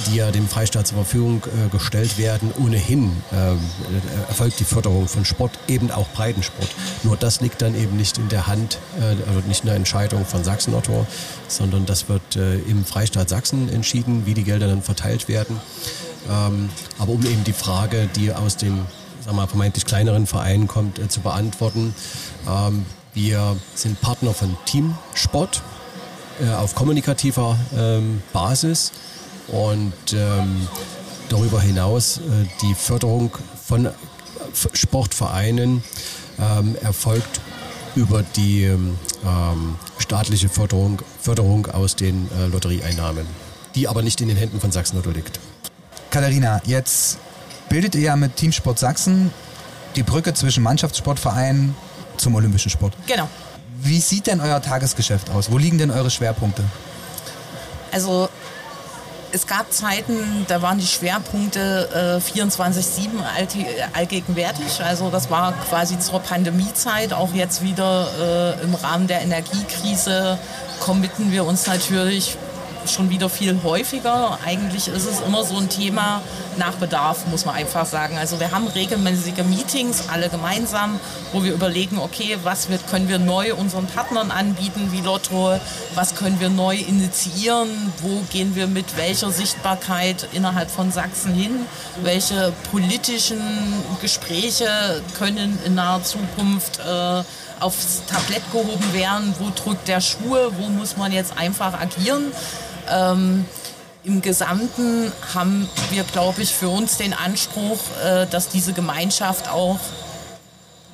die 0.07 0.15
ja 0.15 0.31
dem 0.31 0.47
Freistaat 0.47 0.87
zur 0.87 0.97
Verfügung 0.97 1.43
äh, 1.45 1.69
gestellt 1.69 2.17
werden, 2.17 2.51
ohnehin 2.59 3.11
äh, 3.31 4.27
erfolgt 4.27 4.59
die 4.59 4.63
Förderung 4.63 5.07
von 5.07 5.25
Sport, 5.25 5.51
eben 5.67 5.91
auch 5.91 6.07
Breitensport. 6.09 6.69
Nur 7.03 7.17
das 7.17 7.41
liegt 7.41 7.61
dann 7.61 7.75
eben 7.75 7.95
nicht 7.95 8.17
in 8.17 8.29
der 8.29 8.47
Hand, 8.47 8.79
äh, 8.99 9.29
also 9.29 9.47
nicht 9.47 9.61
in 9.61 9.67
der 9.67 9.75
Entscheidung 9.75 10.25
von 10.25 10.43
Sachsen-Lotto, 10.43 11.05
sondern 11.47 11.85
das 11.85 12.09
wird 12.09 12.35
äh, 12.35 12.55
im 12.59 12.83
Freistaat 12.83 13.29
Sachsen 13.29 13.69
entschieden, 13.69 14.25
wie 14.25 14.33
die 14.33 14.43
Gelder 14.43 14.67
dann 14.67 14.81
verteilt 14.81 15.27
werden. 15.27 15.59
Ähm, 16.29 16.69
aber 16.97 17.11
um 17.11 17.25
eben 17.25 17.43
die 17.43 17.53
Frage, 17.53 18.09
die 18.15 18.31
aus 18.31 18.57
dem 18.57 18.85
sagen 19.23 19.37
wir, 19.37 19.47
vermeintlich 19.47 19.85
kleineren 19.85 20.27
Verein 20.27 20.67
kommt, 20.67 20.99
äh, 20.99 21.07
zu 21.07 21.21
beantworten. 21.21 21.95
Ähm, 22.47 22.85
wir 23.13 23.57
sind 23.75 24.01
Partner 24.01 24.33
von 24.33 24.57
Teamsport 24.65 25.61
äh, 26.41 26.51
auf 26.53 26.75
kommunikativer 26.75 27.57
ähm, 27.77 28.21
Basis 28.33 28.91
und 29.47 29.93
ähm, 30.13 30.67
darüber 31.29 31.61
hinaus 31.61 32.17
äh, 32.17 32.21
die 32.61 32.75
Förderung 32.75 33.37
von 33.65 33.89
Sportvereinen 34.73 35.83
ähm, 36.39 36.75
erfolgt 36.81 37.41
über 37.95 38.23
die 38.35 38.63
ähm, 38.63 38.97
staatliche 39.99 40.49
Förderung, 40.49 41.01
Förderung 41.21 41.67
aus 41.67 41.95
den 41.95 42.29
äh, 42.37 42.47
Lotterieeinnahmen, 42.47 43.25
die 43.75 43.87
aber 43.87 44.01
nicht 44.01 44.19
in 44.21 44.27
den 44.27 44.37
Händen 44.37 44.59
von 44.59 44.71
Sachsen-Lotto 44.71 45.11
liegt. 45.11 45.39
Katharina, 46.09 46.61
jetzt 46.65 47.17
bildet 47.69 47.95
ihr 47.95 48.01
ja 48.01 48.15
mit 48.15 48.35
Teamsport 48.35 48.79
Sachsen 48.79 49.31
die 49.95 50.03
Brücke 50.03 50.33
zwischen 50.33 50.63
Mannschaftssportverein 50.63 51.75
zum 52.17 52.35
olympischen 52.35 52.69
Sport. 52.69 52.93
Genau. 53.07 53.29
Wie 53.81 53.99
sieht 53.99 54.27
denn 54.27 54.39
euer 54.39 54.61
Tagesgeschäft 54.61 55.29
aus? 55.29 55.51
Wo 55.51 55.57
liegen 55.57 55.77
denn 55.77 55.91
eure 55.91 56.09
Schwerpunkte? 56.09 56.63
Also 57.91 58.29
es 59.33 59.47
gab 59.47 59.73
Zeiten, 59.73 60.45
da 60.47 60.61
waren 60.61 60.77
die 60.77 60.85
Schwerpunkte 60.85 62.21
äh, 62.23 62.39
24-7 62.39 63.09
allgegenwärtig. 63.93 64.79
Also 64.83 65.09
das 65.09 65.31
war 65.31 65.53
quasi 65.69 65.97
zur 65.97 66.19
Pandemiezeit. 66.19 67.13
Auch 67.13 67.33
jetzt 67.33 67.63
wieder 67.63 68.07
äh, 68.59 68.63
im 68.63 68.75
Rahmen 68.75 69.07
der 69.07 69.21
Energiekrise 69.21 70.37
committen 70.79 71.31
wir 71.31 71.45
uns 71.45 71.65
natürlich 71.65 72.37
schon 72.87 73.09
wieder 73.09 73.29
viel 73.29 73.59
häufiger. 73.63 74.37
Eigentlich 74.45 74.87
ist 74.87 75.05
es 75.05 75.21
immer 75.21 75.43
so 75.43 75.57
ein 75.57 75.69
Thema 75.69 76.21
nach 76.57 76.73
Bedarf, 76.73 77.25
muss 77.27 77.45
man 77.45 77.55
einfach 77.55 77.85
sagen. 77.85 78.17
Also 78.17 78.39
wir 78.39 78.51
haben 78.51 78.67
regelmäßige 78.67 79.43
Meetings, 79.45 80.09
alle 80.11 80.29
gemeinsam, 80.29 80.99
wo 81.31 81.43
wir 81.43 81.53
überlegen, 81.53 81.97
okay, 81.99 82.37
was 82.43 82.69
wird, 82.69 82.87
können 82.87 83.09
wir 83.09 83.19
neu 83.19 83.53
unseren 83.55 83.87
Partnern 83.87 84.31
anbieten 84.31 84.89
wie 84.91 85.01
Lotto, 85.01 85.59
was 85.95 86.15
können 86.15 86.39
wir 86.39 86.49
neu 86.49 86.75
initiieren, 86.75 87.69
wo 88.01 88.21
gehen 88.31 88.55
wir 88.55 88.67
mit 88.67 88.97
welcher 88.97 89.31
Sichtbarkeit 89.31 90.27
innerhalb 90.33 90.69
von 90.69 90.91
Sachsen 90.91 91.33
hin, 91.33 91.65
welche 92.01 92.53
politischen 92.71 93.41
Gespräche 94.01 94.67
können 95.17 95.57
in 95.65 95.75
naher 95.75 96.03
Zukunft 96.03 96.79
äh, 96.79 97.23
aufs 97.59 98.03
Tablett 98.07 98.43
gehoben 98.51 98.93
werden, 98.93 99.33
wo 99.39 99.49
drückt 99.49 99.87
der 99.87 100.01
Schuh, 100.01 100.35
wo 100.57 100.67
muss 100.67 100.97
man 100.97 101.11
jetzt 101.11 101.37
einfach 101.37 101.79
agieren. 101.79 102.31
Ähm, 102.89 103.45
Im 104.03 104.21
Gesamten 104.21 105.11
haben 105.33 105.69
wir, 105.91 106.03
glaube 106.03 106.41
ich, 106.41 106.53
für 106.53 106.69
uns 106.69 106.97
den 106.97 107.13
Anspruch, 107.13 107.79
äh, 108.03 108.27
dass 108.27 108.49
diese 108.49 108.73
Gemeinschaft 108.73 109.49
auch 109.49 109.79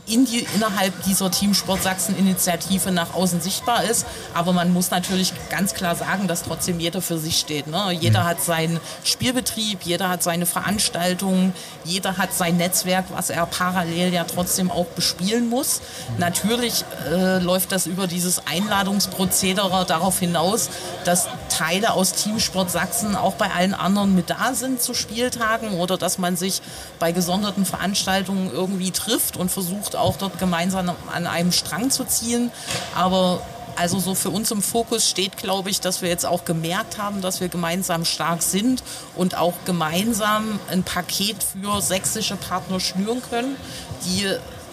in 0.10 0.26
die, 0.26 0.46
innerhalb 0.56 1.04
dieser 1.04 1.32
Teamsport 1.32 1.84
Sachsen-Initiative 1.84 2.92
nach 2.92 3.14
außen 3.14 3.42
sichtbar 3.42 3.84
ist. 3.84 4.06
Aber 4.34 4.54
man 4.54 4.74
muss 4.74 4.92
natürlich 4.92 5.34
ganz 5.50 5.74
klar 5.74 5.96
sagen, 5.96 6.28
dass 6.28 6.44
trotzdem 6.44 6.80
jeder 6.80 7.02
für 7.02 7.18
sich 7.18 7.40
steht. 7.40 7.68
Ne? 7.68 7.92
Jeder 7.92 8.22
mhm. 8.22 8.26
hat 8.26 8.42
seinen 8.42 8.80
Spielbetrieb, 9.04 9.80
jeder 9.84 10.10
hat 10.10 10.24
seine 10.24 10.46
Veranstaltungen, 10.46 11.54
jeder 11.86 12.18
hat 12.18 12.34
sein 12.34 12.58
Netzwerk, 12.58 13.06
was 13.10 13.30
er 13.30 13.46
parallel 13.46 14.14
ja 14.14 14.24
trotzdem 14.24 14.72
auch 14.72 14.88
bespielen 14.88 15.48
muss. 15.50 15.82
Mhm. 16.14 16.20
Natürlich 16.20 16.84
äh, 17.12 17.40
läuft 17.40 17.72
das 17.72 17.86
über 17.86 18.08
dieses 18.08 18.48
Einladungsprozedere 18.48 19.86
darauf 19.86 20.20
hinaus, 20.20 20.70
dass 21.06 21.28
Teile 21.60 21.92
aus 21.92 22.14
Teamsport 22.14 22.72
Sachsen 22.72 23.18
auch 23.18 23.34
bei 23.34 23.52
allen 23.52 23.74
anderen 23.74 24.16
mit 24.16 24.30
da 24.30 24.54
sind 24.54 24.82
zu 24.82 24.94
Spieltagen 24.94 25.72
oder 25.74 25.98
dass 25.98 26.18
man 26.18 26.38
sich 26.38 26.62
bei 27.00 27.12
gesonderten 27.12 27.66
Veranstaltungen 27.66 28.50
irgendwie 28.50 28.92
trifft 28.92 29.36
und 29.36 29.52
versucht 29.52 29.98
auch 29.98 30.16
dort 30.16 30.40
gemeinsam 30.40 30.90
an 31.14 31.28
einem 31.28 31.52
Strang 31.52 31.92
zu 31.92 32.06
ziehen. 32.06 32.50
Aber 32.96 33.42
also 33.76 34.00
so 34.00 34.16
für 34.16 34.30
uns 34.30 34.52
im 34.52 34.62
Fokus 34.62 35.10
steht, 35.10 35.36
glaube 35.36 35.70
ich, 35.70 35.82
dass 35.82 36.02
wir 36.02 36.08
jetzt 36.08 36.26
auch 36.26 36.46
gemerkt 36.46 36.98
haben, 36.98 37.20
dass 37.20 37.42
wir 37.42 37.50
gemeinsam 37.50 38.06
stark 38.06 38.42
sind 38.42 38.82
und 39.18 39.38
auch 39.38 39.56
gemeinsam 39.66 40.62
ein 40.72 40.84
Paket 40.84 41.44
für 41.44 41.82
sächsische 41.82 42.38
Partner 42.38 42.80
schnüren 42.80 43.22
können, 43.30 43.58
die, 44.06 44.26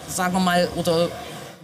sagen 0.07 0.33
wir 0.33 0.39
mal, 0.39 0.69
oder 0.77 1.09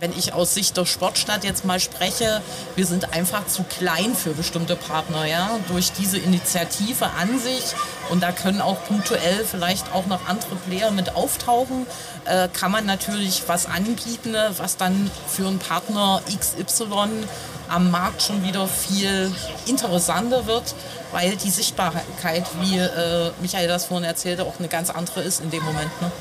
wenn 0.03 0.11
ich 0.11 0.33
aus 0.33 0.53
Sicht 0.53 0.75
der 0.75 0.85
Sportstadt 0.85 1.45
jetzt 1.45 1.63
mal 1.63 1.79
spreche, 1.79 2.41
wir 2.75 2.85
sind 2.85 3.13
einfach 3.13 3.47
zu 3.47 3.63
klein 3.63 4.13
für 4.15 4.31
bestimmte 4.31 4.75
Partner, 4.75 5.25
ja, 5.25 5.57
durch 5.69 5.93
diese 5.93 6.17
Initiative 6.17 7.05
an 7.17 7.39
sich 7.39 7.63
und 8.09 8.21
da 8.21 8.33
können 8.33 8.59
auch 8.59 8.83
punktuell 8.85 9.45
vielleicht 9.49 9.93
auch 9.93 10.05
noch 10.07 10.27
andere 10.27 10.57
Player 10.67 10.91
mit 10.91 11.15
auftauchen, 11.15 11.87
äh, 12.25 12.49
kann 12.49 12.69
man 12.69 12.85
natürlich 12.85 13.43
was 13.47 13.65
anbieten, 13.65 14.35
was 14.57 14.75
dann 14.75 15.09
für 15.25 15.47
einen 15.47 15.59
Partner 15.59 16.21
XY 16.37 17.23
am 17.69 17.89
Markt 17.89 18.23
schon 18.23 18.43
wieder 18.43 18.67
viel 18.67 19.31
interessanter 19.67 20.47
wird, 20.47 20.75
weil 21.13 21.37
die 21.37 21.49
Sichtbarkeit, 21.49 22.45
wie 22.59 22.77
äh, 22.77 23.31
Michael 23.41 23.69
das 23.69 23.85
vorhin 23.85 24.03
erzählte, 24.03 24.43
auch 24.43 24.59
eine 24.59 24.67
ganz 24.67 24.89
andere 24.89 25.21
ist 25.21 25.39
in 25.39 25.49
dem 25.49 25.63
Moment. 25.63 26.01
Ne? 26.01 26.11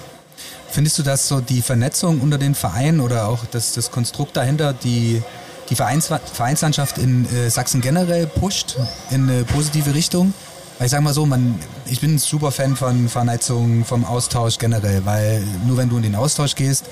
Findest 0.73 0.99
du, 0.99 1.03
dass 1.03 1.29
so 1.29 1.43
die 1.43 1.61
Vernetzung 1.61 2.23
unter 2.23 2.39
den 2.39 2.55
Vereinen 2.55 3.01
oder 3.01 3.29
auch 3.29 3.45
das, 3.45 3.75
das 3.75 3.91
Konstrukt 3.91 4.39
dahinter 4.39 4.73
die, 4.73 5.23
die 5.69 5.75
Vereins, 5.75 6.07
Vereinslandschaft 6.07 6.97
in 6.97 7.27
äh, 7.27 7.51
Sachsen 7.51 7.83
generell 7.83 8.27
pusht 8.27 8.77
in 9.11 9.29
eine 9.29 9.45
positive 9.45 9.95
Richtung? 9.95 10.33
Weil 10.79 10.87
ich 10.87 10.91
sage 10.91 11.05
mal 11.05 11.13
so, 11.13 11.27
man, 11.27 11.61
ich 11.85 12.01
bin 12.01 12.15
ein 12.15 12.19
super 12.19 12.51
Fan 12.51 12.75
von 12.75 13.11
Vernetzung, 13.11 13.85
vom 13.85 14.07
Austausch 14.07 14.57
generell, 14.57 15.05
weil 15.05 15.45
nur 15.67 15.77
wenn 15.77 15.91
du 15.91 15.99
in 15.99 16.05
den 16.05 16.15
Austausch 16.15 16.55
gehst, 16.55 16.87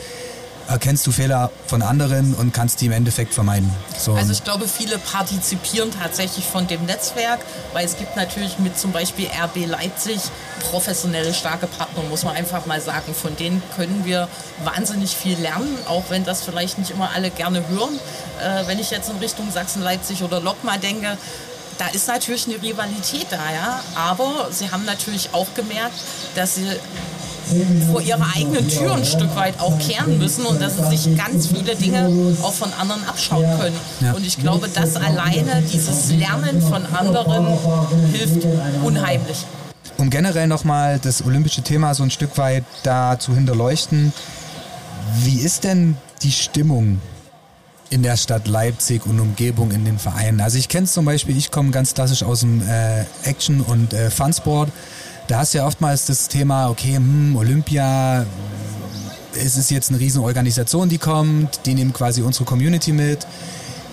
erkennst 0.70 1.06
du 1.06 1.12
Fehler 1.12 1.50
von 1.66 1.82
anderen 1.82 2.34
und 2.34 2.54
kannst 2.54 2.80
die 2.80 2.86
im 2.86 2.92
Endeffekt 2.92 3.34
vermeiden. 3.34 3.70
So. 3.98 4.14
Also 4.14 4.32
ich 4.32 4.44
glaube, 4.44 4.68
viele 4.68 4.98
partizipieren 4.98 5.90
tatsächlich 5.90 6.44
von 6.44 6.66
dem 6.68 6.86
Netzwerk, 6.86 7.40
weil 7.72 7.84
es 7.84 7.98
gibt 7.98 8.16
natürlich 8.16 8.58
mit 8.58 8.78
zum 8.78 8.92
Beispiel 8.92 9.26
RB 9.26 9.66
Leipzig 9.66 10.20
professionelle, 10.70 11.34
starke 11.34 11.66
Partner, 11.66 12.04
muss 12.08 12.24
man 12.24 12.36
einfach 12.36 12.66
mal 12.66 12.80
sagen. 12.80 13.14
Von 13.14 13.36
denen 13.36 13.62
können 13.76 14.04
wir 14.04 14.28
wahnsinnig 14.64 15.16
viel 15.16 15.36
lernen, 15.38 15.76
auch 15.88 16.04
wenn 16.08 16.24
das 16.24 16.42
vielleicht 16.42 16.78
nicht 16.78 16.92
immer 16.92 17.10
alle 17.14 17.30
gerne 17.30 17.66
hören. 17.68 17.98
Äh, 18.40 18.66
wenn 18.66 18.78
ich 18.78 18.90
jetzt 18.90 19.10
in 19.10 19.16
Richtung 19.16 19.50
Sachsen-Leipzig 19.50 20.22
oder 20.22 20.40
Lokma 20.40 20.76
denke, 20.78 21.18
da 21.78 21.88
ist 21.88 22.08
natürlich 22.08 22.46
eine 22.46 22.62
Rivalität 22.62 23.26
da, 23.30 23.52
ja. 23.52 23.80
Aber 23.94 24.48
sie 24.50 24.70
haben 24.70 24.84
natürlich 24.84 25.30
auch 25.32 25.46
gemerkt, 25.54 25.94
dass 26.34 26.56
sie 26.56 26.68
vor 27.90 28.00
ihrer 28.00 28.26
eigenen 28.34 28.68
Tür 28.68 28.94
ein 28.94 29.04
Stück 29.04 29.34
weit 29.36 29.58
auch 29.60 29.78
kehren 29.78 30.18
müssen 30.18 30.44
und 30.46 30.60
dass 30.60 30.76
sie 30.76 30.96
sich 30.96 31.16
ganz 31.16 31.48
viele 31.48 31.74
Dinge 31.74 32.08
auch 32.42 32.52
von 32.52 32.72
anderen 32.74 33.04
abschauen 33.04 33.46
können. 33.58 33.76
Ja. 34.00 34.12
Und 34.12 34.26
ich 34.26 34.38
glaube, 34.38 34.68
das 34.72 34.96
alleine, 34.96 35.62
dieses 35.62 36.10
Lernen 36.12 36.60
von 36.62 36.84
anderen, 36.86 37.46
hilft 38.12 38.46
unheimlich. 38.82 39.46
Um 39.98 40.10
generell 40.10 40.46
nochmal 40.46 40.98
das 40.98 41.24
olympische 41.24 41.62
Thema 41.62 41.94
so 41.94 42.02
ein 42.02 42.10
Stück 42.10 42.38
weit 42.38 42.64
da 42.82 43.18
zu 43.18 43.34
hinterleuchten, 43.34 44.12
wie 45.22 45.40
ist 45.40 45.64
denn 45.64 45.96
die 46.22 46.32
Stimmung 46.32 47.00
in 47.90 48.02
der 48.02 48.16
Stadt 48.16 48.46
Leipzig 48.46 49.04
und 49.04 49.18
Umgebung 49.20 49.72
in 49.72 49.84
den 49.84 49.98
Vereinen? 49.98 50.40
Also 50.40 50.58
ich 50.58 50.68
kenne 50.68 50.84
es 50.84 50.92
zum 50.92 51.04
Beispiel, 51.04 51.36
ich 51.36 51.50
komme 51.50 51.70
ganz 51.70 51.94
klassisch 51.94 52.22
aus 52.22 52.40
dem 52.40 52.62
äh, 52.62 53.04
Action- 53.24 53.60
und 53.60 53.92
äh, 53.92 54.10
Funsport 54.10 54.70
da 55.30 55.38
hast 55.38 55.54
du 55.54 55.58
ja 55.58 55.66
oftmals 55.66 56.06
das 56.06 56.26
Thema, 56.26 56.68
okay, 56.70 56.96
hm, 56.96 57.36
Olympia, 57.36 58.26
es 59.32 59.56
ist 59.56 59.70
jetzt 59.70 59.90
eine 59.90 60.00
riesen 60.00 60.22
Organisation, 60.22 60.88
die 60.88 60.98
kommt, 60.98 61.66
die 61.66 61.74
nehmen 61.74 61.92
quasi 61.92 62.22
unsere 62.22 62.44
Community 62.44 62.92
mit. 62.92 63.26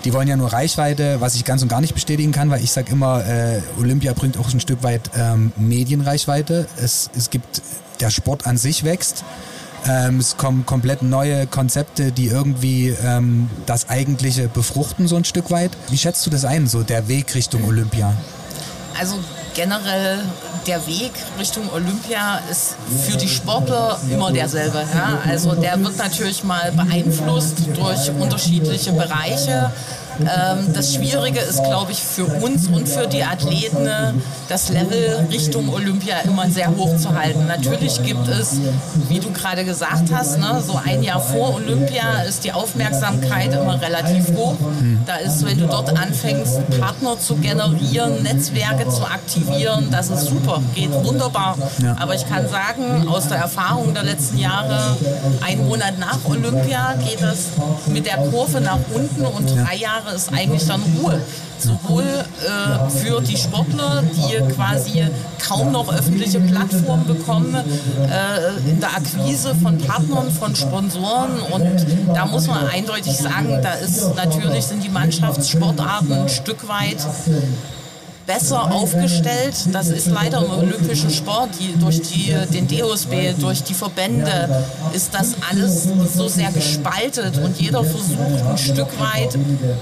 Die 0.03 0.13
wollen 0.13 0.27
ja 0.27 0.35
nur 0.35 0.51
Reichweite, 0.51 1.21
was 1.21 1.35
ich 1.35 1.45
ganz 1.45 1.61
und 1.61 1.67
gar 1.67 1.81
nicht 1.81 1.93
bestätigen 1.93 2.31
kann, 2.31 2.49
weil 2.49 2.63
ich 2.63 2.71
sage 2.71 2.91
immer, 2.91 3.23
äh, 3.25 3.61
Olympia 3.79 4.13
bringt 4.13 4.37
auch 4.37 4.51
ein 4.51 4.59
Stück 4.59 4.81
weit 4.81 5.11
ähm, 5.15 5.51
Medienreichweite. 5.57 6.67
Es, 6.77 7.11
es 7.15 7.29
gibt, 7.29 7.61
der 7.99 8.09
Sport 8.09 8.47
an 8.47 8.57
sich 8.57 8.83
wächst. 8.83 9.23
Ähm, 9.87 10.19
es 10.19 10.37
kommen 10.37 10.65
komplett 10.65 11.03
neue 11.03 11.45
Konzepte, 11.45 12.11
die 12.11 12.27
irgendwie 12.27 12.95
ähm, 13.03 13.49
das 13.67 13.89
Eigentliche 13.89 14.47
befruchten, 14.47 15.07
so 15.07 15.15
ein 15.15 15.25
Stück 15.25 15.51
weit. 15.51 15.71
Wie 15.89 15.97
schätzt 15.97 16.25
du 16.25 16.31
das 16.31 16.45
ein, 16.45 16.67
so 16.67 16.81
der 16.81 17.07
Weg 17.07 17.35
Richtung 17.35 17.63
Olympia? 17.65 18.15
Also 18.99 19.17
generell 19.57 20.19
der 20.67 20.85
Weg 20.85 21.11
Richtung 21.39 21.67
Olympia 21.73 22.39
ist 22.49 22.75
für 23.05 23.17
die 23.17 23.27
Sportler 23.27 23.99
immer 24.11 24.31
derselbe. 24.31 24.83
Ja? 24.93 25.19
Also 25.27 25.55
der 25.55 25.83
wird 25.83 25.97
natürlich 25.97 26.43
mal 26.43 26.71
beeinflusst 26.71 27.63
durch 27.73 28.11
unterschiedliche 28.19 28.93
Bereiche. 28.93 29.71
Ähm, 30.19 30.73
das 30.73 30.93
Schwierige 30.93 31.39
ist, 31.39 31.63
glaube 31.63 31.91
ich, 31.91 31.99
für 32.03 32.25
uns 32.25 32.67
und 32.67 32.87
für 32.87 33.07
die 33.07 33.23
Athleten, 33.23 34.21
das 34.47 34.69
Level 34.69 35.27
Richtung 35.31 35.69
Olympia 35.69 36.19
immer 36.23 36.49
sehr 36.49 36.69
hoch 36.75 36.95
zu 36.97 37.13
halten. 37.13 37.45
Natürlich 37.47 38.01
gibt 38.03 38.27
es, 38.27 38.59
wie 39.09 39.19
du 39.19 39.31
gerade 39.31 39.65
gesagt 39.65 40.11
hast, 40.13 40.39
ne, 40.39 40.61
so 40.65 40.79
ein 40.83 41.03
Jahr 41.03 41.19
vor 41.19 41.55
Olympia 41.55 42.21
ist 42.27 42.43
die 42.43 42.51
Aufmerksamkeit 42.51 43.53
immer 43.53 43.81
relativ 43.81 44.29
hoch. 44.35 44.55
Da 45.05 45.17
ist, 45.17 45.45
wenn 45.45 45.57
du 45.59 45.67
dort 45.67 45.89
anfängst, 45.89 46.59
Partner 46.79 47.19
zu 47.19 47.35
generieren, 47.35 48.23
Netzwerke 48.23 48.87
zu 48.89 49.03
aktivieren, 49.03 49.87
das 49.91 50.09
ist 50.09 50.25
super, 50.25 50.61
geht 50.75 50.93
wunderbar. 50.93 51.57
Ja. 51.81 51.95
Aber 51.99 52.15
ich 52.15 52.27
kann 52.27 52.47
sagen, 52.47 53.07
aus 53.07 53.27
der 53.27 53.37
Erfahrung 53.37 53.93
der 53.93 54.03
letzten 54.03 54.37
Jahre, 54.37 54.97
einen 55.45 55.67
Monat 55.67 55.99
nach 55.99 56.19
Olympia 56.25 56.95
geht 57.05 57.21
es 57.21 57.49
mit 57.87 58.05
der 58.05 58.17
Kurve 58.17 58.61
nach 58.61 58.79
unten 58.93 59.25
und 59.25 59.49
drei 59.49 59.75
Jahre 59.75 59.87
Jahre 59.87 60.15
ist 60.15 60.33
eigentlich 60.33 60.65
dann 60.65 60.81
Ruhe. 61.01 61.21
Sowohl 61.59 62.03
äh, 62.03 62.89
für 62.89 63.21
die 63.21 63.37
Sportler, 63.37 64.03
die 64.13 64.36
quasi 64.41 65.03
kaum 65.45 65.71
noch 65.71 65.91
öffentliche 65.93 66.39
Plattformen 66.39 67.05
bekommen, 67.05 67.55
äh, 67.55 68.69
in 68.69 68.79
der 68.79 68.89
Akquise 68.89 69.55
von 69.55 69.77
Partnern, 69.77 70.31
von 70.31 70.55
Sponsoren. 70.55 71.39
Und 71.51 71.85
da 72.13 72.25
muss 72.25 72.47
man 72.47 72.67
eindeutig 72.67 73.17
sagen, 73.17 73.59
da 73.61 73.73
ist 73.73 74.15
natürlich 74.15 74.65
sind 74.65 74.83
die 74.83 74.89
Mannschaftssportarten 74.89 76.13
ein 76.13 76.29
Stück 76.29 76.67
weit 76.67 76.97
besser 78.27 78.71
aufgestellt. 78.71 79.55
Das 79.71 79.87
ist 79.87 80.07
leider 80.07 80.43
im 80.43 80.51
olympischen 80.51 81.09
Sport, 81.09 81.49
die, 81.59 81.73
durch 81.79 82.01
die, 82.01 82.35
den 82.53 82.67
DOSB, 82.67 83.33
durch 83.39 83.63
die 83.63 83.73
Verbände 83.73 84.65
ist 84.93 85.13
das 85.13 85.35
alles 85.49 85.87
so 86.13 86.27
sehr 86.27 86.51
gespaltet 86.51 87.37
und 87.37 87.59
jeder 87.59 87.83
versucht 87.83 88.45
ein 88.45 88.57
Stück 88.57 88.99
weit 88.99 89.37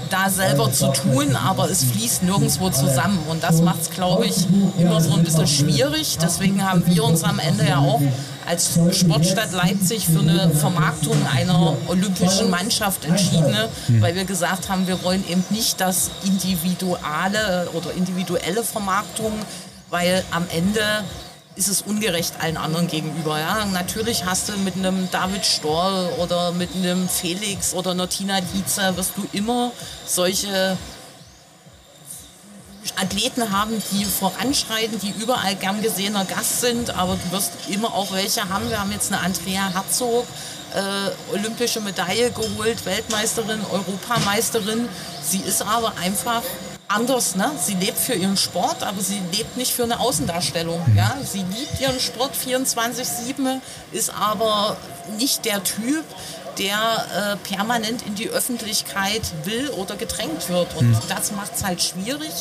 da 0.08 0.30
selber 0.30 0.72
zu 0.72 0.92
tun, 0.92 1.36
aber 1.36 1.68
es 1.68 1.84
fließt 1.84 2.22
nirgendwo 2.22 2.70
zusammen 2.70 3.18
und 3.28 3.42
das 3.42 3.60
macht 3.60 3.82
es, 3.82 3.90
glaube 3.90 4.26
ich, 4.26 4.46
immer 4.78 5.00
so 5.00 5.14
ein 5.14 5.24
bisschen 5.24 5.46
schwierig. 5.46 6.16
Deswegen 6.22 6.64
haben 6.64 6.84
wir 6.86 7.04
uns 7.04 7.24
am 7.24 7.40
Ende 7.40 7.66
ja 7.66 7.78
auch 7.78 8.00
als 8.46 8.78
Sportstadt 8.92 9.52
Leipzig 9.52 10.06
für 10.06 10.20
eine 10.20 10.50
Vermarktung 10.50 11.16
einer 11.34 11.76
olympischen 11.88 12.50
Mannschaft 12.50 13.04
entschieden, 13.04 13.56
mhm. 13.88 14.00
weil 14.00 14.14
wir 14.14 14.24
gesagt 14.24 14.68
haben, 14.68 14.86
wir 14.86 15.02
wollen 15.02 15.24
eben 15.28 15.44
nicht 15.50 15.80
das 15.80 16.10
individuelle 16.24 17.68
oder 17.72 17.92
individuelle 17.92 18.62
Vermarktung, 18.62 19.32
weil 19.90 20.24
am 20.30 20.46
Ende 20.52 20.80
ist 21.56 21.68
es 21.68 21.82
ungerecht 21.82 22.34
allen 22.40 22.56
anderen 22.56 22.86
gegenüber. 22.86 23.38
Ja? 23.40 23.64
Natürlich 23.64 24.26
hast 24.26 24.48
du 24.48 24.52
mit 24.58 24.76
einem 24.76 25.08
David 25.10 25.44
Storr 25.44 26.10
oder 26.18 26.52
mit 26.52 26.74
einem 26.74 27.08
Felix 27.08 27.74
oder 27.74 27.92
einer 27.92 28.08
Tina 28.08 28.38
Lietzer 28.54 28.96
wirst 28.96 29.12
du 29.16 29.26
immer 29.32 29.72
solche 30.06 30.76
Athleten 32.96 33.52
haben, 33.52 33.82
die 33.92 34.04
voranschreiten, 34.04 34.98
die 34.98 35.10
überall 35.20 35.54
gern 35.56 35.82
gesehener 35.82 36.24
Gast 36.24 36.60
sind, 36.60 36.90
aber 36.90 37.16
du 37.16 37.32
wirst 37.32 37.52
immer 37.68 37.94
auch 37.94 38.12
welche 38.12 38.48
haben. 38.48 38.68
Wir 38.70 38.80
haben 38.80 38.92
jetzt 38.92 39.12
eine 39.12 39.22
Andrea 39.22 39.68
Herzog, 39.72 40.26
äh, 40.74 41.34
olympische 41.34 41.80
Medaille 41.80 42.30
geholt, 42.30 42.84
Weltmeisterin, 42.84 43.60
Europameisterin. 43.70 44.88
Sie 45.22 45.40
ist 45.40 45.62
aber 45.62 45.92
einfach 46.02 46.42
anders. 46.88 47.36
Ne? 47.36 47.50
Sie 47.60 47.74
lebt 47.74 47.98
für 47.98 48.14
ihren 48.14 48.36
Sport, 48.36 48.82
aber 48.82 49.00
sie 49.00 49.20
lebt 49.32 49.56
nicht 49.56 49.72
für 49.72 49.84
eine 49.84 50.00
Außendarstellung. 50.00 50.80
Mhm. 50.86 50.96
Ja? 50.96 51.16
Sie 51.22 51.44
liebt 51.44 51.80
ihren 51.80 52.00
Sport 52.00 52.32
24-7, 52.34 53.60
ist 53.92 54.10
aber 54.10 54.76
nicht 55.18 55.44
der 55.44 55.62
Typ, 55.62 56.04
der 56.58 57.36
äh, 57.42 57.54
permanent 57.54 58.02
in 58.06 58.14
die 58.14 58.28
Öffentlichkeit 58.28 59.22
will 59.44 59.68
oder 59.70 59.96
gedrängt 59.96 60.48
wird. 60.48 60.74
Und 60.76 60.90
mhm. 60.90 60.98
das 61.08 61.32
macht 61.32 61.54
es 61.54 61.64
halt 61.64 61.82
schwierig. 61.82 62.32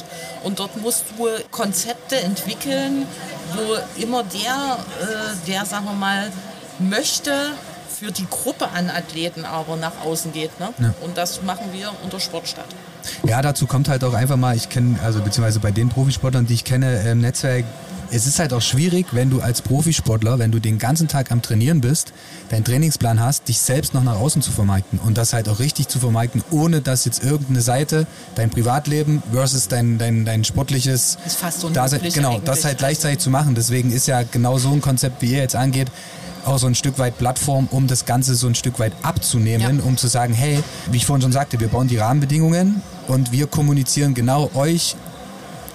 Und 0.44 0.60
dort 0.60 0.78
musst 0.78 1.06
du 1.18 1.28
Konzepte 1.52 2.18
entwickeln, 2.18 3.08
wo 3.56 4.02
immer 4.02 4.24
der, 4.24 4.80
äh, 5.02 5.48
der, 5.48 5.66
sagen 5.66 5.86
wir 5.86 5.94
mal, 5.94 6.32
möchte, 6.80 7.52
für 8.00 8.12
die 8.12 8.28
Gruppe 8.30 8.70
an 8.70 8.90
Athleten 8.90 9.46
aber 9.46 9.76
nach 9.78 10.02
außen 10.04 10.34
geht. 10.34 10.60
Ne? 10.60 10.74
Ja. 10.80 10.94
Und 11.02 11.18
das 11.18 11.42
machen 11.44 11.72
wir 11.72 11.92
unter 12.04 12.20
Sportstadt. 12.20 12.68
Ja, 13.28 13.42
dazu 13.42 13.68
kommt 13.68 13.90
halt 13.90 14.04
auch 14.04 14.14
einfach 14.14 14.38
mal, 14.38 14.56
ich 14.56 14.70
kenne, 14.70 15.00
also 15.04 15.22
beziehungsweise 15.22 15.60
bei 15.60 15.72
den 15.72 15.90
Profisportlern, 15.90 16.46
die 16.46 16.54
ich 16.54 16.64
kenne 16.64 17.02
im 17.10 17.22
Netzwerk, 17.22 17.66
es 18.12 18.28
ist 18.28 18.40
halt 18.40 18.54
auch 18.54 18.62
schwierig, 18.62 19.08
wenn 19.12 19.30
du 19.30 19.42
als 19.42 19.62
Profisportler, 19.62 20.40
wenn 20.40 20.52
du 20.52 20.60
den 20.60 20.78
ganzen 20.78 21.08
Tag 21.08 21.32
am 21.32 21.42
Trainieren 21.42 21.82
bist, 21.82 22.14
deinen 22.50 22.64
Trainingsplan 22.64 23.20
hast, 23.20 23.48
dich 23.48 23.60
selbst 23.60 23.94
noch 23.94 24.04
nach 24.04 24.20
außen 24.20 24.42
zu 24.42 24.52
vermarkten 24.52 25.00
und 25.00 25.18
das 25.18 25.34
halt 25.34 25.50
auch 25.50 25.60
richtig 25.60 25.88
zu 25.88 26.00
vermarkten, 26.00 26.44
ohne 26.52 26.82
dass 26.82 27.06
jetzt 27.06 27.24
irgendeine 27.24 27.62
Seite, 27.62 28.08
dein 28.36 28.50
Privatleben 28.50 29.24
versus 29.32 29.68
dein, 29.68 29.98
dein, 29.98 30.26
dein 30.26 30.44
sportliches 30.44 31.18
ist 31.26 31.38
fast 31.38 31.66
Dasein, 31.74 32.02
genau, 32.14 32.40
das 32.40 32.64
halt 32.64 32.78
gleichzeitig 32.78 33.20
zu 33.20 33.30
machen. 33.30 33.56
Deswegen 33.56 33.92
ist 33.92 34.08
ja 34.08 34.24
genau 34.24 34.58
so 34.58 34.72
ein 34.72 34.82
Konzept, 34.82 35.22
wie 35.22 35.32
ihr 35.32 35.40
jetzt 35.40 35.56
angeht, 35.56 35.90
auch 36.46 36.58
so 36.58 36.68
ein 36.68 36.76
Stück 36.76 37.00
weit 37.00 37.18
Plattform, 37.18 37.68
um 37.72 37.88
das 37.88 38.06
Ganze 38.06 38.36
so 38.36 38.48
ein 38.48 38.56
Stück 38.56 38.80
weit 38.80 38.94
abzunehmen, 39.04 39.80
ja. 39.80 39.84
um 39.86 39.98
zu 39.98 40.08
sagen, 40.08 40.34
hey, 40.34 40.64
wie 40.92 40.98
ich 40.98 41.06
vorhin 41.06 41.22
schon 41.22 41.32
sagte, 41.32 41.60
wir 41.60 41.68
bauen 41.68 41.88
die 41.88 41.98
Rahmenbedingungen 41.98 42.82
und 43.08 43.32
wir 43.32 43.48
kommunizieren 43.48 44.14
genau 44.14 44.50
euch 44.54 44.96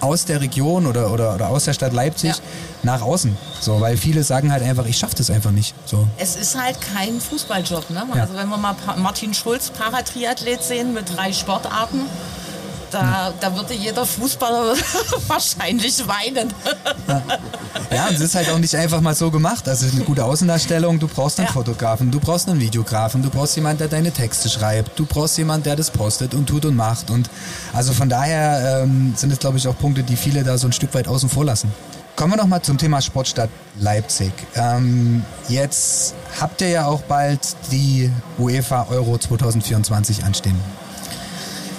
aus 0.00 0.24
der 0.24 0.40
Region 0.40 0.87
oder, 0.87 1.12
oder, 1.12 1.35
oder 1.35 1.50
aus 1.50 1.64
der 1.64 1.74
Stadt 1.74 1.92
Leipzig 1.92 2.30
ja. 2.30 2.42
nach 2.83 3.02
außen. 3.02 3.37
So, 3.61 3.80
weil 3.80 3.96
viele 3.96 4.22
sagen 4.24 4.50
halt 4.50 4.62
einfach, 4.62 4.87
ich 4.87 4.96
schaffe 4.96 5.14
das 5.16 5.30
einfach 5.30 5.50
nicht. 5.50 5.74
So. 5.85 6.06
Es 6.16 6.37
ist 6.37 6.61
halt 6.61 6.78
kein 6.80 7.20
Fußballjob. 7.20 7.90
Ne? 7.90 8.06
Ja. 8.14 8.22
Also 8.22 8.35
wenn 8.35 8.48
wir 8.48 8.56
mal 8.56 8.74
Martin 8.96 9.35
Schulz, 9.35 9.70
Paratriathlet 9.70 10.62
sehen 10.62 10.94
mit 10.94 11.14
drei 11.14 11.33
Sportarten, 11.33 12.00
da, 12.90 13.33
da 13.40 13.55
würde 13.55 13.74
jeder 13.74 14.05
Fußballer 14.05 14.74
wahrscheinlich 15.29 16.07
weinen. 16.07 16.53
Ja. 17.90 18.09
und 18.09 18.14
es 18.14 18.20
ist 18.20 18.35
halt 18.35 18.50
auch 18.50 18.59
nicht 18.59 18.74
einfach 18.74 19.00
mal 19.00 19.14
so 19.14 19.31
gemacht. 19.31 19.68
Also 19.68 19.87
eine 19.87 20.05
gute 20.05 20.24
Außendarstellung, 20.24 20.98
du 20.98 21.09
brauchst 21.09 21.38
einen 21.38 21.46
ja. 21.46 21.53
Fotografen, 21.53 22.11
du 22.11 22.20
brauchst 22.20 22.48
einen 22.48 22.61
Videografen, 22.61 23.22
du 23.22 23.31
brauchst 23.31 23.57
jemanden, 23.57 23.79
der 23.79 23.88
deine 23.88 24.12
Texte 24.12 24.48
schreibt, 24.48 24.98
du 24.98 25.07
brauchst 25.07 25.38
jemanden, 25.38 25.64
der 25.64 25.76
das 25.76 25.90
postet 25.90 26.35
und 26.35 26.46
tut 26.46 26.64
und 26.64 26.76
macht. 26.76 27.11
Und 27.11 27.31
also 27.72 27.92
von 27.92 28.09
daher 28.09 28.83
ähm, 28.83 29.14
sind 29.16 29.33
es, 29.33 29.38
glaube 29.38 29.59
ich, 29.59 29.66
auch 29.68 29.76
Punkte, 29.79 30.03
die 30.03 30.16
viele 30.16 30.44
da 30.44 30.59
so 30.59 30.66
ein 30.66 30.72
Stück 30.72 30.94
weit 30.94 31.09
außen 31.09 31.29
vor 31.29 31.44
lassen. 31.44 31.72
Kommen 32.16 32.35
wir 32.35 32.37
nochmal 32.37 32.61
zum 32.61 32.76
Thema 32.76 33.00
Sportstadt 33.00 33.48
Leipzig. 33.79 34.33
Ähm, 34.55 35.24
jetzt 35.48 36.14
habt 36.38 36.61
ihr 36.61 36.68
ja 36.68 36.87
auch 36.87 37.00
bald 37.03 37.40
die 37.72 38.11
UEFA 38.38 38.88
Euro 38.90 39.16
2024 39.16 40.24
anstehen. 40.24 40.79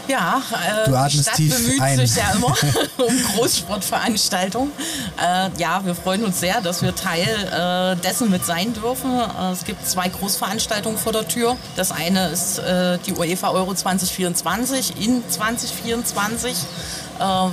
Ja, 0.08 0.42
äh, 0.52 0.90
du 0.90 0.96
atmest 0.96 1.16
die 1.16 1.22
Stadt 1.22 1.36
tief 1.36 1.56
bemüht 1.56 1.82
ein. 1.82 1.98
sich 1.98 2.16
ja 2.16 2.32
immer 2.34 2.48
um 2.98 3.24
Großsportveranstaltungen. 3.36 4.72
Äh, 5.22 5.50
ja, 5.58 5.84
wir 5.86 5.96
freuen 5.96 6.24
uns 6.24 6.40
sehr, 6.40 6.62
dass 6.62 6.82
wir 6.82 6.96
Teil 6.96 7.28
äh, 7.28 8.02
dessen 8.02 8.30
mit 8.30 8.46
sein 8.46 8.74
dürfen. 8.74 9.12
Äh, 9.12 9.52
es 9.52 9.64
gibt 9.64 9.88
zwei 9.88 10.10
Großveranstaltungen 10.10 10.98
vor 10.98 11.14
der 11.14 11.28
Tür. 11.28 11.56
Das 11.76 11.92
eine 11.92 12.30
ist 12.30 12.60
äh, 12.60 12.98
die 13.06 13.14
UEFA 13.14 13.50
Euro 13.50 13.74
2024 13.74 15.06
in 15.06 15.24
2024 15.30 16.58
äh, 17.20 17.50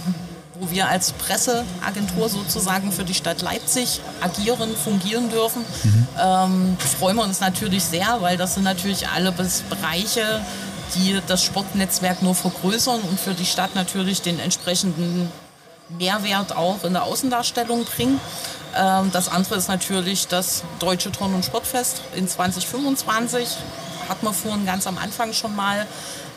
wo 0.60 0.70
wir 0.70 0.88
als 0.88 1.12
Presseagentur 1.12 2.28
sozusagen 2.28 2.90
für 2.90 3.04
die 3.04 3.14
Stadt 3.14 3.42
Leipzig 3.42 4.00
agieren, 4.20 4.74
fungieren 4.76 5.30
dürfen. 5.30 5.62
Mhm. 5.84 6.08
Ähm, 6.20 6.76
freuen 6.98 7.16
wir 7.16 7.24
uns 7.24 7.40
natürlich 7.40 7.84
sehr, 7.84 8.18
weil 8.20 8.36
das 8.36 8.54
sind 8.54 8.64
natürlich 8.64 9.08
alle 9.08 9.32
Bereiche, 9.32 10.40
die 10.94 11.20
das 11.26 11.42
Sportnetzwerk 11.42 12.22
nur 12.22 12.34
vergrößern 12.34 13.00
und 13.00 13.18
für 13.18 13.34
die 13.34 13.46
Stadt 13.46 13.74
natürlich 13.74 14.22
den 14.22 14.38
entsprechenden 14.38 15.30
Mehrwert 15.88 16.56
auch 16.56 16.84
in 16.84 16.92
der 16.92 17.04
Außendarstellung 17.04 17.84
bringen. 17.84 18.20
Ähm, 18.76 19.10
das 19.12 19.28
andere 19.28 19.56
ist 19.56 19.68
natürlich 19.68 20.28
das 20.28 20.62
Deutsche 20.78 21.10
Turn- 21.10 21.34
und 21.34 21.44
Sportfest 21.44 22.02
in 22.14 22.28
2025. 22.28 23.48
Hat 24.08 24.22
man 24.22 24.34
vorhin 24.34 24.66
ganz 24.66 24.86
am 24.86 24.98
Anfang 24.98 25.32
schon 25.32 25.54
mal. 25.56 25.86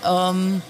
Ähm, 0.06 0.62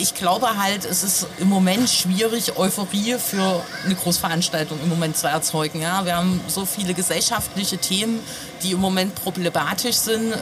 ich 0.00 0.14
glaube 0.14 0.56
halt, 0.56 0.84
es 0.84 1.02
ist 1.02 1.26
im 1.38 1.48
Moment 1.48 1.90
schwierig, 1.90 2.56
Euphorie 2.56 3.16
für 3.18 3.64
eine 3.84 3.96
Großveranstaltung 3.96 4.78
im 4.80 4.88
Moment 4.88 5.16
zu 5.16 5.26
erzeugen. 5.26 5.82
Ja, 5.82 6.04
wir 6.04 6.16
haben 6.16 6.40
so 6.46 6.64
viele 6.64 6.94
gesellschaftliche 6.94 7.78
Themen, 7.78 8.20
die 8.62 8.72
im 8.72 8.80
Moment 8.80 9.16
problematisch 9.16 9.96
sind 9.96 10.34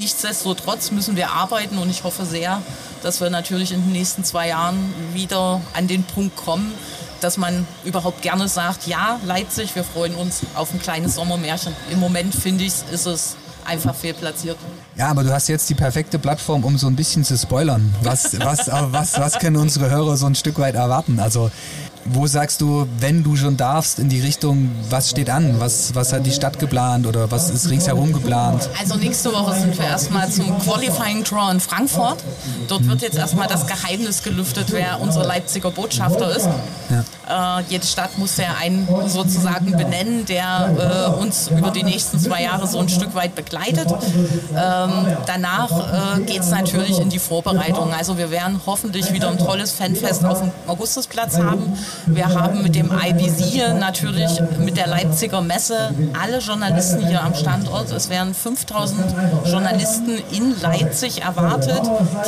nichtsdestotrotz 0.00 0.90
müssen 0.90 1.14
wir 1.14 1.30
arbeiten 1.30 1.76
und 1.78 1.90
ich 1.90 2.04
hoffe 2.04 2.24
sehr, 2.24 2.62
dass 3.02 3.20
wir 3.20 3.28
natürlich 3.30 3.72
in 3.72 3.82
den 3.82 3.92
nächsten 3.92 4.24
zwei 4.24 4.48
Jahren 4.48 4.92
wieder 5.12 5.60
an 5.74 5.86
den 5.86 6.02
Punkt 6.04 6.36
kommen, 6.36 6.72
dass 7.20 7.36
man 7.36 7.66
überhaupt 7.84 8.22
gerne 8.22 8.48
sagt, 8.48 8.86
ja, 8.86 9.20
Leipzig, 9.26 9.74
wir 9.74 9.84
freuen 9.84 10.14
uns 10.14 10.40
auf 10.54 10.72
ein 10.72 10.80
kleines 10.80 11.16
Sommermärchen. 11.16 11.76
Im 11.90 12.00
Moment 12.00 12.34
finde 12.34 12.64
ich, 12.64 12.72
ist 12.90 13.06
es 13.06 13.36
einfach 13.66 13.94
fehlplatziert. 13.94 14.56
Ja, 14.96 15.08
aber 15.08 15.22
du 15.22 15.32
hast 15.32 15.48
jetzt 15.48 15.68
die 15.68 15.74
perfekte 15.74 16.18
Plattform, 16.18 16.64
um 16.64 16.78
so 16.78 16.86
ein 16.86 16.96
bisschen 16.96 17.22
zu 17.22 17.36
spoilern. 17.36 17.94
Was, 18.02 18.40
was, 18.40 18.68
was, 18.92 19.18
was 19.18 19.38
können 19.38 19.56
unsere 19.56 19.90
Hörer 19.90 20.16
so 20.16 20.24
ein 20.24 20.34
Stück 20.34 20.58
weit 20.58 20.76
erwarten? 20.76 21.20
Also 21.20 21.50
wo 22.04 22.26
sagst 22.26 22.60
du, 22.60 22.86
wenn 22.98 23.22
du 23.22 23.36
schon 23.36 23.56
darfst, 23.56 23.98
in 23.98 24.08
die 24.08 24.20
Richtung, 24.20 24.70
was 24.88 25.10
steht 25.10 25.30
an? 25.30 25.60
Was, 25.60 25.94
was 25.94 26.12
hat 26.12 26.24
die 26.24 26.32
Stadt 26.32 26.58
geplant 26.58 27.06
oder 27.06 27.30
was 27.30 27.50
ist 27.50 27.68
ringsherum 27.68 28.12
geplant? 28.12 28.68
Also 28.78 28.96
nächste 28.96 29.32
Woche 29.32 29.54
sind 29.58 29.78
wir 29.78 29.86
erstmal 29.86 30.28
zum 30.30 30.58
Qualifying 30.60 31.24
Draw 31.24 31.52
in 31.52 31.60
Frankfurt. 31.60 32.18
Dort 32.68 32.86
wird 32.88 33.02
jetzt 33.02 33.18
erstmal 33.18 33.48
das 33.48 33.66
Geheimnis 33.66 34.22
gelüftet, 34.22 34.66
wer 34.70 35.00
unser 35.00 35.24
Leipziger 35.24 35.70
Botschafter 35.70 36.34
ist. 36.34 36.48
Ja. 36.88 37.58
Äh, 37.60 37.64
jede 37.68 37.86
Stadt 37.86 38.18
muss 38.18 38.36
ja 38.36 38.56
einen 38.60 38.88
sozusagen 39.06 39.72
benennen, 39.76 40.24
der 40.26 41.12
äh, 41.16 41.20
uns 41.20 41.48
über 41.48 41.70
die 41.70 41.82
nächsten 41.82 42.18
zwei 42.18 42.42
Jahre 42.42 42.66
so 42.66 42.78
ein 42.78 42.88
Stück 42.88 43.14
weit 43.14 43.34
begleitet. 43.34 43.86
Ähm, 43.88 45.16
danach 45.26 46.16
äh, 46.16 46.20
geht 46.22 46.40
es 46.40 46.50
natürlich 46.50 46.98
in 46.98 47.10
die 47.10 47.18
Vorbereitung. 47.18 47.92
Also 47.92 48.18
wir 48.18 48.30
werden 48.30 48.60
hoffentlich 48.66 49.12
wieder 49.12 49.30
ein 49.30 49.38
tolles 49.38 49.70
Fanfest 49.72 50.24
auf 50.24 50.40
dem 50.40 50.50
Augustusplatz 50.66 51.36
haben. 51.38 51.72
Wir 52.06 52.28
haben 52.28 52.62
mit 52.62 52.74
dem 52.74 52.90
IBC 52.90 53.78
natürlich 53.78 54.40
mit 54.58 54.76
der 54.76 54.86
Leipziger 54.86 55.40
Messe 55.40 55.94
alle 56.20 56.38
Journalisten 56.38 57.06
hier 57.06 57.22
am 57.22 57.34
Standort. 57.34 57.90
Es 57.90 58.08
werden 58.10 58.34
5000 58.34 59.14
Journalisten 59.46 60.18
in 60.32 60.60
Leipzig 60.60 61.22
erwartet, 61.22 61.82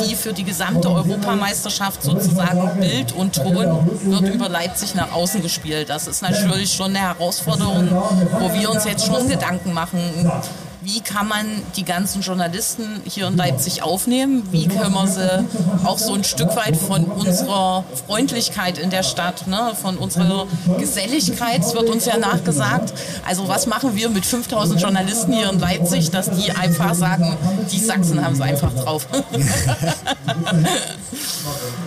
die 0.05 0.15
für 0.15 0.33
die 0.33 0.43
gesamte 0.43 0.89
Europameisterschaft 0.89 2.03
sozusagen 2.03 2.79
Bild 2.79 3.13
und 3.13 3.35
Ton 3.35 3.89
wird 4.03 4.33
über 4.33 4.49
Leipzig 4.49 4.95
nach 4.95 5.11
außen 5.11 5.41
gespielt. 5.41 5.89
Das 5.89 6.07
ist 6.07 6.21
natürlich 6.21 6.73
schon 6.73 6.95
eine 6.95 6.99
Herausforderung, 6.99 7.89
wo 8.39 8.53
wir 8.53 8.69
uns 8.69 8.85
jetzt 8.85 9.05
schon 9.05 9.27
Gedanken 9.27 9.73
machen 9.73 9.99
wie 10.83 10.99
kann 10.99 11.27
man 11.27 11.45
die 11.77 11.85
ganzen 11.85 12.21
Journalisten 12.21 13.01
hier 13.05 13.27
in 13.27 13.37
Leipzig 13.37 13.83
aufnehmen? 13.83 14.43
Wie 14.51 14.67
können 14.67 14.93
wir 14.93 15.07
sie 15.07 15.45
auch 15.85 15.97
so 15.97 16.13
ein 16.13 16.25
Stück 16.25 16.55
weit 16.57 16.75
von 16.75 17.05
unserer 17.05 17.85
Freundlichkeit 18.05 18.77
in 18.77 18.89
der 18.89 19.03
Stadt, 19.03 19.47
ne, 19.47 19.71
von 19.81 19.97
unserer 19.97 20.45
Geselligkeit, 20.77 21.61
es 21.61 21.73
wird 21.73 21.89
uns 21.89 22.05
ja 22.05 22.17
nachgesagt. 22.17 22.93
Also 23.25 23.47
was 23.47 23.65
machen 23.65 23.95
wir 23.95 24.09
mit 24.09 24.25
5000 24.25 24.81
Journalisten 24.81 25.31
hier 25.31 25.49
in 25.49 25.59
Leipzig, 25.59 26.11
dass 26.11 26.29
die 26.31 26.51
einfach 26.51 26.93
sagen, 26.93 27.37
die 27.71 27.79
Sachsen 27.79 28.23
haben 28.23 28.33
es 28.33 28.41
einfach 28.41 28.73
drauf. 28.73 29.07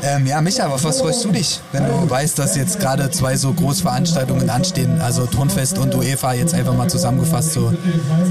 Ähm, 0.06 0.24
ja, 0.24 0.40
Micha, 0.40 0.68
auf 0.68 0.84
was 0.84 1.00
freust 1.00 1.24
du 1.24 1.32
dich, 1.32 1.58
wenn 1.72 1.84
du 1.84 2.08
weißt, 2.08 2.38
dass 2.38 2.54
jetzt 2.54 2.78
gerade 2.78 3.10
zwei 3.10 3.36
so 3.36 3.52
Großveranstaltungen 3.52 4.48
anstehen, 4.48 5.00
also 5.00 5.26
Turnfest 5.26 5.78
und 5.78 5.96
UEFA 5.96 6.34
jetzt 6.34 6.54
einfach 6.54 6.74
mal 6.74 6.88
zusammengefasst, 6.88 7.54
so 7.54 7.72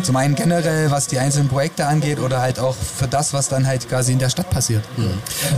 zum 0.02 0.16
einen 0.16 0.36
generell, 0.36 0.90
was 0.90 1.08
die 1.08 1.20
einzelnen 1.20 1.50
Projekte 1.50 1.86
angeht 1.86 2.20
oder 2.20 2.40
halt 2.40 2.60
auch 2.60 2.76
für 2.76 3.10
das, 3.10 3.34
was 3.34 3.50
dann 3.50 3.68
halt 3.68 3.90
quasi 3.90 4.14
in 4.14 4.20
der 4.20 4.30
Stadt 4.30 4.50
passiert? 4.50 4.84
Mhm. 4.96 5.18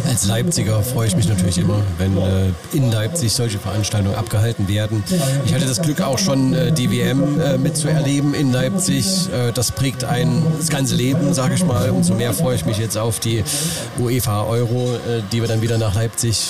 Als 0.10 0.25
Leipziger 0.25 0.82
freue 0.82 1.08
ich 1.08 1.15
mich 1.15 1.27
natürlich 1.27 1.60
immer, 1.60 1.82
wenn 1.99 2.17
äh, 2.17 2.51
in 2.73 2.91
Leipzig 2.91 3.32
solche 3.34 3.60
Veranstaltungen 3.60 4.15
abgehalten 4.15 4.67
werden. 4.67 5.03
Ich 5.45 5.53
hatte 5.53 5.67
das 5.67 5.84
Glück 5.84 6.01
auch 6.01 6.17
schon 6.17 6.56
äh, 6.56 6.71
die 6.71 6.89
WM 6.89 7.39
äh, 7.39 7.60
mitzuerleben 7.60 8.34
in 8.34 8.51
Leipzig. 8.51 9.30
Äh, 9.32 9.51
das 9.51 9.71
prägt 9.71 10.03
ein 10.03 10.41
das 10.58 10.69
ganze 10.69 10.95
Leben, 10.95 11.36
sage 11.36 11.53
ich 11.53 11.63
mal. 11.63 11.91
Umso 11.91 12.15
mehr 12.15 12.34
freue 12.34 12.56
ich 12.56 12.65
mich 12.65 12.80
jetzt 12.80 12.97
auf 12.97 13.19
die 13.19 13.43
UEFA 13.99 14.45
Euro, 14.45 14.95
äh, 14.95 15.21
die 15.32 15.41
wir 15.41 15.47
dann 15.47 15.62
wieder 15.62 15.77
nach 15.77 15.93
Leipzig 15.93 16.06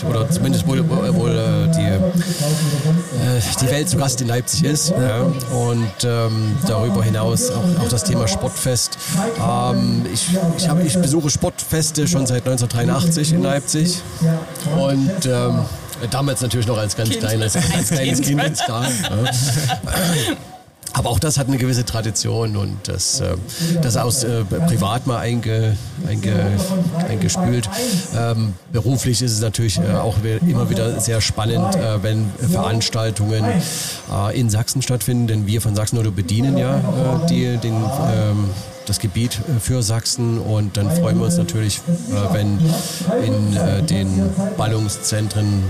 oder 0.10 0.30
zumindest 0.30 0.68
wohl, 0.68 0.88
wohl 0.90 1.32
äh, 1.32 1.68
die, 1.72 1.86
äh, 1.86 3.42
die 3.62 3.72
Welt 3.72 3.90
zu 3.90 3.98
Gast 3.98 4.22
in 4.22 4.28
Leipzig 4.28 4.64
ist. 4.64 4.90
Ja. 4.90 5.22
Und 5.56 6.04
ähm, 6.04 6.58
darüber 6.68 7.04
hinaus 7.04 7.50
auch, 7.52 7.64
auch, 7.82 7.90
das 7.90 8.04
Thema 8.04 8.28
Sportfest. 8.28 8.98
Ähm, 9.40 10.06
ich, 10.14 10.28
ich, 10.58 10.68
hab, 10.68 10.84
ich 10.84 10.98
besuche 11.00 11.30
Sportfeste 11.30 12.08
schon 12.08 12.26
seit 12.26 12.48
1983 12.48 13.34
in 13.34 13.44
Leipzig 13.44 14.02
und 14.78 15.26
ähm, 15.26 15.66
damals 16.12 16.42
natürlich 16.42 16.68
noch 16.68 16.78
als 16.78 16.96
ganz 16.96 17.10
kind. 17.10 17.22
kleines, 17.22 17.56
als 17.56 17.90
kleines 17.90 18.22
Kind. 18.22 18.40
kind. 18.40 18.64
Ja. 18.68 18.88
Aber 20.98 21.12
auch 21.12 21.20
das 21.20 21.38
hat 21.38 21.48
eine 21.48 21.58
gewisse 21.58 21.86
Tradition 21.86 22.58
und 22.58 22.76
das, 22.88 23.20
äh, 23.20 23.38
das 23.84 23.98
aus 23.98 24.24
äh, 24.24 24.44
privat 24.44 25.06
mal 25.06 25.20
einge, 25.20 25.78
einge, 26.08 26.34
eingespült. 27.08 27.70
Ähm, 28.18 28.56
beruflich 28.72 29.22
ist 29.22 29.34
es 29.34 29.42
natürlich 29.42 29.78
äh, 29.78 29.94
auch 29.94 30.16
immer 30.48 30.72
wieder 30.72 31.00
sehr 31.00 31.22
spannend, 31.22 31.76
äh, 31.76 32.02
wenn 32.02 32.32
Veranstaltungen 32.52 33.46
äh, 33.46 34.40
in 34.40 34.50
Sachsen 34.50 34.82
stattfinden, 34.82 35.28
denn 35.28 35.46
wir 35.46 35.62
von 35.62 35.76
Sachsen 35.76 36.00
oder 36.00 36.10
bedienen 36.10 36.58
ja 36.58 36.78
äh, 36.78 37.28
die, 37.30 37.58
den 37.58 37.76
ähm, 37.76 38.50
das 38.88 39.00
Gebiet 39.00 39.40
für 39.60 39.84
Sachsen. 39.84 40.40
Und 40.40 40.78
dann 40.78 40.90
freuen 40.90 41.18
wir 41.18 41.26
uns 41.26 41.38
natürlich, 41.38 41.82
wenn 42.32 42.60
in 43.26 43.86
den 43.88 44.30
Ballungszentren, 44.58 45.64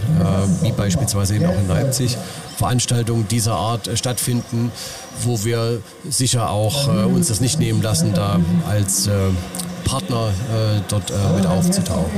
wie 0.62 0.72
beispielsweise 0.72 1.36
eben 1.36 1.46
auch 1.46 1.60
in 1.60 1.68
Leipzig, 1.68 2.18
Veranstaltungen 2.58 3.28
dieser 3.28 3.54
Art 3.54 3.90
stattfinden, 3.94 4.72
wo 5.24 5.44
wir 5.44 5.82
sicher 6.10 6.50
auch 6.50 6.88
äh, 6.88 7.06
uns 7.06 7.28
das 7.28 7.40
nicht 7.40 7.60
nehmen 7.60 7.82
lassen, 7.82 8.14
da 8.14 8.40
als 8.68 9.08
äh, 9.08 9.12
Partner 9.84 10.30
äh, 10.30 10.82
dort 10.88 11.12
äh, 11.12 11.14
mit 11.36 11.46
aufzutauchen. 11.46 12.12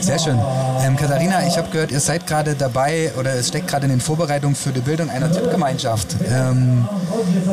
Sehr 0.00 0.18
schön. 0.18 0.38
Ähm, 0.82 0.96
Katharina, 0.96 1.46
ich 1.46 1.56
habe 1.56 1.70
gehört, 1.70 1.90
ihr 1.90 2.00
seid 2.00 2.26
gerade 2.26 2.54
dabei 2.54 3.12
oder 3.18 3.34
es 3.34 3.48
steckt 3.48 3.68
gerade 3.68 3.84
in 3.84 3.90
den 3.90 4.00
Vorbereitungen 4.00 4.56
für 4.56 4.70
die 4.70 4.80
Bildung 4.80 5.10
einer 5.10 5.30
Tippgemeinschaft. 5.30 6.16
Ähm, 6.28 6.88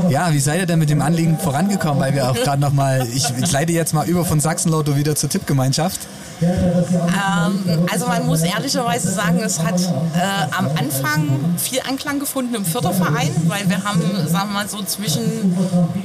ja, 0.10 0.32
wie 0.32 0.40
seid 0.40 0.60
ihr 0.60 0.66
denn 0.66 0.80
mit 0.80 0.90
dem 0.90 1.02
Anliegen 1.02 1.38
vorangekommen? 1.38 2.00
Weil 2.00 2.13
wir 2.13 2.30
auch 2.30 2.36
gerade 2.36 2.62
nochmal, 2.62 3.08
ich, 3.13 3.26
ich 3.42 3.52
leite 3.52 3.72
jetzt 3.72 3.94
mal 3.94 4.08
über 4.08 4.26
von 4.26 4.40
Sachsenlotto 4.40 4.96
wieder 4.96 5.16
zur 5.16 5.30
Tippgemeinschaft. 5.30 6.00
Ähm, 6.42 7.88
also 7.92 8.08
man 8.08 8.26
muss 8.28 8.42
ehrlicherweise 8.42 9.12
sagen, 9.12 9.40
es 9.44 9.60
hat 9.60 9.80
äh, 9.82 10.56
am 10.56 10.68
Anfang 10.78 11.58
viel 11.58 11.80
Anklang 11.88 12.20
gefunden 12.20 12.54
im 12.56 12.66
Förderverein, 12.66 13.32
weil 13.48 13.68
wir 13.70 13.84
haben, 13.84 14.02
sagen 14.28 14.50
wir 14.50 14.54
mal 14.54 14.70
so 14.70 14.84
zwischen 14.84 15.58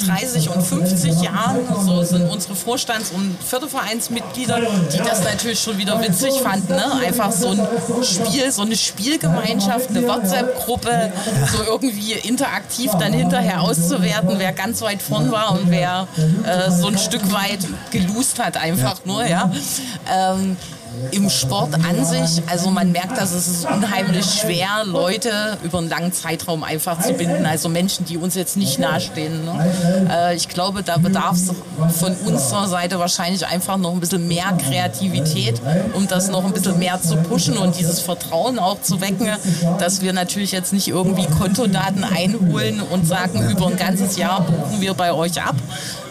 30 0.07 0.49
und 0.51 0.63
50 0.63 1.23
Jahren, 1.23 1.61
so 1.85 2.03
sind 2.03 2.31
unsere 2.31 2.55
Vorstands- 2.63 3.11
und 3.11 3.37
Fördervereinsmitglieder, 3.43 4.61
die 4.93 4.99
das 4.99 5.25
natürlich 5.25 5.61
schon 5.61 5.79
wieder 5.79 6.01
witzig 6.01 6.35
fanden. 6.43 6.75
Ne? 6.75 6.85
Einfach 7.07 7.33
so 7.33 7.49
ein 7.49 7.61
Spiel, 8.03 8.51
so 8.51 8.63
eine 8.63 8.77
Spielgemeinschaft, 8.77 9.91
eine 9.91 10.07
WhatsApp-Gruppe, 10.07 11.13
so 11.53 11.63
irgendwie 11.65 12.13
interaktiv 12.13 12.91
dann 12.99 13.13
hinterher 13.13 13.61
auszuwerten, 13.63 14.35
wer 14.39 14.53
ganz 14.53 14.81
weit 14.83 15.03
vorn 15.03 15.31
war 15.31 15.53
und 15.53 15.71
wer 15.71 16.09
äh, 16.45 16.71
so 16.71 16.87
ein 16.89 16.99
Stück 16.99 17.33
weit 17.33 17.61
gelost 17.91 18.39
hat 18.39 18.57
einfach 18.57 19.05
nur, 19.05 19.25
ja. 19.25 19.51
Äh, 20.09 20.33
ähm, 20.33 20.57
im 21.11 21.29
Sport 21.29 21.75
an 21.75 22.05
sich, 22.05 22.43
also 22.47 22.71
man 22.71 22.93
merkt, 22.93 23.19
dass 23.19 23.33
es 23.33 23.49
ist 23.49 23.67
unheimlich 23.67 24.27
schwer, 24.27 24.85
Leute 24.85 25.59
über 25.63 25.79
einen 25.79 25.89
langen 25.89 26.13
Zeitraum 26.13 26.63
einfach 26.63 27.01
zu 27.01 27.13
binden. 27.15 27.45
Also 27.47 27.69
Menschen, 27.69 28.05
die 28.05 28.17
uns 28.17 28.35
jetzt 28.35 28.57
nicht 28.57 28.79
nahestehen. 28.79 29.45
Ne? 29.45 30.09
Äh, 30.11 30.37
ich 30.37 30.49
glaube, 30.49 30.83
da 30.83 30.99
bedarf 30.99 31.37
es 31.37 31.53
von 31.99 32.15
unserer 32.27 32.69
Seite 32.69 32.99
wahrscheinlich 32.99 33.47
einfach 33.47 33.77
noch 33.77 33.93
ein 33.93 34.01
bisschen 34.01 34.27
mehr 34.29 34.57
Kreativität, 34.67 35.61
um 35.95 36.09
das 36.09 36.29
noch 36.29 36.45
ein 36.45 36.53
bisschen 36.53 36.79
mehr 36.79 37.01
zu 37.01 37.17
pushen 37.17 37.57
und 37.59 37.79
dieses 37.79 38.01
Vertrauen 38.01 38.59
auch 38.59 38.81
zu 38.81 39.01
wecken, 39.01 39.29
dass 39.79 40.03
wir 40.03 40.13
natürlich 40.13 40.53
jetzt 40.53 40.73
nicht 40.73 40.89
irgendwie 40.89 41.27
Kontodaten 41.27 42.05
einholen 42.05 42.81
und 42.81 43.07
sagen, 43.07 43.51
über 43.51 43.67
ein 43.69 43.77
ganzes 43.77 44.17
Jahr 44.17 44.43
buchen 44.43 44.81
wir 44.81 44.95
bei 44.95 45.13
euch 45.13 45.43
ab. 45.43 45.57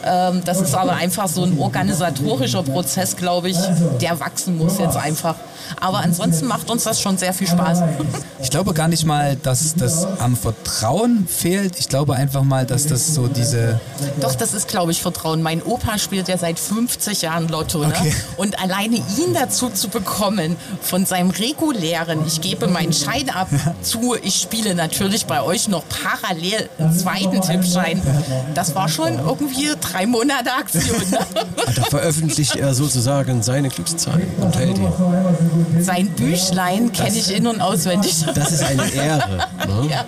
Ähm, 0.03 0.41
das 0.45 0.61
ist 0.61 0.73
aber 0.75 0.93
einfach 0.93 1.27
so 1.27 1.43
ein 1.43 1.57
organisatorischer 1.59 2.63
Prozess, 2.63 3.15
glaube 3.15 3.49
ich, 3.49 3.57
der 4.01 4.19
wachsen 4.19 4.57
muss 4.57 4.77
jetzt 4.79 4.97
einfach. 4.97 5.35
Aber 5.79 5.99
ansonsten 5.99 6.47
macht 6.47 6.69
uns 6.69 6.83
das 6.83 7.01
schon 7.01 7.17
sehr 7.17 7.33
viel 7.33 7.47
Spaß. 7.47 7.81
Ich 8.41 8.49
glaube 8.49 8.73
gar 8.73 8.87
nicht 8.87 9.05
mal, 9.05 9.35
dass 9.35 9.75
das 9.75 10.05
am 10.19 10.35
Vertrauen 10.35 11.27
fehlt. 11.27 11.79
Ich 11.79 11.89
glaube 11.89 12.15
einfach 12.15 12.43
mal, 12.43 12.65
dass 12.65 12.87
das 12.87 13.13
so 13.13 13.27
diese. 13.27 13.79
Doch, 14.19 14.35
das 14.35 14.53
ist, 14.53 14.67
glaube 14.67 14.91
ich, 14.91 15.01
Vertrauen. 15.01 15.41
Mein 15.41 15.61
Opa 15.61 15.97
spielt 15.97 16.27
ja 16.27 16.37
seit 16.37 16.59
50 16.59 17.21
Jahren 17.21 17.47
Lotto. 17.47 17.79
Ne? 17.79 17.87
Okay. 17.87 18.13
Und 18.37 18.61
alleine 18.61 18.95
ihn 18.95 19.33
dazu 19.33 19.69
zu 19.69 19.89
bekommen, 19.89 20.55
von 20.81 21.05
seinem 21.05 21.29
regulären, 21.29 22.25
ich 22.25 22.41
gebe 22.41 22.67
meinen 22.67 22.93
Schein 22.93 23.29
ab, 23.29 23.47
zu, 23.81 24.15
ich 24.21 24.35
spiele 24.41 24.75
natürlich 24.75 25.25
bei 25.25 25.41
euch 25.41 25.67
noch 25.67 25.83
parallel 25.87 26.69
einen 26.77 26.97
zweiten 26.97 27.41
Tippschein, 27.41 28.01
das 28.53 28.75
war 28.75 28.89
schon 28.89 29.19
irgendwie 29.19 29.69
drei 29.79 30.05
Monate 30.05 30.51
Aktion. 30.53 31.09
Ne? 31.09 31.19
da 31.75 31.83
veröffentlicht 31.83 32.55
er 32.55 32.73
sozusagen 32.73 33.43
seine 33.43 33.69
Glückszahlen 33.69 34.27
und 34.39 34.55
hält 34.55 34.77
die. 34.77 34.87
Sein 35.79 36.07
Büchlein 36.09 36.91
kenne 36.91 37.17
ich 37.17 37.35
in- 37.35 37.47
und 37.47 37.61
auswendig. 37.61 38.25
Das 38.33 38.51
ist 38.51 38.63
eine 38.63 38.89
Ehre. 38.91 39.37
Ne? 39.67 39.89
Ja. 39.91 40.05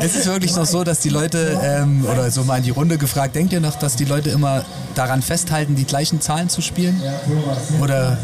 Es 0.00 0.14
ist 0.14 0.26
wirklich 0.26 0.54
noch 0.54 0.66
so, 0.66 0.84
dass 0.84 1.00
die 1.00 1.08
Leute, 1.08 1.58
ähm, 1.62 2.04
oder 2.10 2.30
so 2.30 2.44
mal 2.44 2.58
in 2.58 2.62
die 2.62 2.70
Runde 2.70 2.98
gefragt, 2.98 3.34
denkt 3.34 3.52
ihr 3.52 3.60
noch, 3.60 3.76
dass 3.76 3.96
die 3.96 4.04
Leute 4.04 4.30
immer 4.30 4.64
daran 4.94 5.22
festhalten, 5.22 5.74
die 5.74 5.84
gleichen 5.84 6.20
Zahlen 6.20 6.48
zu 6.48 6.60
spielen? 6.60 7.00
Oder 7.80 8.18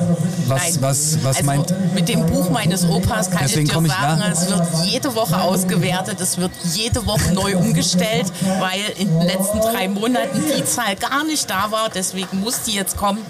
was, 0.47 0.63
Nein. 0.63 0.77
was, 0.81 1.19
was 1.23 1.37
also 1.37 1.47
meint? 1.47 1.95
Mit 1.95 2.09
dem 2.09 2.27
Buch 2.27 2.51
meines 2.51 2.87
Opas 2.89 3.31
kann 3.31 3.41
Deswegen 3.43 3.67
ich 3.67 3.73
dir 3.73 3.89
sagen, 3.89 4.23
ich, 4.25 4.33
es 4.33 4.51
wird 4.51 4.67
jede 4.85 5.15
Woche 5.15 5.41
ausgewertet, 5.41 6.21
es 6.21 6.39
wird 6.39 6.53
jede 6.75 7.07
Woche 7.07 7.33
neu 7.33 7.57
umgestellt, 7.57 8.33
weil 8.61 8.81
in 8.99 9.09
den 9.09 9.23
letzten 9.23 9.61
drei 9.61 9.89
Monaten 9.89 10.43
die 10.57 10.65
Zahl 10.65 10.97
gar 10.97 11.25
nicht 11.25 11.49
da 11.49 11.71
war. 11.71 11.89
Deswegen 11.95 12.41
muss 12.41 12.63
die 12.63 12.73
jetzt 12.73 12.97
kommen. 12.97 13.21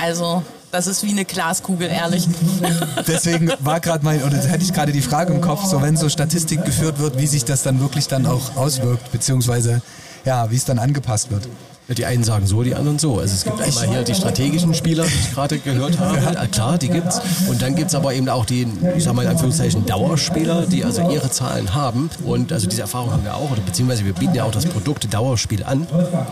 Also 0.00 0.42
das 0.74 0.88
ist 0.88 1.04
wie 1.04 1.12
eine 1.12 1.24
Glaskugel, 1.24 1.88
ehrlich. 1.88 2.26
Deswegen 3.06 3.50
war 3.60 3.78
gerade 3.78 4.04
mein, 4.04 4.22
oder 4.24 4.36
hätte 4.38 4.64
ich 4.64 4.72
gerade 4.72 4.90
die 4.90 5.02
Frage 5.02 5.32
im 5.32 5.40
Kopf, 5.40 5.64
so 5.64 5.80
wenn 5.80 5.96
so 5.96 6.08
Statistik 6.08 6.64
geführt 6.64 6.98
wird, 6.98 7.16
wie 7.16 7.28
sich 7.28 7.44
das 7.44 7.62
dann 7.62 7.80
wirklich 7.80 8.08
dann 8.08 8.26
auch 8.26 8.56
auswirkt, 8.56 9.12
beziehungsweise 9.12 9.82
ja, 10.24 10.50
wie 10.50 10.56
es 10.56 10.64
dann 10.64 10.80
angepasst 10.80 11.30
wird. 11.30 11.48
Die 11.88 12.06
einen 12.06 12.24
sagen 12.24 12.46
so, 12.46 12.62
die 12.62 12.74
anderen 12.74 12.98
so. 12.98 13.18
Also 13.18 13.34
es 13.34 13.44
gibt 13.44 13.60
einmal 13.60 13.86
hier 13.86 14.02
die 14.04 14.14
strategischen 14.14 14.72
Spieler, 14.72 15.04
die 15.04 15.12
ich 15.20 15.34
gerade 15.34 15.58
gehört 15.58 15.98
habe. 15.98 16.18
Ja, 16.18 16.46
klar, 16.46 16.78
die 16.78 16.88
gibt's. 16.88 17.20
Und 17.46 17.60
dann 17.60 17.76
gibt 17.76 17.88
es 17.88 17.94
aber 17.94 18.14
eben 18.14 18.26
auch 18.30 18.46
die, 18.46 18.66
ich 18.96 19.04
sag 19.04 19.12
mal 19.14 19.22
in 19.22 19.28
Anführungszeichen, 19.28 19.84
Dauerspieler, 19.84 20.64
die 20.66 20.82
also 20.82 21.10
ihre 21.10 21.30
Zahlen 21.30 21.74
haben. 21.74 22.08
Und 22.24 22.54
also 22.54 22.66
diese 22.66 22.80
Erfahrung 22.80 23.12
haben 23.12 23.24
wir 23.24 23.34
auch, 23.34 23.50
oder 23.50 23.60
beziehungsweise 23.60 24.06
wir 24.06 24.14
bieten 24.14 24.34
ja 24.34 24.44
auch 24.44 24.50
das 24.50 24.64
Produkt 24.64 25.12
Dauerspiel 25.12 25.62
an, 25.62 25.86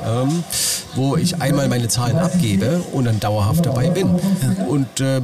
ähm, 0.06 0.42
wo 0.94 1.16
ich 1.16 1.42
einmal 1.42 1.68
meine 1.68 1.88
Zahlen 1.88 2.16
abgebe 2.16 2.80
und 2.92 3.04
dann 3.04 3.20
dauerhaft 3.20 3.66
dabei 3.66 3.90
bin. 3.90 4.08
Und 4.68 5.00
äh, 5.00 5.20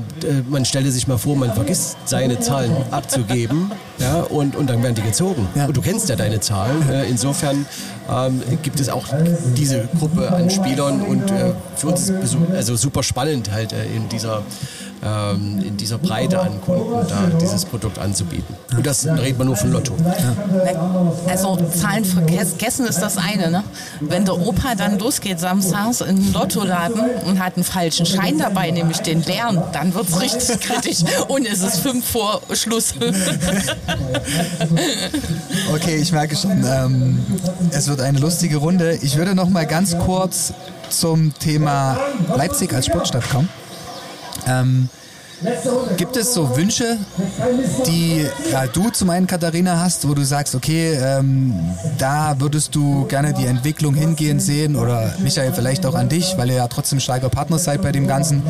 man 0.47 0.67
stelle 0.67 0.91
sich 0.91 1.09
mal 1.09 1.17
vor, 1.17 1.37
man 1.37 1.55
vergisst 1.55 1.97
seine 2.05 2.39
Zahlen 2.39 2.77
abzugeben 2.91 3.73
ja, 3.99 4.21
und, 4.21 4.57
und 4.57 4.69
dann 4.69 4.83
werden 4.83 4.95
die 4.95 5.03
gezogen. 5.03 5.49
Und 5.55 5.75
du 5.75 5.81
kennst 5.81 6.11
ja 6.11 6.17
deine 6.17 6.41
Zahlen. 6.41 6.87
Äh, 6.91 7.09
insofern 7.09 7.65
ähm, 8.09 8.43
gibt 8.63 8.81
es 8.81 8.89
auch 8.89 9.07
diese 9.57 9.89
Gruppe 9.99 10.33
an 10.33 10.51
Spielern 10.51 11.03
und 11.03 11.31
äh, 11.31 11.53
für 11.77 11.89
uns 11.89 12.09
ist 12.09 12.37
also 12.55 12.77
super 12.77 13.03
spannend 13.03 13.51
halt 13.51 13.73
äh, 13.73 13.85
in 13.95 14.09
dieser 14.09 14.43
ähm, 15.05 15.63
in 15.65 15.77
dieser 15.77 15.99
Breite 15.99 16.41
an 16.41 16.61
Kunden 16.61 17.07
da 17.09 17.39
dieses 17.41 17.65
Produkt 17.65 17.99
anzubieten. 17.99 18.57
Und 18.77 18.87
das 18.87 19.07
redet 19.07 19.39
man 19.39 19.47
nur 19.47 19.57
von 19.57 19.73
Lotto. 19.73 19.95
Also 21.27 21.57
Zahlen 21.57 22.05
vergessen 22.05 22.87
ist 22.87 23.01
das 23.01 23.17
eine. 23.17 23.51
Ne? 23.51 23.65
Wenn 24.01 24.25
der 24.25 24.35
Opa 24.35 24.75
dann 24.77 24.99
losgeht 24.99 25.41
samstags 25.41 26.01
in 26.01 26.17
den 26.17 26.33
Lottoladen 26.33 27.01
und 27.27 27.39
hat 27.43 27.57
einen 27.57 27.65
falschen 27.65 28.07
Schein 28.07 28.39
dabei, 28.39 28.71
nämlich 28.71 28.99
den 28.99 29.23
leeren, 29.23 29.63
dann 29.73 29.95
wird 29.95 30.09
es 30.09 30.21
richtig 30.21 30.61
kritisch 30.69 30.99
und 31.29 31.47
es 31.47 31.63
ist 31.63 31.79
fünf 31.81 32.09
vor 32.09 32.41
Schluss. 32.53 32.95
okay, 35.75 35.97
ich 35.97 36.13
merke 36.13 36.37
schon, 36.37 36.65
ähm, 36.65 37.25
es 37.71 37.89
wird 37.89 38.01
eine 38.01 38.19
lustige 38.19 38.57
Runde. 38.59 38.99
Ich 39.03 39.17
würde 39.17 39.35
noch 39.35 39.49
mal 39.49 39.67
ganz 39.67 39.97
kurz 39.99 40.53
zum 40.91 41.33
Thema 41.39 41.99
Leipzig 42.37 42.73
als 42.73 42.87
Sportstadt 42.87 43.29
kommen. 43.31 43.49
Ähm, 44.49 44.89
Gibt 45.97 46.17
es 46.17 46.35
so 46.35 46.57
Wünsche, 46.57 46.97
die 47.87 48.27
ja, 48.51 48.67
du 48.67 48.91
zu 48.91 49.05
meinen 49.05 49.29
Katharina 49.29 49.79
hast, 49.79 50.09
wo 50.09 50.13
du 50.13 50.25
sagst, 50.25 50.57
okay, 50.57 50.99
ähm, 51.01 51.55
da 51.97 52.35
würdest 52.41 52.75
du 52.75 53.05
gerne 53.07 53.33
die 53.35 53.47
Entwicklung 53.47 53.95
hingehen 53.95 54.41
sehen 54.41 54.75
oder 54.75 55.15
Michael 55.21 55.53
vielleicht 55.53 55.87
auch 55.87 55.95
an 55.95 56.09
dich, 56.09 56.37
weil 56.37 56.51
ihr 56.51 56.57
ja 56.57 56.67
trotzdem 56.67 56.99
starker 56.99 57.29
Partner 57.29 57.59
seid 57.59 57.83
bei 57.83 57.93
dem 57.93 58.09
Ganzen. 58.09 58.43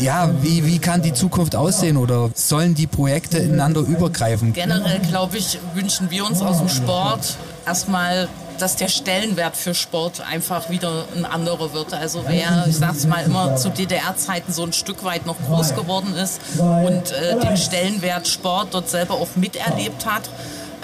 Ja, 0.00 0.28
wie, 0.42 0.66
wie 0.66 0.78
kann 0.80 1.02
die 1.02 1.12
Zukunft 1.12 1.54
aussehen 1.54 1.96
oder 1.96 2.30
sollen 2.34 2.74
die 2.74 2.88
Projekte 2.88 3.38
ineinander 3.38 3.80
übergreifen? 3.80 4.54
Generell, 4.54 4.98
glaube 5.08 5.38
ich, 5.38 5.60
wünschen 5.74 6.10
wir 6.10 6.26
uns 6.26 6.42
aus 6.42 6.58
dem 6.58 6.68
Sport 6.68 7.36
erstmal 7.64 8.28
dass 8.58 8.76
der 8.76 8.88
Stellenwert 8.88 9.56
für 9.56 9.74
Sport 9.74 10.20
einfach 10.20 10.70
wieder 10.70 11.04
ein 11.14 11.24
anderer 11.24 11.72
wird. 11.72 11.92
Also 11.92 12.24
wer, 12.26 12.66
ich 12.68 12.76
sag's 12.76 13.06
mal 13.06 13.24
immer, 13.24 13.56
zu 13.56 13.70
DDR-Zeiten 13.70 14.52
so 14.52 14.64
ein 14.64 14.72
Stück 14.72 15.04
weit 15.04 15.26
noch 15.26 15.36
groß 15.46 15.74
geworden 15.74 16.14
ist 16.14 16.40
und 16.58 17.12
äh, 17.12 17.38
den 17.38 17.56
Stellenwert 17.56 18.28
Sport 18.28 18.68
dort 18.72 18.88
selber 18.88 19.14
auch 19.14 19.28
miterlebt 19.36 20.06
hat, 20.06 20.28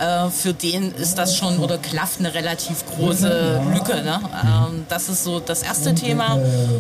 äh, 0.02 0.30
für 0.30 0.52
den 0.52 0.92
ist 0.92 1.16
das 1.16 1.36
schon 1.36 1.58
oder 1.58 1.78
klafft 1.78 2.18
eine 2.18 2.34
relativ 2.34 2.84
große 2.86 3.60
Lücke. 3.72 4.02
Ne? 4.02 4.20
Ähm, 4.44 4.86
das 4.88 5.08
ist 5.08 5.22
so 5.22 5.38
das 5.38 5.62
erste 5.62 5.94
Thema. 5.94 6.38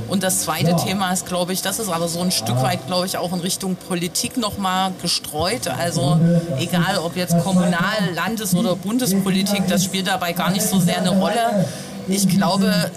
Und 0.08 0.22
das 0.22 0.40
zweite 0.40 0.74
Thema 0.76 1.12
ist, 1.12 1.26
glaube 1.26 1.52
ich, 1.52 1.62
das 1.62 1.78
ist 1.78 1.88
aber 1.88 2.08
so 2.08 2.20
ein 2.20 2.32
Stück 2.32 2.60
weit, 2.62 2.86
glaube 2.86 3.06
ich, 3.06 3.16
auch 3.16 3.32
in 3.32 3.40
Richtung 3.40 3.76
Politik 3.76 4.36
nochmal 4.36 4.92
gestreut. 5.00 5.68
Also 5.68 6.18
egal 6.58 6.98
ob 6.98 7.16
jetzt 7.16 7.38
Kommunal-, 7.44 8.12
Landes- 8.14 8.54
oder 8.54 8.74
Bundespolitik, 8.74 9.68
das 9.68 9.84
spielt 9.84 10.08
dabei 10.08 10.32
gar 10.32 10.50
nicht 10.50 10.66
so 10.66 10.80
sehr 10.80 10.98
eine 10.98 11.10
Rolle. 11.10 11.66
Ich 12.08 12.28
glaube, 12.28 12.90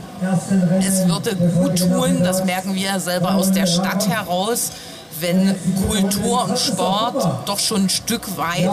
es 0.80 1.08
würde 1.08 1.36
gut 1.36 1.78
tun, 1.78 2.24
das 2.24 2.44
merken 2.44 2.74
wir 2.74 3.00
selber 3.00 3.36
aus 3.36 3.52
der 3.52 3.68
Stadt 3.68 4.08
heraus, 4.10 4.72
wenn 5.20 5.56
Kultur 5.88 6.46
und 6.46 6.60
Sport 6.60 7.48
doch 7.48 7.60
schon 7.60 7.84
ein 7.84 7.90
Stück 7.90 8.38
weit 8.38 8.72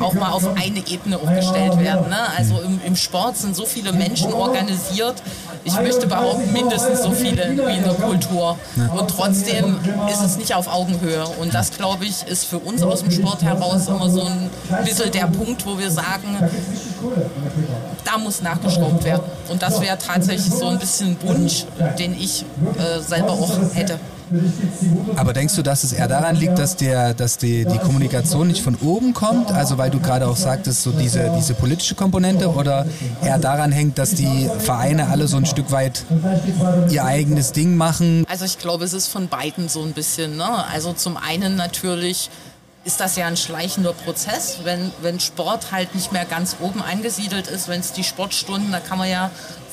auch 0.00 0.14
mal 0.14 0.30
auf 0.32 0.46
eine 0.56 0.86
Ebene 0.86 1.16
aufgestellt 1.16 1.78
werden. 1.78 2.08
Ne? 2.08 2.18
Also 2.36 2.60
im, 2.60 2.80
im, 2.84 2.96
Sport 2.96 3.36
sind 3.36 3.54
so 3.54 3.66
viele 3.66 3.92
Menschen 3.92 4.32
organisiert. 4.32 5.22
Ich 5.64 5.74
möchte 5.74 6.06
behaupten, 6.06 6.52
mindestens 6.52 7.02
so 7.02 7.12
viele 7.12 7.42
wie 7.66 7.76
in 7.76 7.84
der 7.84 7.94
Kultur. 7.94 8.58
Und 8.96 9.08
trotzdem 9.08 9.78
ist 10.10 10.22
es 10.22 10.36
nicht 10.36 10.54
auf 10.54 10.66
Augenhöhe. 10.72 11.24
Und 11.40 11.54
das, 11.54 11.70
glaube 11.70 12.04
ich, 12.04 12.26
ist 12.26 12.46
für 12.46 12.58
uns 12.58 12.82
aus 12.82 13.00
dem 13.00 13.10
Sport 13.10 13.42
heraus 13.42 13.88
immer 13.88 14.08
so 14.10 14.22
ein 14.22 14.50
bisschen 14.84 15.10
der 15.12 15.26
Punkt, 15.26 15.66
wo 15.66 15.78
wir 15.78 15.90
sagen, 15.90 16.36
da 18.04 18.18
muss 18.18 18.42
nachgeschraubt 18.42 19.04
werden. 19.04 19.22
Und 19.48 19.62
das 19.62 19.80
wäre 19.80 19.98
tatsächlich 19.98 20.52
so 20.52 20.66
ein 20.66 20.78
bisschen 20.78 21.10
ein 21.10 21.28
Wunsch, 21.28 21.64
den 21.98 22.14
ich 22.14 22.44
äh, 22.78 23.00
selber 23.00 23.32
auch 23.32 23.50
hätte. 23.74 23.98
Aber 25.16 25.32
denkst 25.32 25.56
du, 25.56 25.62
dass 25.62 25.84
es 25.84 25.92
eher 25.92 26.08
daran 26.08 26.36
liegt, 26.36 26.58
dass, 26.58 26.76
der, 26.76 27.14
dass 27.14 27.38
die, 27.38 27.64
die 27.64 27.78
Kommunikation 27.78 28.48
nicht 28.48 28.62
von 28.62 28.76
oben 28.76 29.14
kommt? 29.14 29.50
Also 29.50 29.78
weil 29.78 29.90
du 29.90 30.00
gerade 30.00 30.26
auch 30.26 30.36
sagtest, 30.36 30.82
so 30.82 30.92
diese, 30.92 31.32
diese 31.36 31.54
politische 31.54 31.94
Komponente 31.94 32.48
oder 32.52 32.86
eher 33.22 33.38
daran 33.38 33.72
hängt, 33.72 33.98
dass 33.98 34.10
die 34.10 34.48
Vereine 34.58 35.08
alle 35.08 35.28
so 35.28 35.36
ein 35.36 35.46
Stück 35.46 35.70
weit 35.70 36.04
ihr 36.90 37.04
eigenes 37.04 37.52
Ding 37.52 37.76
machen? 37.76 38.24
Also 38.28 38.44
ich 38.44 38.58
glaube, 38.58 38.84
es 38.84 38.92
ist 38.92 39.08
von 39.08 39.28
beiden 39.28 39.68
so 39.68 39.82
ein 39.82 39.92
bisschen. 39.92 40.36
Ne? 40.36 40.64
Also 40.72 40.92
zum 40.92 41.16
einen 41.16 41.56
natürlich 41.56 42.30
ist 42.84 43.00
das 43.00 43.16
ja 43.16 43.26
ein 43.26 43.36
schleichender 43.36 43.92
Prozess, 43.92 44.58
wenn, 44.64 44.90
wenn 45.02 45.20
Sport 45.20 45.70
halt 45.70 45.94
nicht 45.94 46.12
mehr 46.12 46.24
ganz 46.24 46.56
oben 46.60 46.82
eingesiedelt 46.82 47.46
ist, 47.46 47.68
wenn 47.68 47.80
es 47.80 47.92
die 47.92 48.02
Sportstunden, 48.02 48.72
da 48.72 48.80
kann 48.80 48.98
man 48.98 49.08
ja 49.08 49.30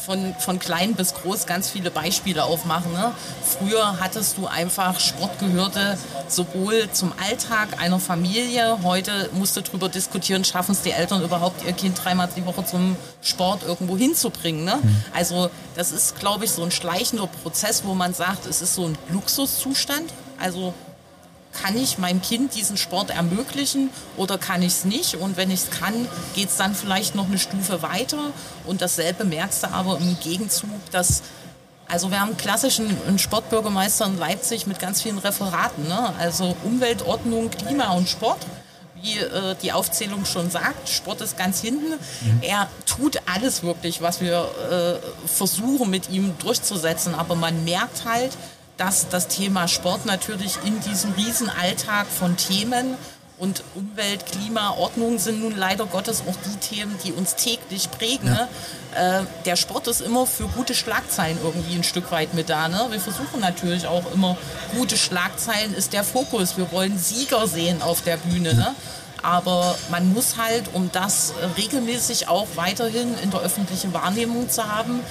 von, 0.09 0.33
von 0.39 0.57
klein 0.57 0.95
bis 0.95 1.13
groß 1.13 1.45
ganz 1.45 1.69
viele 1.69 1.91
Beispiele 1.91 2.43
aufmachen. 2.43 2.91
Ne? 2.93 3.11
Früher 3.43 3.99
hattest 3.99 4.39
du 4.39 4.47
einfach 4.47 4.99
Sport 4.99 5.37
gehörte 5.37 5.99
sowohl 6.27 6.89
zum 6.91 7.13
Alltag 7.23 7.79
einer 7.79 7.99
Familie. 7.99 8.79
Heute 8.81 9.29
musst 9.33 9.55
du 9.55 9.61
darüber 9.61 9.87
diskutieren, 9.87 10.43
schaffen 10.43 10.71
es 10.71 10.81
die 10.81 10.89
Eltern 10.89 11.23
überhaupt, 11.23 11.63
ihr 11.63 11.73
Kind 11.73 12.03
dreimal 12.03 12.27
die 12.35 12.43
Woche 12.43 12.65
zum 12.65 12.95
Sport 13.21 13.61
irgendwo 13.63 13.97
hinzubringen. 13.97 14.65
Ne? 14.65 14.79
Mhm. 14.81 15.03
Also 15.13 15.51
das 15.75 15.91
ist, 15.91 16.19
glaube 16.19 16.45
ich, 16.45 16.51
so 16.51 16.63
ein 16.63 16.71
schleichender 16.71 17.27
Prozess, 17.27 17.83
wo 17.85 17.93
man 17.93 18.15
sagt, 18.15 18.47
es 18.47 18.63
ist 18.63 18.73
so 18.73 18.85
ein 18.85 18.97
Luxuszustand. 19.09 20.11
Also 20.39 20.73
kann 21.61 21.77
ich 21.77 21.97
meinem 21.97 22.21
Kind 22.21 22.55
diesen 22.55 22.77
Sport 22.77 23.09
ermöglichen 23.09 23.89
oder 24.17 24.37
kann 24.37 24.61
ich 24.61 24.73
es 24.73 24.85
nicht? 24.85 25.15
Und 25.15 25.37
wenn 25.37 25.51
ich 25.51 25.61
es 25.61 25.69
kann, 25.69 26.07
geht 26.35 26.49
es 26.49 26.57
dann 26.57 26.75
vielleicht 26.75 27.15
noch 27.15 27.27
eine 27.27 27.37
Stufe 27.37 27.81
weiter. 27.81 28.31
Und 28.65 28.81
dasselbe 28.81 29.25
merkst 29.25 29.63
du 29.63 29.71
aber 29.71 29.97
im 29.97 30.17
Gegenzug, 30.19 30.69
dass 30.91 31.23
also 31.87 32.11
wir 32.11 32.19
haben 32.19 32.29
einen 32.29 32.37
klassischen 32.37 33.17
Sportbürgermeister 33.17 34.05
in 34.05 34.19
Leipzig 34.19 34.67
mit 34.67 34.77
ganz 34.77 35.01
vielen 35.01 35.17
Referaten. 35.17 35.87
Ne? 35.87 36.13
Also 36.19 36.55
Umweltordnung, 36.63 37.49
Klima 37.49 37.93
und 37.93 38.07
Sport 38.07 38.45
wie 39.01 39.17
äh, 39.17 39.55
die 39.61 39.71
Aufzählung 39.71 40.25
schon 40.25 40.49
sagt, 40.51 40.89
Sport 40.89 41.21
ist 41.21 41.37
ganz 41.37 41.61
hinten. 41.61 41.91
Mhm. 41.91 42.39
Er 42.41 42.67
tut 42.85 43.21
alles 43.33 43.63
wirklich, 43.63 44.01
was 44.01 44.21
wir 44.21 44.49
äh, 44.69 45.27
versuchen 45.27 45.89
mit 45.89 46.09
ihm 46.09 46.37
durchzusetzen, 46.39 47.15
aber 47.15 47.35
man 47.35 47.63
merkt 47.63 48.05
halt, 48.05 48.31
dass 48.79 49.09
das 49.09 49.27
Thema 49.27 49.67
Sport 49.67 50.05
natürlich 50.05 50.57
in 50.65 50.79
diesem 50.79 51.11
Riesenalltag 51.11 52.07
von 52.07 52.37
Themen 52.37 52.95
und 53.37 53.63
Umwelt, 53.75 54.25
Klima, 54.25 54.71
Ordnung 54.71 55.17
sind 55.19 55.41
nun 55.41 55.55
leider 55.55 55.85
Gottes 55.85 56.23
auch 56.27 56.35
die 56.45 56.75
Themen, 56.75 56.97
die 57.03 57.13
uns 57.13 57.35
täglich 57.35 57.89
prägen. 57.91 58.27
Ja. 58.27 58.33
Ne? 58.33 58.47
Äh, 58.95 59.45
der 59.45 59.55
Sport 59.55 59.87
ist 59.87 60.01
immer 60.01 60.25
für 60.25 60.47
gute 60.47 60.73
Schlagzeilen 60.73 61.37
irgendwie 61.43 61.75
ein 61.75 61.83
Stück 61.83 62.11
weit 62.11 62.33
mit 62.33 62.49
da. 62.49 62.67
Ne? 62.67 62.87
Wir 62.89 62.99
versuchen 62.99 63.39
natürlich 63.39 63.87
auch 63.87 64.11
immer, 64.13 64.37
gute 64.75 64.97
Schlagzeilen 64.97 65.73
ist 65.73 65.93
der 65.93 66.03
Fokus. 66.03 66.57
Wir 66.57 66.71
wollen 66.71 66.97
Sieger 66.97 67.47
sehen 67.47 67.81
auf 67.81 68.01
der 68.01 68.17
Bühne. 68.17 68.53
Ne? 68.53 68.75
Aber 69.23 69.75
man 69.89 70.13
muss 70.13 70.37
halt, 70.37 70.65
um 70.73 70.89
das 70.91 71.33
regelmäßig 71.57 72.27
auch 72.27 72.47
weiterhin 72.55 73.17
in 73.21 73.31
der 73.31 73.41
öffentlichen 73.41 73.93
Wahrnehmung 73.93 74.49
zu 74.49 74.65
haben, 74.67 75.01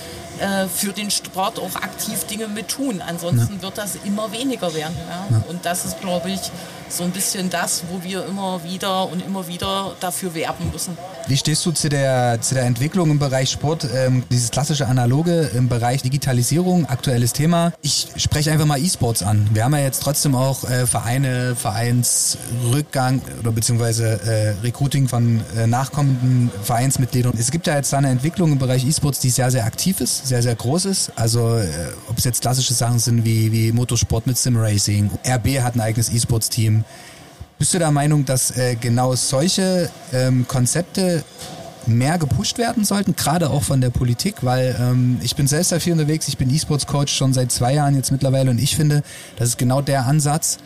äh, 0.41 0.67
für 0.69 0.93
den 0.93 1.11
Sport 1.11 1.59
auch 1.59 1.77
aktiv 1.77 2.25
Dinge 2.25 2.49
mit 2.49 2.69
tun. 2.69 3.03
Ansonsten 3.07 3.57
ja. 3.57 3.63
wird 3.63 3.79
das 3.79 3.97
immer 4.05 4.33
weniger 4.33 4.73
werden. 4.75 4.97
Ja? 5.09 5.37
Ja. 5.37 5.43
Und 5.49 5.65
das 5.65 5.85
ist, 5.85 6.01
glaube 6.01 6.31
ich, 6.31 6.41
so 6.89 7.05
ein 7.05 7.11
bisschen 7.11 7.51
das, 7.51 7.83
wo 7.91 8.03
wir 8.03 8.25
immer 8.27 8.63
wieder 8.65 9.09
und 9.09 9.25
immer 9.25 9.47
wieder 9.47 9.95
dafür 10.01 10.35
werben 10.35 10.71
müssen. 10.73 10.97
Wie 11.27 11.37
stehst 11.37 11.65
du 11.67 11.73
zu 11.73 11.89
der, 11.89 12.41
zu 12.41 12.55
der 12.55 12.65
Entwicklung 12.65 13.11
im 13.11 13.19
Bereich 13.19 13.51
Sport, 13.51 13.87
ähm, 13.95 14.25
dieses 14.31 14.51
klassische 14.51 14.87
Analoge 14.87 15.51
im 15.55 15.69
Bereich 15.69 16.03
Digitalisierung, 16.03 16.87
aktuelles 16.87 17.35
Thema? 17.35 17.73
Ich 17.83 18.09
spreche 18.17 18.51
einfach 18.51 18.65
mal 18.65 18.79
E-Sports 18.79 19.23
an. 19.23 19.47
Wir 19.53 19.65
haben 19.65 19.75
ja 19.75 19.83
jetzt 19.83 20.03
trotzdem 20.03 20.35
auch 20.35 20.65
äh, 20.65 20.87
Vereine, 20.87 21.55
Vereinsrückgang 21.55 23.21
oder 23.41 23.53
beziehungsweise 23.53 24.21
äh, 24.23 24.65
Recruiting 24.65 25.09
von 25.09 25.43
äh, 25.57 25.67
nachkommenden 25.67 26.51
Vereinsmitgliedern. 26.63 27.35
Es 27.39 27.51
gibt 27.51 27.67
ja 27.67 27.77
jetzt 27.77 27.93
da 27.93 27.99
eine 27.99 28.09
Entwicklung 28.09 28.53
im 28.53 28.59
Bereich 28.59 28.87
E-Sports, 28.87 29.21
die 29.21 29.31
sehr, 29.31 29.51
sehr 29.51 29.67
aktiv 29.67 30.01
ist, 30.01 30.18
sehr, 30.27 30.43
sehr 30.43 30.55
groß 30.55 30.87
ist. 30.87 31.13
Also 31.17 31.57
äh, 31.57 31.67
ob 32.09 32.19
es 32.19 32.25
jetzt 32.25 32.43
klassische 32.43 32.75
Sachen 32.75 32.99
sind 32.99 33.25
wie, 33.25 33.53
wie 33.53 33.73
Motorsport 33.73 34.27
mit 34.27 34.37
Sim 34.37 34.57
Racing. 34.57 35.11
RB 35.27 35.61
hat 35.61 35.75
ein 35.77 35.81
eigenes 35.81 36.11
E-Sports-Team. 36.13 36.85
Bist 37.59 37.75
du 37.75 37.79
der 37.79 37.91
Meinung, 37.91 38.25
dass 38.25 38.57
äh, 38.57 38.77
genau 38.77 39.15
solche 39.15 39.91
ähm, 40.13 40.47
Konzepte 40.47 41.25
mehr 41.87 42.19
gepusht 42.19 42.59
werden 42.59 42.85
sollten, 42.85 43.17
gerade 43.17 43.51
auch 43.51 43.63
von 43.63 43.81
der 43.81 43.91
Politik, 43.91 44.37
weil 44.43 44.77
ähm, 44.79 45.19
ich 45.23 45.35
bin 45.35 45.47
selbst 45.47 45.73
da 45.73 45.81
viel 45.81 45.95
unterwegs, 45.95 46.29
ich 46.29 46.37
bin 46.37 46.51
E-Sports-Coach 46.51 47.13
schon 47.13 47.33
seit 47.33 47.51
zwei 47.51 47.75
Jahren 47.75 47.97
jetzt 47.97 48.13
mittlerweile 48.13 48.51
und 48.51 48.59
ich 48.59 48.77
finde, 48.77 49.03
das 49.37 49.51
ist 49.51 49.59
genau 49.59 49.81
der 49.81 50.07
Ansatz, 50.07 50.59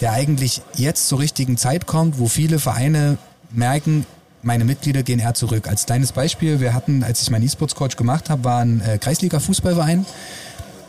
der 0.00 0.12
eigentlich 0.12 0.62
jetzt 0.76 1.08
zur 1.08 1.18
richtigen 1.18 1.56
Zeit 1.56 1.86
kommt, 1.86 2.18
wo 2.18 2.28
viele 2.28 2.58
Vereine 2.58 3.18
merken, 3.50 4.06
meine 4.44 4.64
Mitglieder 4.64 5.02
gehen 5.02 5.18
eher 5.18 5.34
zurück. 5.34 5.68
Als 5.68 5.86
kleines 5.86 6.12
Beispiel, 6.12 6.60
wir 6.60 6.74
hatten, 6.74 7.02
als 7.02 7.22
ich 7.22 7.30
meinen 7.30 7.44
E-Sports-Coach 7.44 7.96
gemacht 7.96 8.30
habe, 8.30 8.44
war 8.44 8.60
ein 8.60 8.80
äh, 8.80 8.98
Kreisliga-Fußballverein. 8.98 10.06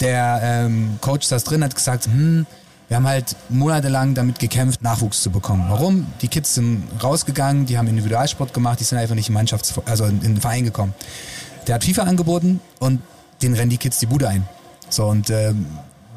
Der 0.01 0.39
ähm, 0.43 0.97
Coach 1.01 1.25
saß 1.27 1.43
drin, 1.45 1.63
hat 1.63 1.73
gesagt, 1.73 2.05
hm, 2.05 2.45
wir 2.87 2.97
haben 2.97 3.07
halt 3.07 3.35
monatelang 3.49 4.13
damit 4.13 4.39
gekämpft, 4.39 4.83
Nachwuchs 4.83 5.21
zu 5.21 5.31
bekommen. 5.31 5.65
Warum? 5.69 6.05
Die 6.21 6.27
Kids 6.27 6.55
sind 6.55 6.83
rausgegangen, 7.01 7.65
die 7.65 7.77
haben 7.77 7.87
Individualsport 7.87 8.53
gemacht, 8.53 8.79
die 8.79 8.83
sind 8.83 8.97
einfach 8.97 9.15
nicht 9.15 9.29
in 9.29 9.35
Mannschafts-, 9.35 9.73
also 9.85 10.05
in 10.05 10.19
den 10.19 10.41
Verein 10.41 10.65
gekommen. 10.65 10.93
Der 11.67 11.75
hat 11.75 11.83
FIFA 11.83 12.03
angeboten 12.03 12.59
und 12.79 13.01
den 13.41 13.53
rennen 13.53 13.71
die 13.71 13.77
Kids 13.77 13.99
die 13.99 14.05
Bude 14.05 14.27
ein. 14.27 14.47
So, 14.89 15.05
und 15.05 15.29
ähm, 15.29 15.65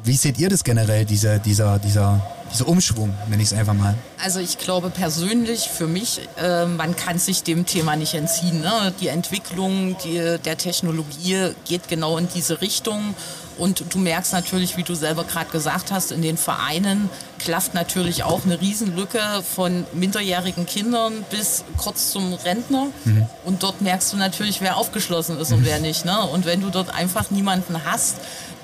wie 0.09 0.15
seht 0.15 0.39
ihr 0.39 0.49
das 0.49 0.63
generell, 0.63 1.05
diese, 1.05 1.37
dieser, 1.39 1.77
dieser, 1.77 2.19
dieser 2.51 2.67
Umschwung, 2.67 3.13
nenne 3.29 3.43
ich 3.43 3.51
es 3.51 3.53
einfach 3.57 3.75
mal? 3.75 3.93
Also 4.23 4.39
ich 4.39 4.57
glaube 4.57 4.89
persönlich 4.89 5.69
für 5.69 5.85
mich, 5.85 6.21
äh, 6.41 6.65
man 6.65 6.95
kann 6.95 7.19
sich 7.19 7.43
dem 7.43 7.67
Thema 7.67 7.95
nicht 7.95 8.15
entziehen. 8.15 8.59
Ne? 8.59 8.91
Die 9.01 9.09
Entwicklung 9.09 9.95
die, 10.03 10.37
der 10.43 10.57
Technologie 10.57 11.51
geht 11.65 11.87
genau 11.87 12.17
in 12.17 12.27
diese 12.33 12.59
Richtung 12.59 13.13
und 13.59 13.93
du 13.93 13.99
merkst 13.99 14.31
natürlich, 14.31 14.77
wie 14.77 14.83
du 14.83 14.95
selber 14.95 15.25
gerade 15.25 15.51
gesagt 15.51 15.91
hast, 15.91 16.13
in 16.13 16.21
den 16.21 16.37
Vereinen 16.37 17.09
klafft 17.39 17.73
natürlich 17.73 18.23
auch 18.23 18.45
eine 18.45 18.59
Riesenlücke 18.59 19.19
von 19.43 19.85
minderjährigen 19.93 20.65
Kindern 20.65 21.25
bis 21.29 21.65
kurz 21.77 22.11
zum 22.11 22.33
Rentner. 22.33 22.87
Mhm. 23.03 23.25
Und 23.43 23.61
dort 23.61 23.81
merkst 23.81 24.13
du 24.13 24.17
natürlich, 24.17 24.61
wer 24.61 24.77
aufgeschlossen 24.77 25.37
ist 25.37 25.51
und 25.51 25.65
wer 25.65 25.79
nicht. 25.79 26.05
Ne? 26.05 26.21
Und 26.21 26.45
wenn 26.45 26.61
du 26.61 26.69
dort 26.69 26.93
einfach 26.93 27.31
niemanden 27.31 27.83
hast, 27.83 28.15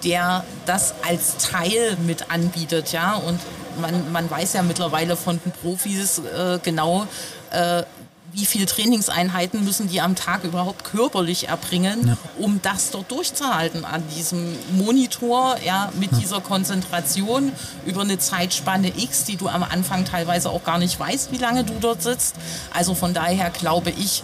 der 0.06 0.46
das 0.66 0.94
als 1.06 1.38
Teil 1.38 1.98
mit 2.06 2.32
anbietet, 2.32 2.92
ja, 2.92 3.16
und 3.16 3.40
man, 3.82 4.12
man 4.12 4.30
weiß 4.30 4.54
ja 4.54 4.62
mittlerweile 4.62 5.18
von 5.18 5.40
den 5.44 5.52
Profis 5.52 6.20
äh, 6.20 6.60
genau, 6.64 7.08
äh, 7.52 7.84
wie 8.36 8.46
viele 8.46 8.66
Trainingseinheiten 8.66 9.64
müssen 9.64 9.88
die 9.88 10.02
am 10.02 10.16
Tag 10.16 10.44
überhaupt 10.44 10.84
körperlich 10.84 11.48
erbringen, 11.48 12.10
ja. 12.10 12.18
um 12.38 12.60
das 12.62 12.92
dort 12.92 13.10
durchzuhalten 13.10 13.86
an 13.86 14.04
diesem 14.16 14.54
Monitor, 14.74 15.56
ja, 15.66 15.90
mit 15.98 16.12
ja. 16.12 16.18
dieser 16.20 16.42
Konzentration 16.42 17.54
über 17.86 18.02
eine 18.02 18.18
Zeitspanne 18.18 18.92
X, 18.98 19.24
die 19.24 19.38
du 19.38 19.48
am 19.48 19.64
Anfang 19.64 20.04
teilweise 20.04 20.50
auch 20.50 20.66
gar 20.66 20.80
nicht 20.80 21.00
weißt, 21.00 21.32
wie 21.32 21.38
lange 21.38 21.64
du 21.64 21.74
dort 21.80 22.02
sitzt. 22.02 22.36
Also 22.74 22.94
von 22.94 23.14
daher 23.14 23.50
glaube 23.52 23.92
ich, 23.92 24.24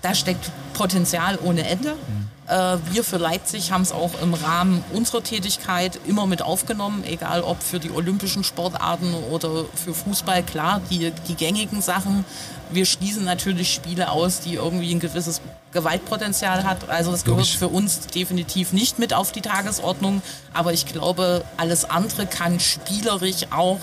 da 0.00 0.14
steckt 0.14 0.50
Potenzial 0.72 1.38
ohne 1.42 1.68
Ende. 1.68 1.92
Mhm. 1.92 2.19
Äh, 2.50 2.78
wir 2.90 3.04
für 3.04 3.16
Leipzig 3.16 3.70
haben 3.70 3.82
es 3.82 3.92
auch 3.92 4.20
im 4.20 4.34
Rahmen 4.34 4.82
unserer 4.92 5.22
Tätigkeit 5.22 6.00
immer 6.08 6.26
mit 6.26 6.42
aufgenommen, 6.42 7.04
egal 7.04 7.42
ob 7.42 7.62
für 7.62 7.78
die 7.78 7.92
olympischen 7.92 8.42
Sportarten 8.42 9.14
oder 9.30 9.66
für 9.72 9.94
Fußball. 9.94 10.42
Klar, 10.42 10.80
die, 10.90 11.12
die 11.28 11.36
gängigen 11.36 11.80
Sachen. 11.80 12.24
Wir 12.72 12.86
schließen 12.86 13.24
natürlich 13.24 13.72
Spiele 13.72 14.10
aus, 14.10 14.40
die 14.40 14.54
irgendwie 14.54 14.92
ein 14.92 14.98
gewisses 14.98 15.40
Gewaltpotenzial 15.72 16.64
hat. 16.64 16.88
Also 16.88 17.12
das 17.12 17.24
gehört 17.24 17.46
für 17.46 17.68
uns 17.68 18.00
definitiv 18.08 18.72
nicht 18.72 18.98
mit 18.98 19.14
auf 19.14 19.30
die 19.30 19.42
Tagesordnung. 19.42 20.20
Aber 20.52 20.72
ich 20.72 20.86
glaube, 20.86 21.44
alles 21.56 21.84
andere 21.84 22.26
kann 22.26 22.58
spielerisch 22.58 23.46
auch 23.50 23.78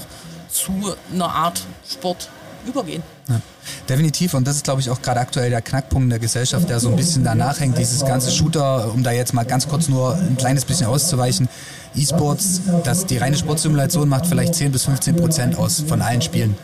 zu 0.50 0.94
einer 1.14 1.34
Art 1.34 1.62
Sport 1.90 2.30
übergehen. 2.66 3.04
Ja, 3.28 3.42
definitiv. 3.90 4.34
Und 4.34 4.48
das 4.48 4.58
ist, 4.58 4.64
glaube 4.64 4.82
ich, 4.82 4.90
auch 4.90 5.02
gerade 5.02 5.20
aktuell 5.20 5.50
der 5.50 5.62
Knackpunkt 5.62 6.06
in 6.06 6.10
der 6.10 6.20
Gesellschaft, 6.20 6.70
der 6.70 6.80
so 6.80 6.90
ein 6.90 6.96
bisschen 6.96 7.24
danach 7.24 7.60
hängt. 7.60 7.78
Dieses 7.78 8.06
ganze 8.06 8.32
Shooter, 8.32 8.92
um 8.94 9.04
da 9.04 9.12
jetzt 9.12 9.34
mal 9.34 9.44
ganz 9.44 9.68
kurz 9.68 9.88
nur 9.88 10.16
ein 10.16 10.38
kleines 10.38 10.66
bisschen 10.66 10.88
auszuweichen. 10.88 11.50
E-Sports, 11.96 12.62
dass 12.84 13.06
die 13.06 13.18
reine 13.18 13.38
Sportsimulation 13.38 14.08
macht 14.08 14.28
vielleicht 14.28 14.56
10 14.56 14.72
bis 14.72 14.84
15 14.86 15.16
Prozent 15.16 15.58
aus 15.58 15.84
von 15.88 16.02
allen 16.02 16.22
Spielen. 16.22 16.56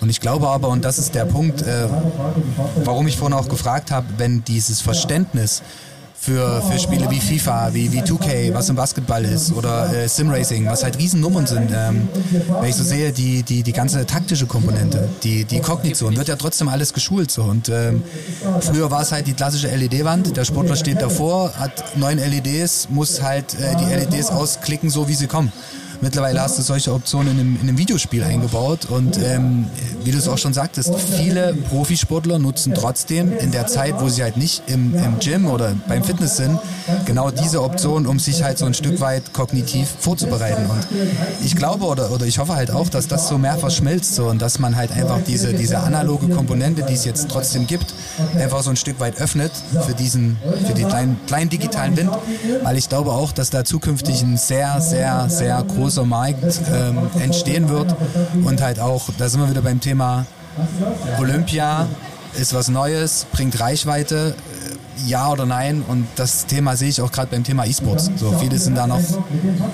Und 0.00 0.08
ich 0.08 0.20
glaube 0.20 0.48
aber, 0.48 0.68
und 0.68 0.84
das 0.84 0.98
ist 0.98 1.14
der 1.14 1.26
Punkt, 1.26 1.62
äh, 1.62 1.86
warum 2.84 3.06
ich 3.06 3.18
vorhin 3.18 3.36
auch 3.36 3.48
gefragt 3.48 3.90
habe, 3.90 4.06
wenn 4.16 4.42
dieses 4.44 4.80
Verständnis 4.80 5.62
für, 6.20 6.60
für 6.60 6.78
Spiele 6.78 7.10
wie 7.10 7.18
FIFA, 7.18 7.72
wie, 7.72 7.90
wie 7.92 8.02
2K, 8.02 8.52
was 8.52 8.68
im 8.68 8.76
Basketball 8.76 9.24
ist, 9.24 9.52
oder 9.52 9.90
äh, 9.90 10.06
Simracing, 10.06 10.66
was 10.66 10.84
halt 10.84 10.98
Riesennummern 10.98 11.46
sind. 11.46 11.70
Ähm, 11.74 12.08
wenn 12.60 12.68
ich 12.68 12.76
so 12.76 12.84
sehe, 12.84 13.10
die, 13.10 13.42
die, 13.42 13.62
die 13.62 13.72
ganze 13.72 14.04
taktische 14.04 14.44
Komponente, 14.46 15.08
die, 15.22 15.46
die 15.46 15.60
Kognition, 15.60 16.16
wird 16.18 16.28
ja 16.28 16.36
trotzdem 16.36 16.68
alles 16.68 16.92
geschult. 16.92 17.30
So. 17.30 17.44
Und 17.44 17.70
ähm, 17.70 18.02
früher 18.60 18.90
war 18.90 19.00
es 19.00 19.12
halt 19.12 19.28
die 19.28 19.32
klassische 19.32 19.74
LED-Wand, 19.74 20.36
der 20.36 20.44
Sportler 20.44 20.76
steht 20.76 21.00
davor, 21.00 21.54
hat 21.54 21.96
neun 21.96 22.18
LEDs, 22.18 22.88
muss 22.90 23.22
halt 23.22 23.54
äh, 23.54 23.74
die 23.76 23.86
LEDs 23.86 24.28
ausklicken, 24.28 24.90
so 24.90 25.08
wie 25.08 25.14
sie 25.14 25.26
kommen. 25.26 25.50
Mittlerweile 26.02 26.40
hast 26.40 26.58
du 26.58 26.62
solche 26.62 26.94
Optionen 26.94 27.32
in 27.32 27.40
einem, 27.40 27.54
in 27.56 27.68
einem 27.68 27.78
Videospiel 27.78 28.24
eingebaut 28.24 28.86
und 28.88 29.18
ähm, 29.22 29.66
wie 30.02 30.10
du 30.10 30.18
es 30.18 30.28
auch 30.28 30.38
schon 30.38 30.54
sagtest, 30.54 30.94
viele 30.98 31.52
Profisportler 31.68 32.38
nutzen 32.38 32.72
trotzdem 32.74 33.36
in 33.36 33.50
der 33.50 33.66
Zeit, 33.66 34.00
wo 34.00 34.08
sie 34.08 34.22
halt 34.22 34.38
nicht 34.38 34.62
im, 34.66 34.94
im 34.94 35.18
Gym 35.18 35.46
oder 35.46 35.74
beim 35.88 36.02
Fitness 36.02 36.38
sind, 36.38 36.58
genau 37.04 37.30
diese 37.30 37.62
Option, 37.62 38.06
um 38.06 38.18
sich 38.18 38.42
halt 38.42 38.56
so 38.56 38.64
ein 38.64 38.72
Stück 38.72 39.00
weit 39.00 39.34
kognitiv 39.34 39.88
vorzubereiten. 40.00 40.64
Und 40.70 40.86
ich 41.44 41.54
glaube 41.54 41.84
oder, 41.84 42.10
oder 42.10 42.24
ich 42.24 42.38
hoffe 42.38 42.54
halt 42.54 42.70
auch, 42.70 42.88
dass 42.88 43.06
das 43.06 43.28
so 43.28 43.36
mehr 43.36 43.58
verschmilzt 43.58 44.14
so 44.14 44.28
und 44.28 44.40
dass 44.40 44.58
man 44.58 44.76
halt 44.76 44.92
einfach 44.92 45.20
diese, 45.26 45.52
diese 45.52 45.80
analoge 45.80 46.28
Komponente, 46.28 46.82
die 46.82 46.94
es 46.94 47.04
jetzt 47.04 47.28
trotzdem 47.28 47.66
gibt, 47.66 47.94
einfach 48.38 48.62
so 48.62 48.70
ein 48.70 48.76
Stück 48.76 49.00
weit 49.00 49.20
öffnet 49.20 49.52
für 49.86 49.92
diesen, 49.94 50.38
für 50.66 50.72
die 50.72 50.84
kleinen, 50.84 51.20
kleinen 51.26 51.50
digitalen 51.50 51.94
Wind, 51.98 52.10
weil 52.62 52.78
ich 52.78 52.88
glaube 52.88 53.12
auch, 53.12 53.32
dass 53.32 53.50
da 53.50 53.64
zukünftig 53.64 54.22
ein 54.22 54.38
sehr, 54.38 54.80
sehr, 54.80 55.28
sehr 55.28 55.62
großes 55.62 55.89
großer 55.90 56.06
Markt 56.06 56.60
ähm, 56.72 56.98
entstehen 57.20 57.68
wird 57.68 57.96
und 58.44 58.62
halt 58.62 58.78
auch, 58.78 59.08
da 59.18 59.28
sind 59.28 59.40
wir 59.40 59.50
wieder 59.50 59.62
beim 59.62 59.80
Thema 59.80 60.24
Olympia, 61.18 61.88
ist 62.34 62.54
was 62.54 62.68
Neues, 62.68 63.26
bringt 63.32 63.58
Reichweite, 63.58 64.36
äh, 64.36 65.08
ja 65.08 65.32
oder 65.32 65.46
nein. 65.46 65.82
Und 65.88 66.06
das 66.14 66.46
Thema 66.46 66.76
sehe 66.76 66.90
ich 66.90 67.00
auch 67.00 67.10
gerade 67.10 67.26
beim 67.32 67.42
Thema 67.42 67.66
E-Sports. 67.66 68.08
So 68.14 68.30
viele 68.38 68.56
sind 68.58 68.76
da 68.76 68.86
noch, 68.86 69.00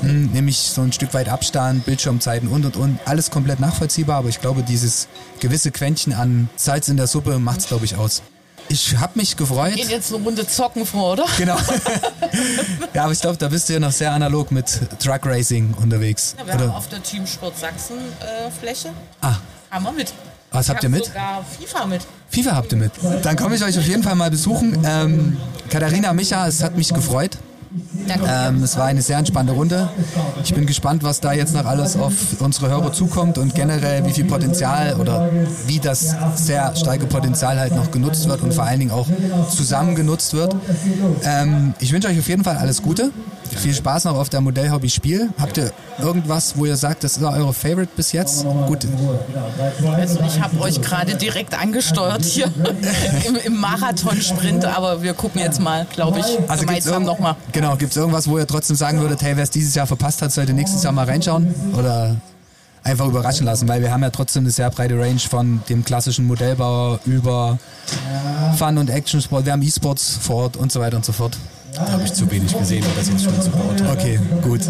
hm, 0.01 0.31
nämlich 0.33 0.57
so 0.57 0.81
ein 0.81 0.93
Stück 0.93 1.13
weit 1.13 1.29
Abstand, 1.29 1.85
Bildschirmzeiten 1.85 2.49
und 2.49 2.65
und 2.65 2.79
und. 2.79 2.99
Alles 3.05 3.31
komplett 3.31 3.61
nachvollziehbar, 3.61 4.17
aber 4.17 4.31
ich 4.31 4.41
glaube, 4.41 4.63
dieses 4.63 5.09
gewisse 5.41 5.71
Quäntchen 5.71 6.15
an 6.15 6.49
Salz 6.57 6.89
in 6.89 6.97
der 6.97 7.09
Suppe 7.09 7.39
macht 7.39 7.61
es, 7.61 7.67
glaube 7.67 7.85
ich, 7.85 7.97
aus. 7.97 8.23
Ich 8.69 8.97
habe 8.97 9.13
mich 9.15 9.37
gefreut. 9.37 9.75
Geht 9.75 9.91
jetzt 9.91 10.13
eine 10.13 10.23
Runde 10.25 10.47
zocken 10.47 10.87
vor, 10.87 11.13
oder? 11.13 11.27
Genau. 11.39 11.57
ja, 12.95 13.05
aber 13.05 13.13
ich 13.13 13.21
glaube, 13.21 13.37
da 13.37 13.49
bist 13.49 13.69
du 13.69 13.75
ja 13.75 13.81
noch 13.81 13.93
sehr 13.93 14.13
analog 14.13 14.51
mit 14.51 14.67
Truck 14.99 15.25
Racing 15.25 15.75
unterwegs. 15.75 16.35
Ja, 16.39 16.47
wir 16.47 16.55
oder? 16.55 16.65
haben 16.65 16.75
auf 16.75 16.89
der 16.89 17.03
Teamsport 17.03 17.59
Sachsen 17.59 17.97
äh, 18.21 18.51
Fläche. 18.51 18.91
Ah. 19.21 19.37
Haben 19.71 19.85
wir 19.85 19.93
mit. 19.93 20.13
Was 20.51 20.69
habt 20.69 20.83
ihr 20.83 20.89
mit? 20.89 21.05
sogar 21.05 21.45
FIFA 21.59 21.87
mit. 21.87 22.07
FIFA 22.31 22.57
habt 22.57 22.73
ihr 22.73 22.79
mit. 22.79 22.93
Dann 23.23 23.37
komme 23.37 23.57
ich 23.57 23.65
euch 23.65 23.79
auf 23.79 23.87
jeden 23.87 24.03
Fall 24.03 24.15
mal 24.15 24.31
besuchen. 24.31 24.83
Ähm, 24.87 25.37
Katharina, 25.69 26.13
Micha, 26.13 26.47
es 26.47 26.63
hat 26.63 26.77
mich 26.77 26.93
gefreut. 26.95 27.37
Ähm, 28.29 28.63
es 28.63 28.77
war 28.77 28.87
eine 28.87 29.03
sehr 29.03 29.19
entspannte 29.19 29.53
Runde. 29.53 29.89
Ich 30.45 30.55
bin 30.55 30.67
gespannt, 30.67 31.03
was 31.03 31.21
da 31.21 31.33
jetzt 31.33 31.55
noch 31.55 31.65
alles 31.65 31.97
auf 31.97 32.13
unsere 32.41 32.69
Hörer 32.69 32.93
zukommt 32.93 33.39
und 33.39 33.55
generell, 33.55 34.07
wie 34.07 34.13
viel 34.13 34.25
Potenzial 34.25 34.95
oder 34.95 35.31
wie 35.67 35.79
das 35.79 36.15
sehr 36.37 36.75
starke 36.77 37.07
Potenzial 37.07 37.59
halt 37.59 37.75
noch 37.75 37.91
genutzt 37.91 38.29
wird 38.29 38.43
und 38.43 38.55
vor 38.55 38.65
allen 38.65 38.81
Dingen 38.81 38.93
auch 38.93 39.09
zusammen 39.51 39.95
genutzt 39.95 40.35
wird. 40.35 40.55
Ähm, 41.25 41.75
ich 41.81 41.93
wünsche 41.93 42.09
euch 42.09 42.19
auf 42.19 42.29
jeden 42.29 42.45
Fall 42.45 42.57
alles 42.57 42.83
Gute. 42.83 43.11
Viel 43.57 43.75
Spaß 43.75 44.05
noch 44.05 44.17
auf 44.17 44.29
der 44.29 44.41
Modellhobby 44.41 44.91
Spiel. 44.91 45.31
Habt 45.39 45.57
ihr 45.57 45.73
irgendwas, 45.99 46.57
wo 46.57 46.67
ihr 46.67 46.77
sagt, 46.77 47.05
das 47.05 47.17
ist 47.17 47.23
eure 47.23 47.53
Favorite 47.53 47.91
bis 47.97 48.13
jetzt? 48.13 48.45
Gut. 48.67 48.87
Also 49.97 50.21
ich 50.27 50.41
habe 50.41 50.61
euch 50.61 50.81
gerade 50.81 51.15
direkt 51.17 51.59
angesteuert 51.59 52.25
hier 52.25 52.47
im, 53.27 53.37
im 53.37 53.61
Marathonsprint, 53.61 54.65
aber 54.65 55.03
wir 55.03 55.15
gucken 55.15 55.41
jetzt 55.41 55.61
mal, 55.61 55.87
glaube 55.93 56.21
ich, 56.21 56.27
also 56.49 56.65
gemeinsam 56.65 57.05
nochmal. 57.05 57.37
Genau, 57.53 57.77
gibt 57.77 57.93
es 57.93 57.97
irgendwas, 57.97 58.29
wo 58.29 58.39
ihr 58.39 58.47
trotzdem 58.47 58.77
sagen 58.77 59.01
würdet, 59.01 59.23
hey, 59.23 59.37
wer 59.37 59.45
es 59.45 59.51
dieses 59.51 59.75
Jahr 59.75 59.87
verpasst 59.87 60.23
hat, 60.23 60.33
sollte 60.33 60.53
nächstes 60.53 60.83
Jahr 60.83 60.93
mal 60.93 61.07
reinschauen? 61.07 61.55
Oder 61.77 62.17
einfach 62.87 63.07
überraschen 63.07 63.45
lassen, 63.45 63.69
weil 63.69 63.83
wir 63.83 63.91
haben 63.91 64.03
ja 64.03 64.11
trotzdem 64.11 64.45
eine 64.45 64.51
sehr 64.51 64.71
breite 64.71 64.99
Range 64.99 65.19
von 65.19 65.61
dem 65.69 65.85
klassischen 65.85 66.27
Modellbauer 66.27 67.01
über 67.05 67.59
Fun- 68.57 68.79
und 68.79 68.89
Action-Sport, 68.89 69.45
wir 69.45 69.53
haben 69.53 69.63
E-Sports 69.63 70.19
vor 70.21 70.45
Ort 70.45 70.57
und 70.57 70.71
so 70.71 70.81
weiter 70.81 70.97
und 70.97 71.05
so 71.05 71.13
fort. 71.13 71.37
Da 71.77 71.93
habe 71.93 72.03
ich 72.05 72.13
zu 72.13 72.31
wenig 72.31 72.57
gesehen, 72.57 72.85
um 72.85 72.91
das 72.97 73.09
jetzt 73.09 73.25
schon 73.25 73.41
zu 73.41 73.51
beurteilen. 73.51 73.91
Okay, 73.91 74.19
gut. 74.43 74.61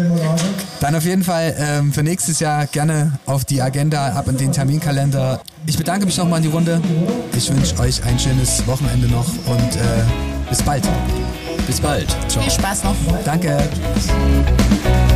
Dann 0.79 0.95
auf 0.95 1.03
jeden 1.03 1.23
Fall 1.23 1.55
ähm, 1.57 1.93
für 1.93 2.03
nächstes 2.03 2.39
Jahr 2.39 2.67
gerne 2.67 3.17
auf 3.25 3.45
die 3.45 3.61
Agenda, 3.61 4.07
ab 4.09 4.27
in 4.27 4.37
den 4.37 4.51
Terminkalender. 4.51 5.41
Ich 5.65 5.77
bedanke 5.77 6.05
mich 6.05 6.17
nochmal 6.17 6.37
in 6.39 6.43
die 6.43 6.51
Runde. 6.51 6.81
Ich 7.35 7.49
wünsche 7.49 7.79
euch 7.79 8.03
ein 8.03 8.19
schönes 8.19 8.65
Wochenende 8.67 9.07
noch 9.07 9.27
und 9.47 9.75
äh, 9.75 10.49
bis 10.49 10.61
bald. 10.61 10.87
Bis 11.65 11.79
bald. 11.79 12.07
Ciao. 12.27 12.43
Viel 12.43 12.51
Spaß 12.51 12.83
noch. 12.83 12.95
Danke. 13.23 13.57
Tschüss. 13.95 15.06